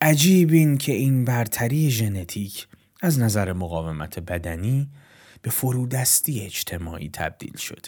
عجیب 0.00 0.52
این 0.52 0.78
که 0.78 0.92
این 0.92 1.24
برتری 1.24 1.90
ژنتیک 1.90 2.66
از 3.02 3.18
نظر 3.18 3.52
مقاومت 3.52 4.18
بدنی 4.18 4.88
به 5.42 5.50
فرودستی 5.50 6.40
اجتماعی 6.40 7.10
تبدیل 7.12 7.56
شد. 7.56 7.86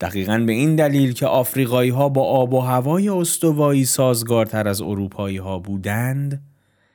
دقیقا 0.00 0.38
به 0.38 0.52
این 0.52 0.76
دلیل 0.76 1.12
که 1.12 1.26
آفریقایی 1.26 1.90
ها 1.90 2.08
با 2.08 2.22
آب 2.22 2.54
و 2.54 2.60
هوای 2.60 3.08
استوایی 3.08 3.84
سازگارتر 3.84 4.68
از 4.68 4.80
اروپایی 4.82 5.36
ها 5.36 5.58
بودند 5.58 6.53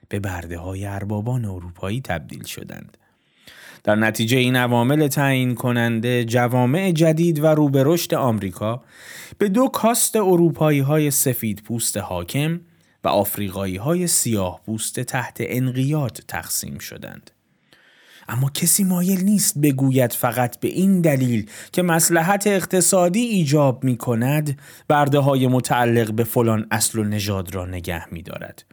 به 0.10 0.20
برده 0.20 0.58
های 0.58 0.86
اربابان 0.86 1.46
اروپایی 1.46 2.02
تبدیل 2.02 2.44
شدند. 2.44 2.98
در 3.84 3.96
نتیجه 3.96 4.38
این 4.38 4.56
عوامل 4.56 5.08
تعیین 5.08 5.56
کننده 5.56 6.26
جوامع 6.26 6.92
جدید 6.92 7.44
و 7.44 7.48
روبه 7.48 7.84
رشد 7.86 8.14
آمریکا 8.14 8.84
به 9.38 9.50
دو 9.50 9.68
کاست 9.68 10.16
اروپایی 10.16 10.80
های 10.80 11.12
سفید 11.12 11.62
پوست 11.62 11.98
حاکم 11.98 12.60
و 13.04 13.08
آفریقایی 13.08 13.76
های 13.76 14.08
سیاه 14.08 14.62
پوست 14.66 15.00
تحت 15.00 15.38
انقیاد 15.40 16.20
تقسیم 16.28 16.78
شدند. 16.78 17.32
اما 18.30 18.50
کسی 18.50 18.84
مایل 18.84 19.24
نیست 19.24 19.58
بگوید 19.58 20.14
فقط 20.14 20.60
به 20.60 20.68
این 20.68 21.02
دلیل 21.02 21.50
که 21.72 21.82
مسلحت 21.82 22.48
اقتصادی 22.48 23.20
ایجاب 23.20 23.84
می 23.84 23.98
کند 23.98 24.60
برده 24.88 25.20
های 25.20 25.48
متعلق 25.48 26.12
به 26.12 26.24
فلان 26.24 26.68
اصل 26.72 27.00
و 27.00 27.04
نژاد 27.04 27.56
را 27.56 27.66
نگه 27.66 28.14
می 28.14 28.22
دارد. 28.22 28.64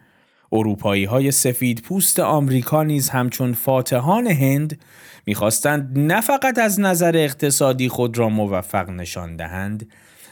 اروپایی 0.53 1.05
های 1.05 1.30
سفید 1.30 1.82
پوست 1.82 2.20
آمریکا 2.20 2.82
نیز 2.82 3.09
همچون 3.09 3.53
فاتحان 3.53 4.26
هند 4.26 4.80
می‌خواستند 5.26 5.99
نه 5.99 6.20
فقط 6.20 6.59
از 6.59 6.80
نظر 6.80 7.16
اقتصادی 7.16 7.88
خود 7.88 8.18
را 8.18 8.28
موفق 8.28 8.90
نشان 8.90 9.36
دهند 9.36 9.88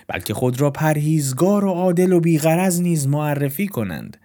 بلکه 0.08 0.34
خود 0.34 0.60
را 0.60 0.70
پرهیزگار 0.70 1.64
و 1.64 1.70
عادل 1.70 2.12
و 2.12 2.20
بیغرز 2.20 2.80
نیز 2.80 3.06
معرفی 3.06 3.68
کنند. 3.68 4.16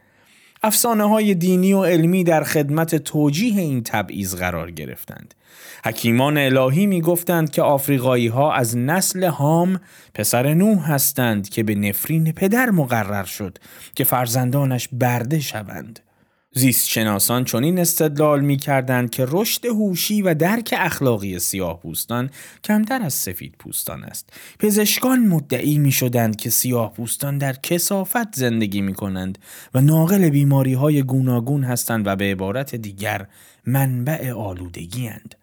افسانه 0.63 1.09
های 1.09 1.35
دینی 1.35 1.73
و 1.73 1.83
علمی 1.83 2.23
در 2.23 2.43
خدمت 2.43 2.95
توجیه 2.95 3.61
این 3.61 3.83
تبعیض 3.83 4.35
قرار 4.35 4.71
گرفتند. 4.71 5.33
حکیمان 5.85 6.37
الهی 6.37 6.85
می 6.85 7.01
گفتند 7.01 7.49
که 7.49 7.61
آفریقایی 7.61 8.27
ها 8.27 8.53
از 8.53 8.77
نسل 8.77 9.23
هام 9.23 9.79
پسر 10.13 10.53
نوح 10.53 10.91
هستند 10.91 11.49
که 11.49 11.63
به 11.63 11.75
نفرین 11.75 12.31
پدر 12.31 12.69
مقرر 12.69 13.23
شد 13.23 13.57
که 13.95 14.03
فرزندانش 14.03 14.89
برده 14.91 15.39
شوند. 15.39 15.99
زیست 16.59 16.89
شناسان 16.89 17.43
چنین 17.43 17.79
استدلال 17.79 18.41
می 18.41 18.57
کردند 18.57 19.09
که 19.09 19.25
رشد 19.29 19.65
هوشی 19.65 20.21
و 20.21 20.33
درک 20.33 20.75
اخلاقی 20.77 21.39
سیاه 21.39 21.79
پوستان 21.79 22.29
کمتر 22.63 23.01
از 23.01 23.13
سفید 23.13 23.55
پوستان 23.59 24.03
است. 24.03 24.33
پزشکان 24.59 25.19
مدعی 25.19 25.77
می 25.77 25.91
شدند 25.91 26.35
که 26.35 26.49
سیاه 26.49 26.93
پوستان 26.93 27.37
در 27.37 27.53
کسافت 27.53 28.35
زندگی 28.35 28.81
می 28.81 28.93
کنند 28.93 29.37
و 29.73 29.81
ناقل 29.81 30.29
بیماری 30.29 30.73
های 30.73 31.03
گوناگون 31.03 31.63
هستند 31.63 32.07
و 32.07 32.15
به 32.15 32.31
عبارت 32.31 32.75
دیگر 32.75 33.27
منبع 33.65 34.31
آلودگی 34.31 35.07
هند. 35.07 35.35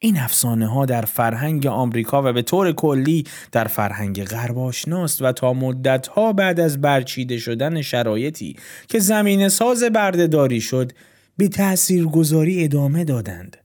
این 0.00 0.18
افسانه 0.18 0.66
ها 0.66 0.86
در 0.86 1.02
فرهنگ 1.02 1.66
آمریکا 1.66 2.22
و 2.22 2.32
به 2.32 2.42
طور 2.42 2.72
کلی 2.72 3.24
در 3.52 3.64
فرهنگ 3.64 4.24
غرب 4.24 4.58
آشناست 4.58 5.22
و 5.22 5.32
تا 5.32 5.52
مدت 5.52 6.06
ها 6.06 6.32
بعد 6.32 6.60
از 6.60 6.80
برچیده 6.80 7.38
شدن 7.38 7.82
شرایطی 7.82 8.56
که 8.88 8.98
زمین 8.98 9.48
ساز 9.48 9.84
بردهداری 9.84 10.60
شد 10.60 10.92
به 11.36 11.48
تأثیر 11.48 12.04
گذاری 12.04 12.64
ادامه 12.64 13.04
دادند. 13.04 13.56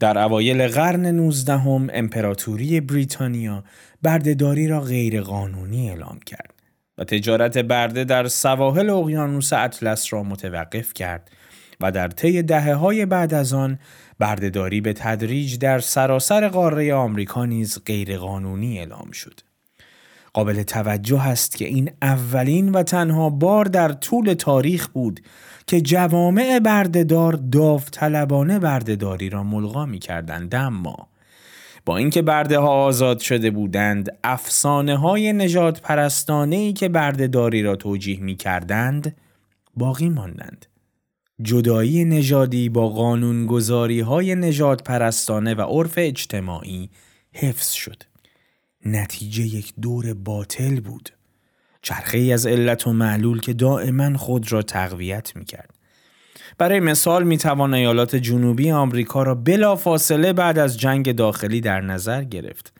در 0.00 0.18
اوایل 0.18 0.68
قرن 0.68 1.06
19 1.06 1.52
هم 1.58 1.88
امپراتوری 1.92 2.80
بریتانیا 2.80 3.64
بردهداری 4.02 4.68
را 4.68 4.80
غیرقانونی 4.80 5.88
اعلام 5.88 6.18
کرد 6.26 6.54
و 6.98 7.04
تجارت 7.04 7.58
برده 7.58 8.04
در 8.04 8.28
سواحل 8.28 8.90
اقیانوس 8.90 9.52
اطلس 9.52 10.12
را 10.12 10.22
متوقف 10.22 10.92
کرد 10.94 11.30
و 11.80 11.92
در 11.92 12.08
طی 12.08 12.42
دهه 12.42 12.74
های 12.74 13.06
بعد 13.06 13.34
از 13.34 13.52
آن 13.52 13.78
بردهداری 14.18 14.80
به 14.80 14.92
تدریج 14.92 15.58
در 15.58 15.78
سراسر 15.78 16.48
قاره 16.48 16.94
آمریکا 16.94 17.44
نیز 17.44 17.78
غیرقانونی 17.84 18.78
اعلام 18.78 19.10
شد. 19.10 19.40
قابل 20.32 20.62
توجه 20.62 21.26
است 21.28 21.56
که 21.56 21.64
این 21.64 21.90
اولین 22.02 22.72
و 22.72 22.82
تنها 22.82 23.30
بار 23.30 23.64
در 23.64 23.92
طول 23.92 24.34
تاریخ 24.34 24.88
بود 24.88 25.20
که 25.66 25.80
جوامع 25.80 26.58
بردهدار 26.58 27.32
داوطلبانه 27.32 28.58
بردهداری 28.58 29.30
را 29.30 29.42
ملغا 29.42 29.86
می 29.86 29.98
کردند 29.98 30.54
اما 30.54 31.08
با 31.84 31.96
اینکه 31.96 32.22
برده 32.22 32.58
ها 32.58 32.68
آزاد 32.68 33.18
شده 33.18 33.50
بودند 33.50 34.16
افسانه 34.24 34.96
های 34.96 35.32
نجات 35.32 35.80
پرستانه 35.80 36.56
ای 36.56 36.72
که 36.72 36.88
بردهداری 36.88 37.62
را 37.62 37.76
توجیه 37.76 38.20
می 38.20 38.36
کردند 38.36 39.16
باقی 39.76 40.08
ماندند 40.08 40.66
جدایی 41.42 42.04
نژادی 42.04 42.68
با 42.68 42.88
قانونگذاری 42.88 44.00
های 44.00 44.34
نجات 44.34 44.82
پرستانه 44.82 45.54
و 45.54 45.60
عرف 45.60 45.94
اجتماعی 45.96 46.90
حفظ 47.32 47.72
شد. 47.72 48.02
نتیجه 48.84 49.42
یک 49.42 49.72
دور 49.82 50.14
باطل 50.14 50.80
بود. 50.80 51.10
چرخه 51.82 52.18
از 52.18 52.46
علت 52.46 52.86
و 52.86 52.92
معلول 52.92 53.40
که 53.40 53.52
دائما 53.52 54.18
خود 54.18 54.52
را 54.52 54.62
تقویت 54.62 55.36
می 55.36 55.44
کرد. 55.44 55.70
برای 56.58 56.80
مثال 56.80 57.24
می 57.24 57.38
توان 57.38 57.74
ایالات 57.74 58.16
جنوبی 58.16 58.70
آمریکا 58.70 59.22
را 59.22 59.34
بلا 59.34 59.76
فاصله 59.76 60.32
بعد 60.32 60.58
از 60.58 60.78
جنگ 60.78 61.12
داخلی 61.12 61.60
در 61.60 61.80
نظر 61.80 62.24
گرفت. 62.24 62.72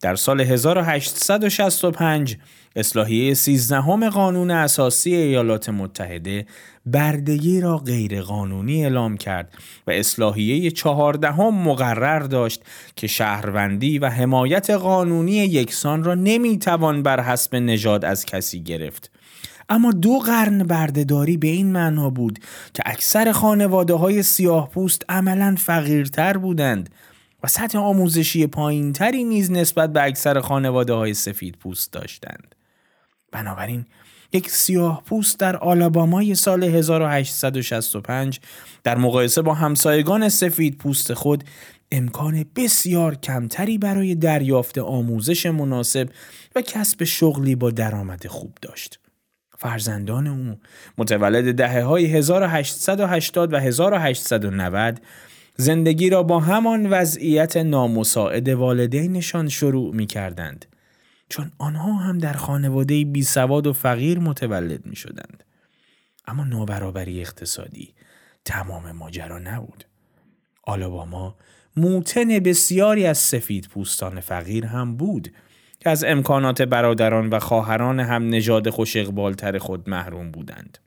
در 0.00 0.14
سال 0.14 0.40
1865 0.40 2.36
اصلاحیه 2.76 3.34
13 3.34 4.10
قانون 4.10 4.50
اساسی 4.50 5.14
ایالات 5.14 5.68
متحده 5.68 6.46
بردگی 6.86 7.60
را 7.60 7.78
غیرقانونی 7.78 8.82
اعلام 8.82 9.16
کرد 9.16 9.54
و 9.86 9.90
اصلاحیه 9.90 10.70
چهاردهم 10.70 11.54
مقرر 11.54 12.18
داشت 12.20 12.62
که 12.96 13.06
شهروندی 13.06 13.98
و 13.98 14.08
حمایت 14.08 14.70
قانونی 14.70 15.32
یکسان 15.32 16.04
را 16.04 16.14
نمی‌توان 16.14 17.02
بر 17.02 17.20
حسب 17.20 17.56
نژاد 17.56 18.04
از 18.04 18.26
کسی 18.26 18.62
گرفت 18.62 19.10
اما 19.68 19.92
دو 19.92 20.18
قرن 20.18 20.58
بردهداری 20.58 21.36
به 21.36 21.48
این 21.48 21.72
معنا 21.72 22.10
بود 22.10 22.38
که 22.74 22.82
اکثر 22.86 23.32
خانواده 23.32 23.94
های 23.94 24.22
سیاه 24.22 24.70
پوست 24.70 25.04
عملا 25.08 25.54
فقیرتر 25.58 26.36
بودند 26.36 26.90
و 27.42 27.48
سطح 27.48 27.78
آموزشی 27.78 28.46
پایینتری 28.46 29.24
نیز 29.24 29.50
نسبت 29.50 29.92
به 29.92 30.02
اکثر 30.02 30.40
خانواده 30.40 30.92
های 30.92 31.14
سفید 31.14 31.56
پوست 31.56 31.92
داشتند. 31.92 32.54
بنابراین 33.32 33.86
یک 34.32 34.50
سیاه 34.50 35.02
پوست 35.06 35.38
در 35.38 35.56
آلابامای 35.56 36.34
سال 36.34 36.64
1865 36.64 38.40
در 38.84 38.98
مقایسه 38.98 39.42
با 39.42 39.54
همسایگان 39.54 40.28
سفید 40.28 40.78
پوست 40.78 41.14
خود 41.14 41.44
امکان 41.92 42.44
بسیار 42.56 43.14
کمتری 43.14 43.78
برای 43.78 44.14
دریافت 44.14 44.78
آموزش 44.78 45.46
مناسب 45.46 46.08
و 46.56 46.62
کسب 46.62 47.04
شغلی 47.04 47.54
با 47.54 47.70
درآمد 47.70 48.26
خوب 48.26 48.52
داشت. 48.62 49.00
فرزندان 49.58 50.26
او 50.26 50.58
متولد 50.98 51.54
دهه 51.54 51.82
های 51.82 52.06
1880 52.06 53.52
و 53.52 53.56
1890 53.56 55.00
زندگی 55.56 56.10
را 56.10 56.22
با 56.22 56.40
همان 56.40 56.86
وضعیت 56.90 57.56
نامساعد 57.56 58.48
والدینشان 58.48 59.48
شروع 59.48 59.94
می 59.94 60.06
کردند. 60.06 60.66
چون 61.30 61.50
آنها 61.58 61.92
هم 61.92 62.18
در 62.18 62.32
خانواده 62.32 63.04
بی 63.04 63.22
سواد 63.22 63.66
و 63.66 63.72
فقیر 63.72 64.18
متولد 64.18 64.86
می 64.86 64.96
شدند. 64.96 65.44
اما 66.26 66.44
نابرابری 66.44 67.20
اقتصادی 67.20 67.94
تمام 68.44 68.92
ماجرا 68.92 69.38
نبود. 69.38 69.84
آلاباما 70.62 71.36
موتن 71.76 72.38
بسیاری 72.38 73.06
از 73.06 73.18
سفید 73.18 73.68
پوستان 73.68 74.20
فقیر 74.20 74.66
هم 74.66 74.96
بود 74.96 75.32
که 75.80 75.90
از 75.90 76.04
امکانات 76.04 76.62
برادران 76.62 77.28
و 77.28 77.38
خواهران 77.38 78.00
هم 78.00 78.28
نژاد 78.28 78.70
خوش 78.70 78.96
اقبالتر 78.96 79.58
خود 79.58 79.90
محروم 79.90 80.30
بودند. 80.30 80.78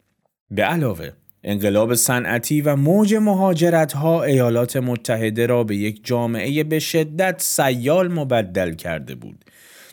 به 0.51 0.63
علاوه 0.63 1.11
انقلاب 1.43 1.93
صنعتی 1.93 2.61
و 2.61 2.75
موج 2.75 3.15
مهاجرت 3.15 3.93
ها 3.93 4.23
ایالات 4.23 4.77
متحده 4.77 5.45
را 5.45 5.63
به 5.63 5.75
یک 5.75 6.05
جامعه 6.05 6.63
به 6.63 6.79
شدت 6.79 7.41
سیال 7.41 8.13
مبدل 8.13 8.73
کرده 8.73 9.15
بود 9.15 9.45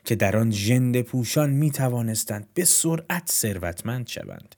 که 0.05 0.15
در 0.15 0.37
آن 0.37 0.51
ژنده 0.51 1.03
پوشان 1.03 1.51
می 1.51 1.71
توانستند 1.71 2.49
به 2.55 2.65
سرعت 2.65 3.31
ثروتمند 3.31 4.09
شوند. 4.09 4.55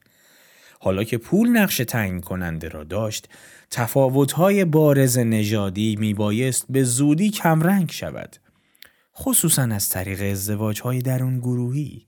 حالا 0.80 1.04
که 1.04 1.18
پول 1.18 1.48
نقش 1.48 1.76
تعیین 1.76 2.20
کننده 2.20 2.68
را 2.68 2.84
داشت، 2.84 3.28
تفاوت‌های 3.70 4.64
بارز 4.64 5.18
نژادی 5.18 5.96
میبایست 5.96 6.66
به 6.68 6.84
زودی 6.84 7.30
کمرنگ 7.30 7.90
شود. 7.90 8.36
خصوصا 9.16 9.62
از 9.62 9.88
طریق 9.88 10.22
ازدواج‌های 10.32 11.02
درون 11.02 11.38
گروهی. 11.38 12.06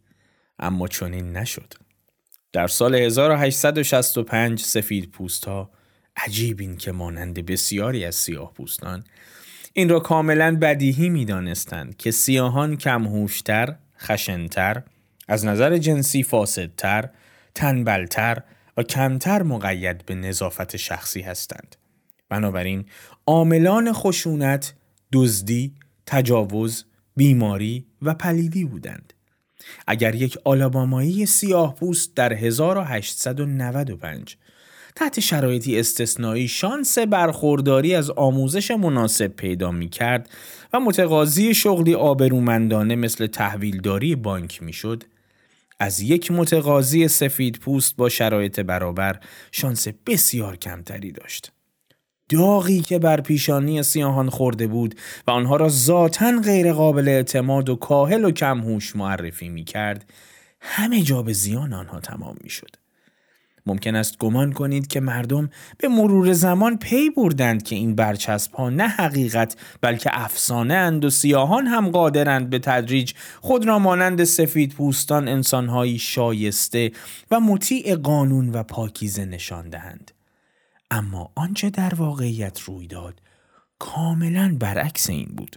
اما 0.58 0.88
چنین 0.88 1.32
نشد. 1.32 1.74
در 2.52 2.66
سال 2.66 2.94
1865 2.94 4.60
سفید 4.60 5.10
پوست 5.10 5.44
ها 5.44 5.70
عجیب 6.16 6.60
این 6.60 6.76
که 6.76 6.92
مانند 6.92 7.46
بسیاری 7.46 8.04
از 8.04 8.14
سیاه 8.14 8.52
پوستان 8.54 9.04
این 9.76 9.88
را 9.88 10.00
کاملا 10.00 10.56
بدیهی 10.56 11.08
می 11.08 11.24
دانستند 11.24 11.96
که 11.96 12.10
سیاهان 12.10 12.76
کمهوشتر، 12.76 13.76
خشنتر، 13.98 14.82
از 15.28 15.44
نظر 15.44 15.78
جنسی 15.78 16.22
فاسدتر، 16.22 17.08
تنبلتر 17.54 18.42
و 18.76 18.82
کمتر 18.82 19.42
مقید 19.42 20.06
به 20.06 20.14
نظافت 20.14 20.76
شخصی 20.76 21.20
هستند. 21.20 21.76
بنابراین 22.28 22.84
عاملان 23.26 23.92
خشونت، 23.92 24.74
دزدی، 25.12 25.74
تجاوز، 26.06 26.84
بیماری 27.16 27.86
و 28.02 28.14
پلیدی 28.14 28.64
بودند. 28.64 29.12
اگر 29.86 30.14
یک 30.14 30.38
آلابامایی 30.44 31.26
سیاه 31.26 31.74
پوست 31.74 32.16
در 32.16 32.32
1895 32.32 34.36
تحت 34.96 35.20
شرایطی 35.20 35.78
استثنایی 35.80 36.48
شانس 36.48 36.98
برخورداری 36.98 37.94
از 37.94 38.10
آموزش 38.10 38.70
مناسب 38.70 39.26
پیدا 39.26 39.70
می 39.70 39.88
کرد 39.88 40.28
و 40.72 40.80
متقاضی 40.80 41.54
شغلی 41.54 41.94
آبرومندانه 41.94 42.96
مثل 42.96 43.26
تحویلداری 43.26 44.16
بانک 44.16 44.62
می 44.62 44.72
شد 44.72 45.02
از 45.80 46.00
یک 46.00 46.30
متقاضی 46.30 47.08
سفید 47.08 47.58
پوست 47.58 47.96
با 47.96 48.08
شرایط 48.08 48.60
برابر 48.60 49.20
شانس 49.52 49.88
بسیار 50.06 50.56
کمتری 50.56 51.12
داشت. 51.12 51.52
داغی 52.28 52.80
که 52.80 52.98
بر 52.98 53.20
پیشانی 53.20 53.82
سیاهان 53.82 54.30
خورده 54.30 54.66
بود 54.66 54.94
و 55.26 55.30
آنها 55.30 55.56
را 55.56 55.68
ذاتا 55.68 56.40
غیر 56.44 56.72
قابل 56.72 57.08
اعتماد 57.08 57.68
و 57.68 57.76
کاهل 57.76 58.24
و 58.24 58.30
کمهوش 58.30 58.96
معرفی 58.96 59.48
می 59.48 59.64
کرد 59.64 60.10
همه 60.60 61.02
جا 61.02 61.22
به 61.22 61.32
زیان 61.32 61.72
آنها 61.72 62.00
تمام 62.00 62.36
می 62.40 62.50
شد. 62.50 62.83
ممکن 63.66 63.94
است 63.94 64.18
گمان 64.18 64.52
کنید 64.52 64.86
که 64.86 65.00
مردم 65.00 65.50
به 65.78 65.88
مرور 65.88 66.32
زمان 66.32 66.78
پی 66.78 67.10
بردند 67.10 67.62
که 67.62 67.76
این 67.76 67.94
برچسب 67.94 68.54
ها 68.54 68.70
نه 68.70 68.88
حقیقت 68.88 69.56
بلکه 69.80 70.10
افسانه 70.12 70.74
اند 70.74 71.04
و 71.04 71.10
سیاهان 71.10 71.66
هم 71.66 71.90
قادرند 71.90 72.50
به 72.50 72.58
تدریج 72.58 73.12
خود 73.40 73.66
را 73.66 73.78
مانند 73.78 74.24
سفید 74.24 74.74
پوستان 74.74 75.28
انسانهایی 75.28 75.98
شایسته 75.98 76.92
و 77.30 77.40
مطیع 77.40 77.96
قانون 77.96 78.50
و 78.50 78.62
پاکیزه 78.62 79.24
نشان 79.24 79.70
دهند. 79.70 80.10
اما 80.90 81.32
آنچه 81.34 81.70
در 81.70 81.94
واقعیت 81.94 82.60
روی 82.60 82.86
داد 82.86 83.20
کاملا 83.78 84.56
برعکس 84.60 85.10
این 85.10 85.28
بود. 85.36 85.56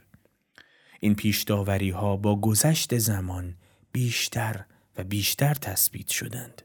این 1.00 1.16
پیشداوری 1.16 1.90
ها 1.90 2.18
با 2.18 2.40
گذشت 2.40 2.98
زمان 2.98 3.56
بیشتر 3.92 4.66
و 4.98 5.04
بیشتر 5.04 5.54
تثبیت 5.54 6.10
شدند. 6.10 6.62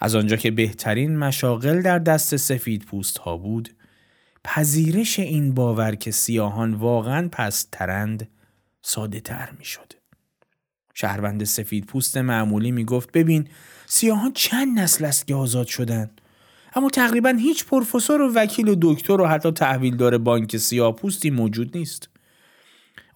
از 0.00 0.14
آنجا 0.14 0.36
که 0.36 0.50
بهترین 0.50 1.18
مشاغل 1.18 1.82
در 1.82 1.98
دست 1.98 2.36
سفید 2.36 2.84
پوست 2.84 3.18
ها 3.18 3.36
بود، 3.36 3.74
پذیرش 4.44 5.18
این 5.18 5.54
باور 5.54 5.94
که 5.94 6.10
سیاهان 6.10 6.74
واقعا 6.74 7.28
پسترند 7.32 8.28
ساده 8.82 9.20
تر 9.20 9.50
می 9.58 9.64
شد. 9.64 9.92
شهروند 10.94 11.44
سفید 11.44 11.86
پوست 11.86 12.16
معمولی 12.16 12.72
می 12.72 12.84
گفت 12.84 13.12
ببین 13.12 13.48
سیاهان 13.86 14.32
چند 14.32 14.78
نسل 14.78 15.04
است 15.04 15.26
که 15.26 15.34
آزاد 15.34 15.66
شدن 15.66 16.10
اما 16.74 16.90
تقریبا 16.90 17.28
هیچ 17.28 17.64
پروفسور 17.64 18.20
و 18.20 18.32
وکیل 18.34 18.68
و 18.68 18.76
دکتر 18.82 19.20
و 19.20 19.26
حتی 19.26 19.50
تحویلدار 19.50 20.18
بانک 20.18 20.56
سیاه 20.56 20.96
پوستی 20.96 21.30
موجود 21.30 21.76
نیست. 21.76 22.08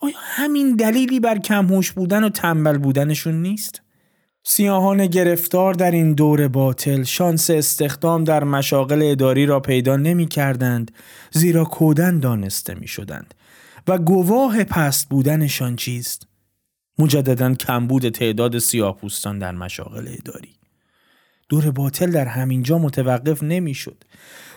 آیا 0.01 0.15
همین 0.19 0.77
دلیلی 0.77 1.21
بر 1.21 1.39
کمهوش 1.39 1.93
بودن 1.93 2.25
و 2.25 2.29
تنبل 2.29 2.79
بودنشون 2.79 3.43
نیست؟ 3.43 3.83
سیاهان 4.47 5.07
گرفتار 5.07 5.75
در 5.75 5.91
این 5.91 6.13
دور 6.13 6.49
باطل 6.49 7.03
شانس 7.03 7.51
استخدام 7.51 8.25
در 8.25 8.45
مشاغل 8.45 9.03
اداری 9.03 9.47
را 9.47 9.61
پیدا 9.61 9.97
نمی 9.97 10.27
کردند 10.27 10.91
زیرا 11.31 11.65
کودن 11.65 12.19
دانسته 12.19 12.75
می 12.75 12.87
شدند 12.89 13.35
و 13.89 13.99
گواه 13.99 14.65
پست 14.65 15.09
بودنشان 15.09 15.77
چیست؟ 15.77 16.27
مجددا 16.99 17.55
کمبود 17.55 18.09
تعداد 18.09 18.59
سیاهپوستان 18.59 19.39
در 19.39 19.53
مشاغل 19.53 20.09
اداری. 20.19 20.55
دور 21.49 21.71
باطل 21.71 22.11
در 22.11 22.27
همینجا 22.27 22.79
متوقف 22.79 23.43
نمی‌شد. 23.43 24.05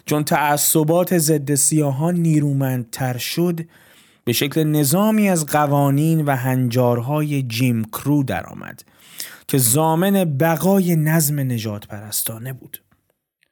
چون 0.05 0.23
تعصبات 0.23 1.17
ضد 1.17 1.55
سیاهان 1.55 2.15
نیرومندتر 2.15 3.17
شد 3.17 3.59
به 4.23 4.33
شکل 4.33 4.63
نظامی 4.63 5.29
از 5.29 5.45
قوانین 5.45 6.25
و 6.25 6.35
هنجارهای 6.35 7.43
جیم 7.43 7.83
کرو 7.83 8.23
درآمد. 8.23 8.83
که 9.47 9.57
زامن 9.57 10.37
بقای 10.37 10.95
نظم 10.95 11.39
نجات 11.39 11.87
پرستانه 11.87 12.53
بود. 12.53 12.83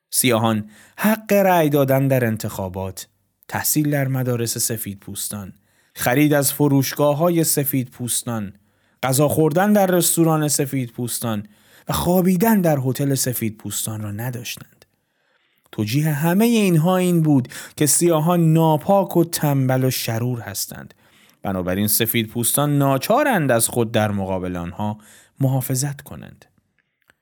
سیاهان 0.09 0.69
حق 0.97 1.33
رأی 1.33 1.69
دادن 1.69 2.07
در 2.07 2.25
انتخابات، 2.25 3.07
تحصیل 3.47 3.91
در 3.91 4.07
مدارس 4.07 4.57
سفید 4.57 4.99
پوستان، 4.99 5.53
خرید 5.95 6.33
از 6.33 6.53
فروشگاه 6.53 7.17
های 7.17 7.43
سفید 7.43 7.89
پوستان، 7.89 8.53
غذا 9.03 9.27
خوردن 9.27 9.73
در 9.73 9.85
رستوران 9.85 10.47
سفید 10.47 10.91
پوستان 10.91 11.47
و 11.87 11.93
خوابیدن 11.93 12.61
در 12.61 12.77
هتل 12.85 13.15
سفید 13.15 13.57
پوستان 13.57 14.01
را 14.01 14.11
نداشتند. 14.11 14.85
توجیه 15.71 16.09
همه 16.09 16.45
اینها 16.45 16.97
این 16.97 17.21
بود 17.21 17.47
که 17.77 17.85
سیاهان 17.85 18.53
ناپاک 18.53 19.17
و 19.17 19.23
تنبل 19.23 19.83
و 19.83 19.89
شرور 19.89 20.39
هستند. 20.39 20.93
بنابراین 21.41 21.87
سفید 21.87 22.27
پوستان 22.27 22.77
ناچارند 22.77 23.51
از 23.51 23.67
خود 23.67 23.91
در 23.91 24.11
مقابل 24.11 24.55
آنها 24.55 24.97
محافظت 25.39 26.01
کنند. 26.01 26.45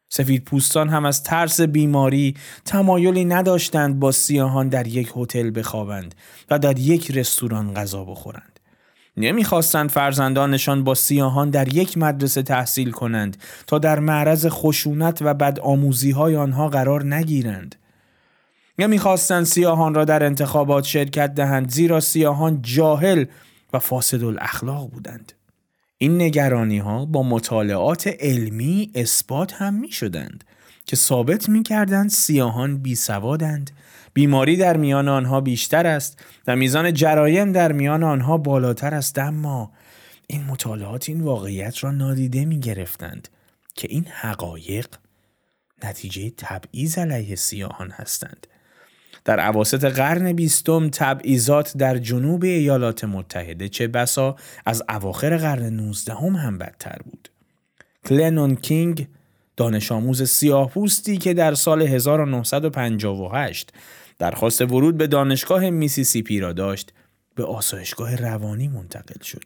سفید 0.09 0.43
پوستان 0.43 0.89
هم 0.89 1.05
از 1.05 1.23
ترس 1.23 1.61
بیماری 1.61 2.35
تمایلی 2.65 3.25
نداشتند 3.25 3.99
با 3.99 4.11
سیاهان 4.11 4.69
در 4.69 4.87
یک 4.87 5.11
هتل 5.15 5.51
بخوابند 5.55 6.15
و 6.49 6.59
در 6.59 6.79
یک 6.79 7.11
رستوران 7.11 7.73
غذا 7.73 8.03
بخورند. 8.05 8.59
نمی‌خواستند 9.17 9.89
فرزندانشان 9.89 10.83
با 10.83 10.95
سیاهان 10.95 11.49
در 11.49 11.73
یک 11.73 11.97
مدرسه 11.97 12.41
تحصیل 12.41 12.91
کنند 12.91 13.37
تا 13.67 13.79
در 13.79 13.99
معرض 13.99 14.47
خشونت 14.49 15.21
و 15.21 15.33
بدآموزی 15.33 16.11
های 16.11 16.35
آنها 16.35 16.69
قرار 16.69 17.15
نگیرند. 17.15 17.75
نمی‌خواستند 18.79 19.43
سیاهان 19.43 19.93
را 19.93 20.05
در 20.05 20.25
انتخابات 20.25 20.83
شرکت 20.83 21.35
دهند 21.35 21.69
زیرا 21.69 21.99
سیاهان 21.99 22.61
جاهل 22.61 23.25
و 23.73 23.79
فاسد 23.79 24.23
الاخلاق 24.23 24.89
بودند. 24.89 25.33
این 26.03 26.21
نگرانی 26.21 26.77
ها 26.77 27.05
با 27.05 27.23
مطالعات 27.23 28.07
علمی 28.07 28.91
اثبات 28.95 29.53
هم 29.53 29.73
می 29.73 29.91
شدند 29.91 30.43
که 30.85 30.95
ثابت 30.95 31.49
می‌کردند 31.49 32.09
سیاهان 32.09 32.77
بی 32.77 32.95
سوادند 32.95 33.71
بیماری 34.13 34.57
در 34.57 34.77
میان 34.77 35.07
آنها 35.07 35.41
بیشتر 35.41 35.87
است 35.87 36.25
و 36.47 36.55
میزان 36.55 36.93
جرایم 36.93 37.51
در 37.51 37.71
میان 37.71 38.03
آنها 38.03 38.37
بالاتر 38.37 38.93
است. 38.93 39.19
اما 39.19 39.71
این 40.27 40.43
مطالعات 40.43 41.09
این 41.09 41.21
واقعیت 41.21 41.83
را 41.83 41.91
نادیده 41.91 42.45
می 42.45 42.59
گرفتند 42.59 43.27
که 43.75 43.87
این 43.91 44.05
حقایق 44.05 44.87
نتیجه 45.83 46.29
تبعیض 46.37 46.97
علیه 46.97 47.35
سیاهان 47.35 47.91
هستند. 47.91 48.47
در 49.25 49.39
عواست 49.39 49.85
قرن 49.85 50.33
بیستم 50.33 50.89
تبعیضات 50.89 51.77
در 51.77 51.97
جنوب 51.97 52.43
ایالات 52.43 53.03
متحده 53.03 53.69
چه 53.69 53.87
بسا 53.87 54.35
از 54.65 54.83
اواخر 54.89 55.37
قرن 55.37 55.69
نوزدهم 55.69 56.35
هم 56.35 56.57
بدتر 56.57 56.97
بود. 57.05 57.29
کلنون 58.05 58.55
کینگ 58.55 59.07
دانش 59.57 59.91
آموز 59.91 60.23
سیاه 60.23 60.69
پوستی 60.69 61.17
که 61.17 61.33
در 61.33 61.53
سال 61.53 61.81
1958 61.81 63.73
درخواست 64.19 64.61
ورود 64.61 64.97
به 64.97 65.07
دانشگاه 65.07 65.69
میسیسیپی 65.69 66.39
را 66.39 66.53
داشت 66.53 66.93
به 67.35 67.43
آسایشگاه 67.43 68.15
روانی 68.15 68.67
منتقل 68.67 69.23
شد. 69.23 69.43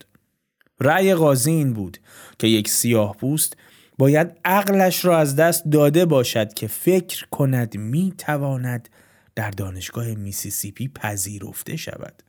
رأی 0.80 1.14
قاضی 1.14 1.52
این 1.52 1.74
بود 1.74 1.98
که 2.40 2.48
یک 2.48 2.70
سیاه 2.70 3.18
پوست 3.18 3.58
باید 3.98 4.38
عقلش 4.46 5.06
را 5.06 5.18
از 5.18 5.36
دست 5.36 5.66
داده 5.66 6.06
باشد 6.06 6.54
که 6.54 6.68
فکر 6.68 7.26
کند 7.32 7.78
می 7.78 8.14
تواند 8.18 8.90
در 9.38 9.52
دانشگاه 9.52 10.06
میسیسیپی 10.06 10.88
پذیرفته 10.88 11.76
شود. 11.76 12.24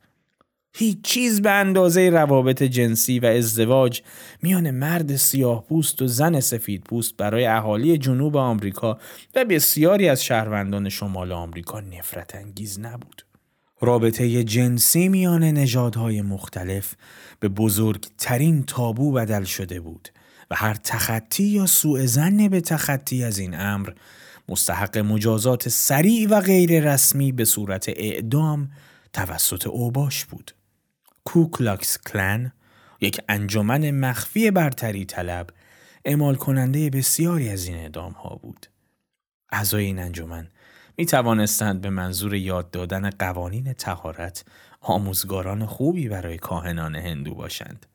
هیچ 0.77 1.03
چیز 1.03 1.43
به 1.43 1.51
اندازه 1.51 2.11
روابط 2.11 2.63
جنسی 2.63 3.19
و 3.19 3.27
ازدواج 3.27 4.03
میان 4.43 4.71
مرد 4.71 5.17
سیاه 5.17 5.65
پوست 5.67 6.03
و 6.03 6.07
زن 6.07 6.41
سفید 6.41 6.85
پوست 6.85 7.17
برای 7.17 7.47
اهالی 7.47 7.99
جنوب 7.99 8.37
آمریکا 8.37 8.99
و 9.35 9.45
بسیاری 9.45 10.09
از 10.09 10.25
شهروندان 10.25 10.89
شمال 10.89 11.33
آمریکا 11.33 11.81
نفرت 11.81 12.35
انگیز 12.35 12.81
نبود. 12.81 13.23
رابطه 13.81 14.45
جنسی 14.45 15.09
میان 15.09 15.45
نژادهای 15.45 16.23
مختلف 16.23 16.95
به 17.41 17.49
بزرگترین 17.49 18.65
تابو 18.65 19.13
بدل 19.13 19.45
شده 19.45 19.81
بود 19.81 20.09
و 20.51 20.55
هر 20.55 20.75
تخطی 20.75 21.45
یا 21.45 21.67
سوء 21.67 22.07
زن 22.07 22.49
به 22.49 22.61
تخطی 22.61 23.25
از 23.25 23.39
این 23.39 23.61
امر 23.61 23.91
مستحق 24.49 24.99
مجازات 24.99 25.69
سریع 25.69 26.29
و 26.31 26.41
غیر 26.41 26.93
رسمی 26.93 27.33
به 27.33 27.45
صورت 27.45 27.89
اعدام 27.89 28.71
توسط 29.13 29.67
اوباش 29.67 30.25
بود. 30.25 30.55
کوکلاکس 31.25 31.99
کلن 31.99 32.53
یک 33.01 33.21
انجمن 33.29 33.91
مخفی 33.91 34.51
برتری 34.51 35.05
طلب 35.05 35.51
اعمال 36.05 36.35
کننده 36.35 36.91
بسیاری 36.91 37.49
از 37.49 37.67
این 37.67 37.77
اعدام 37.77 38.13
ها 38.13 38.37
بود. 38.43 38.67
اعضای 39.53 39.85
این 39.85 39.99
انجمن 39.99 40.49
می 40.99 41.07
توانستند 41.07 41.81
به 41.81 41.91
منظور 41.91 42.35
یاد 42.35 42.71
دادن 42.71 43.11
قوانین 43.11 43.73
تهارت 43.73 44.45
آموزگاران 44.81 45.67
خوبی 45.67 46.09
برای 46.09 46.39
کاهنان 46.39 46.97
هندو 46.97 47.35
باشند. 47.35 47.87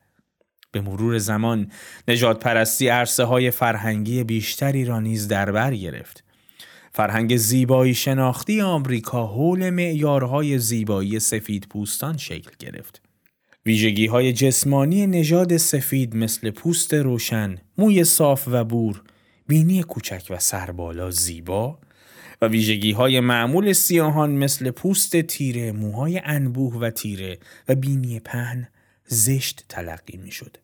به 0.72 0.80
مرور 0.80 1.18
زمان 1.18 1.70
نجات 2.08 2.44
پرستی 2.44 2.88
عرصه 2.88 3.24
های 3.24 3.50
فرهنگی 3.50 4.24
بیشتری 4.24 4.84
را 4.84 5.00
نیز 5.00 5.28
در 5.28 5.52
بر 5.52 5.74
گرفت. 5.74 6.23
فرهنگ 6.96 7.36
زیبایی 7.36 7.94
شناختی 7.94 8.60
آمریکا 8.60 9.26
حول 9.26 9.70
معیارهای 9.70 10.58
زیبایی 10.58 11.20
سفید 11.20 11.66
پوستان 11.70 12.16
شکل 12.16 12.50
گرفت. 12.58 13.02
ویژگی 13.66 14.06
های 14.06 14.32
جسمانی 14.32 15.06
نژاد 15.06 15.56
سفید 15.56 16.16
مثل 16.16 16.50
پوست 16.50 16.94
روشن، 16.94 17.56
موی 17.78 18.04
صاف 18.04 18.48
و 18.50 18.64
بور، 18.64 19.02
بینی 19.48 19.82
کوچک 19.82 20.26
و 20.30 20.38
سربالا 20.38 21.10
زیبا 21.10 21.78
و 22.42 22.46
ویژگی 22.46 22.92
های 22.92 23.20
معمول 23.20 23.72
سیاهان 23.72 24.30
مثل 24.30 24.70
پوست 24.70 25.20
تیره، 25.20 25.72
موهای 25.72 26.20
انبوه 26.24 26.76
و 26.76 26.90
تیره 26.90 27.38
و 27.68 27.74
بینی 27.74 28.20
پهن 28.20 28.68
زشت 29.06 29.64
تلقی 29.68 30.16
می 30.16 30.30
شد. 30.30 30.63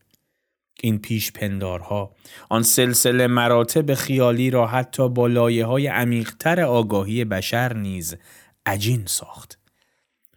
این 0.83 0.99
پیش 0.99 1.33
پندارها 1.33 2.14
آن 2.49 2.62
سلسله 2.62 3.26
مراتب 3.26 3.95
خیالی 3.95 4.51
را 4.51 4.66
حتی 4.66 5.09
با 5.09 5.26
لایه 5.26 5.66
های 5.66 5.87
عمیقتر 5.87 6.61
آگاهی 6.61 7.24
بشر 7.24 7.72
نیز 7.72 8.16
عجین 8.66 9.03
ساخت. 9.07 9.59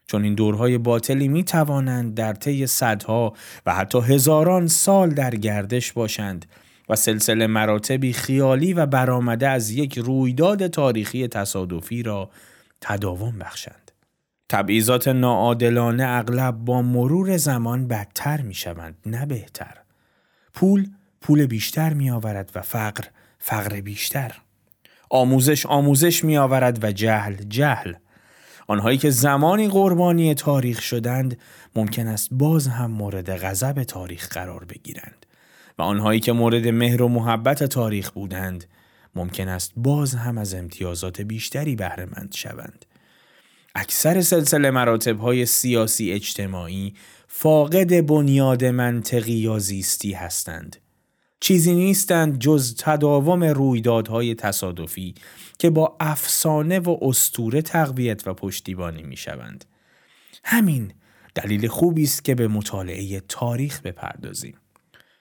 چون 0.08 0.24
این 0.24 0.36
دورهای 0.36 0.78
باطلی 0.78 1.28
می 1.28 1.44
توانند 1.44 2.16
در 2.16 2.34
طی 2.34 2.68
صدها 2.68 3.34
و 3.66 3.76
حتی 3.76 4.00
هزاران 4.00 4.68
سال 4.68 5.10
در 5.10 5.36
گردش 5.36 5.94
باشند 5.94 6.46
و 6.90 6.96
سلسله 6.96 7.48
مراتبی 7.48 8.14
خیالی 8.14 8.74
و 8.74 8.86
برآمده 8.86 9.48
از 9.48 9.72
یک 9.72 9.98
رویداد 9.98 10.68
تاریخی 10.68 11.28
تصادفی 11.28 12.04
را 12.04 12.30
تداوم 12.82 13.40
بخشند. 13.40 13.92
تبعیضات 14.50 15.08
ناعادلانه 15.08 16.06
اغلب 16.08 16.56
با 16.56 16.82
مرور 16.82 17.38
زمان 17.38 17.88
بدتر 17.88 18.42
می 18.42 18.54
شوند 18.54 18.98
نه 19.06 19.26
بهتر. 19.26 19.83
پول 20.54 20.88
پول 21.22 21.46
بیشتر 21.46 21.94
می 21.94 22.12
آورد 22.12 22.52
و 22.56 22.62
فقر 22.62 23.04
فقر 23.40 23.82
بیشتر. 23.82 24.42
آموزش 25.10 25.66
آموزش 25.66 26.24
می 26.24 26.38
آورد 26.38 26.84
و 26.84 26.92
جهل 26.92 27.36
جهل. 27.36 27.94
آنهایی 28.68 28.98
که 28.98 29.10
زمانی 29.10 29.68
قربانی 29.68 30.34
تاریخ 30.34 30.82
شدند 30.82 31.38
ممکن 31.76 32.08
است 32.08 32.30
باز 32.32 32.68
هم 32.68 32.92
مورد 32.92 33.36
غضب 33.36 33.84
تاریخ 33.84 34.30
قرار 34.30 34.66
بگیرند 34.66 35.26
و 35.78 35.82
آنهایی 35.82 36.20
که 36.20 36.32
مورد 36.32 36.68
مهر 36.68 37.02
و 37.02 37.08
محبت 37.08 37.64
تاریخ 37.64 38.12
بودند 38.12 38.66
ممکن 39.16 39.48
است 39.48 39.74
باز 39.76 40.16
هم 40.16 40.38
از 40.38 40.54
امتیازات 40.54 41.22
بیشتری 41.22 41.76
بهرهمند 41.76 42.34
شوند. 42.36 42.86
اکثر 43.76 44.22
سلسله 44.22 44.72
مراتب 44.72 45.20
های 45.20 45.46
سیاسی 45.46 46.12
اجتماعی 46.12 46.94
فاقد 47.36 48.06
بنیاد 48.06 48.66
منطقی 48.66 49.34
یا 49.34 49.60
زیستی 49.60 50.12
هستند. 50.12 50.76
چیزی 51.40 51.76
نیستند 51.76 52.40
جز 52.40 52.76
تداوم 52.76 53.44
رویدادهای 53.44 54.36
تصادفی 54.36 55.16
که 55.60 55.70
با 55.70 55.98
افسانه 56.00 56.80
و 56.80 56.98
استوره 57.02 57.62
تقویت 57.62 58.28
و 58.28 58.34
پشتیبانی 58.34 59.04
می 59.04 59.18
شوند. 59.18 59.66
همین 60.44 60.92
دلیل 61.36 61.68
خوبی 61.68 62.04
است 62.04 62.26
که 62.26 62.36
به 62.36 62.48
مطالعه 62.48 63.20
تاریخ 63.20 63.82
بپردازیم. 63.82 64.56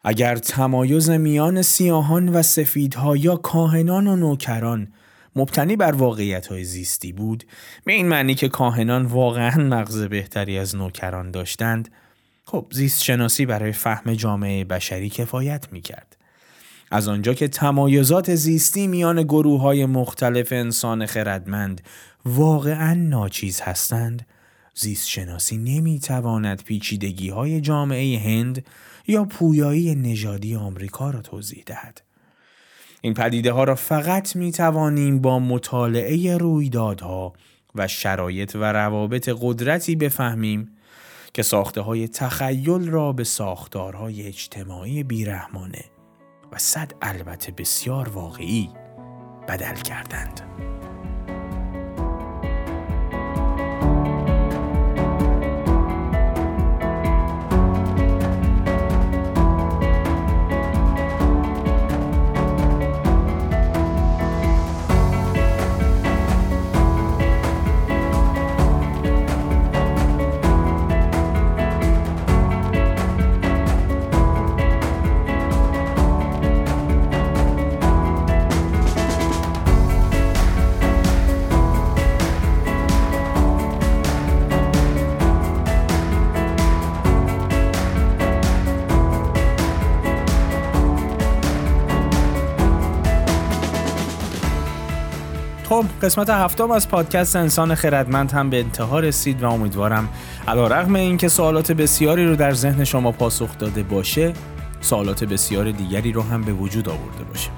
اگر 0.04 0.36
تمایز 0.36 1.10
میان 1.10 1.62
سیاهان 1.62 2.28
و 2.28 2.42
سفیدها 2.42 3.16
یا 3.16 3.36
کاهنان 3.36 4.06
و 4.06 4.16
نوکران 4.16 4.92
مبتنی 5.36 5.76
بر 5.76 5.92
واقعیت 5.92 6.46
های 6.46 6.64
زیستی 6.64 7.12
بود 7.12 7.44
به 7.84 7.92
این 7.92 8.08
معنی 8.08 8.34
که 8.34 8.48
کاهنان 8.48 9.06
واقعا 9.06 9.62
مغز 9.64 10.02
بهتری 10.02 10.58
از 10.58 10.76
نوکران 10.76 11.30
داشتند 11.30 11.88
خب 12.44 12.66
زیست 12.70 13.02
شناسی 13.02 13.46
برای 13.46 13.72
فهم 13.72 14.14
جامعه 14.14 14.64
بشری 14.64 15.10
کفایت 15.10 15.68
می 15.72 15.80
کرد. 15.80 16.16
از 16.90 17.08
آنجا 17.08 17.34
که 17.34 17.48
تمایزات 17.48 18.34
زیستی 18.34 18.86
میان 18.86 19.22
گروه 19.22 19.60
های 19.60 19.86
مختلف 19.86 20.52
انسان 20.52 21.06
خردمند 21.06 21.80
واقعا 22.24 22.94
ناچیز 22.94 23.60
هستند 23.60 24.26
زیست 24.74 25.08
شناسی 25.08 25.56
نمی 25.56 26.00
تواند 26.00 26.62
پیچیدگی 26.62 27.28
های 27.28 27.60
جامعه 27.60 28.18
هند 28.18 28.66
یا 29.06 29.24
پویایی 29.24 29.94
نژادی 29.94 30.56
آمریکا 30.56 31.10
را 31.10 31.22
توضیح 31.22 31.62
دهد. 31.66 32.02
این 33.00 33.14
پدیده 33.14 33.52
ها 33.52 33.64
را 33.64 33.74
فقط 33.74 34.36
می 34.36 34.52
توانیم 34.52 35.20
با 35.20 35.38
مطالعه 35.38 36.36
رویدادها 36.36 37.32
و 37.74 37.88
شرایط 37.88 38.56
و 38.56 38.72
روابط 38.72 39.30
قدرتی 39.40 39.96
بفهمیم 39.96 40.76
که 41.34 41.42
ساخته 41.42 41.80
های 41.80 42.08
تخیل 42.08 42.90
را 42.90 43.12
به 43.12 43.24
ساختارهای 43.24 44.26
اجتماعی 44.26 45.02
بیرحمانه 45.02 45.84
و 46.52 46.58
صد 46.58 46.92
البته 47.02 47.52
بسیار 47.52 48.08
واقعی 48.08 48.70
بدل 49.48 49.74
کردند. 49.74 50.40
خب 95.72 95.84
قسمت 96.02 96.30
هفتم 96.30 96.70
از 96.70 96.88
پادکست 96.88 97.36
انسان 97.36 97.74
خردمند 97.74 98.32
هم 98.32 98.50
به 98.50 98.58
انتها 98.58 99.00
رسید 99.00 99.42
و 99.42 99.50
امیدوارم 99.50 100.08
علا 100.48 100.66
رغم 100.66 100.94
اینکه 100.94 101.28
سوالات 101.28 101.72
بسیاری 101.72 102.26
رو 102.26 102.36
در 102.36 102.52
ذهن 102.52 102.84
شما 102.84 103.12
پاسخ 103.12 103.58
داده 103.58 103.82
باشه 103.82 104.32
سوالات 104.80 105.24
بسیار 105.24 105.70
دیگری 105.70 106.12
رو 106.12 106.22
هم 106.22 106.42
به 106.42 106.52
وجود 106.52 106.88
آورده 106.88 107.24
باشه. 107.24 107.50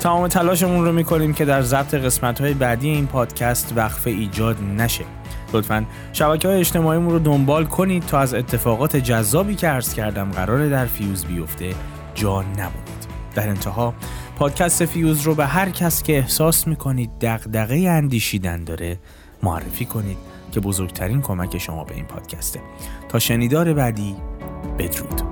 تمام 0.00 0.28
تلاشمون 0.28 0.84
رو 0.84 0.92
می‌کنیم 0.92 1.34
که 1.34 1.44
در 1.44 1.62
ضبط 1.62 1.94
قسمت 1.94 2.40
های 2.40 2.54
بعدی 2.54 2.88
این 2.88 3.06
پادکست 3.06 3.72
وقفه 3.76 4.10
ایجاد 4.10 4.56
نشه. 4.78 5.04
لطفا 5.52 5.84
شبکه 6.12 6.48
های 6.48 6.60
اجتماعیمون 6.60 7.10
رو 7.10 7.18
دنبال 7.18 7.64
کنید 7.64 8.06
تا 8.06 8.18
از 8.18 8.34
اتفاقات 8.34 8.96
جذابی 8.96 9.54
که 9.54 9.68
عرض 9.68 9.94
کردم 9.94 10.30
قرار 10.30 10.68
در 10.68 10.86
فیوز 10.86 11.24
بیفته 11.24 11.74
جا 12.14 12.42
نبودید 12.42 12.92
در 13.34 13.48
انتها 13.48 13.94
پادکست 14.42 14.84
فیوز 14.84 15.20
رو 15.20 15.34
به 15.34 15.46
هر 15.46 15.70
کس 15.70 16.02
که 16.02 16.16
احساس 16.16 16.66
می‌کنید 16.66 17.10
دغدغه 17.20 17.76
اندیشیدن 17.88 18.64
داره 18.64 18.98
معرفی 19.42 19.84
کنید 19.84 20.16
که 20.52 20.60
بزرگترین 20.60 21.20
کمک 21.20 21.58
شما 21.58 21.84
به 21.84 21.94
این 21.94 22.04
پادکسته. 22.04 22.60
تا 23.08 23.18
شنیدار 23.18 23.74
بعدی 23.74 24.16
بدرود. 24.78 25.31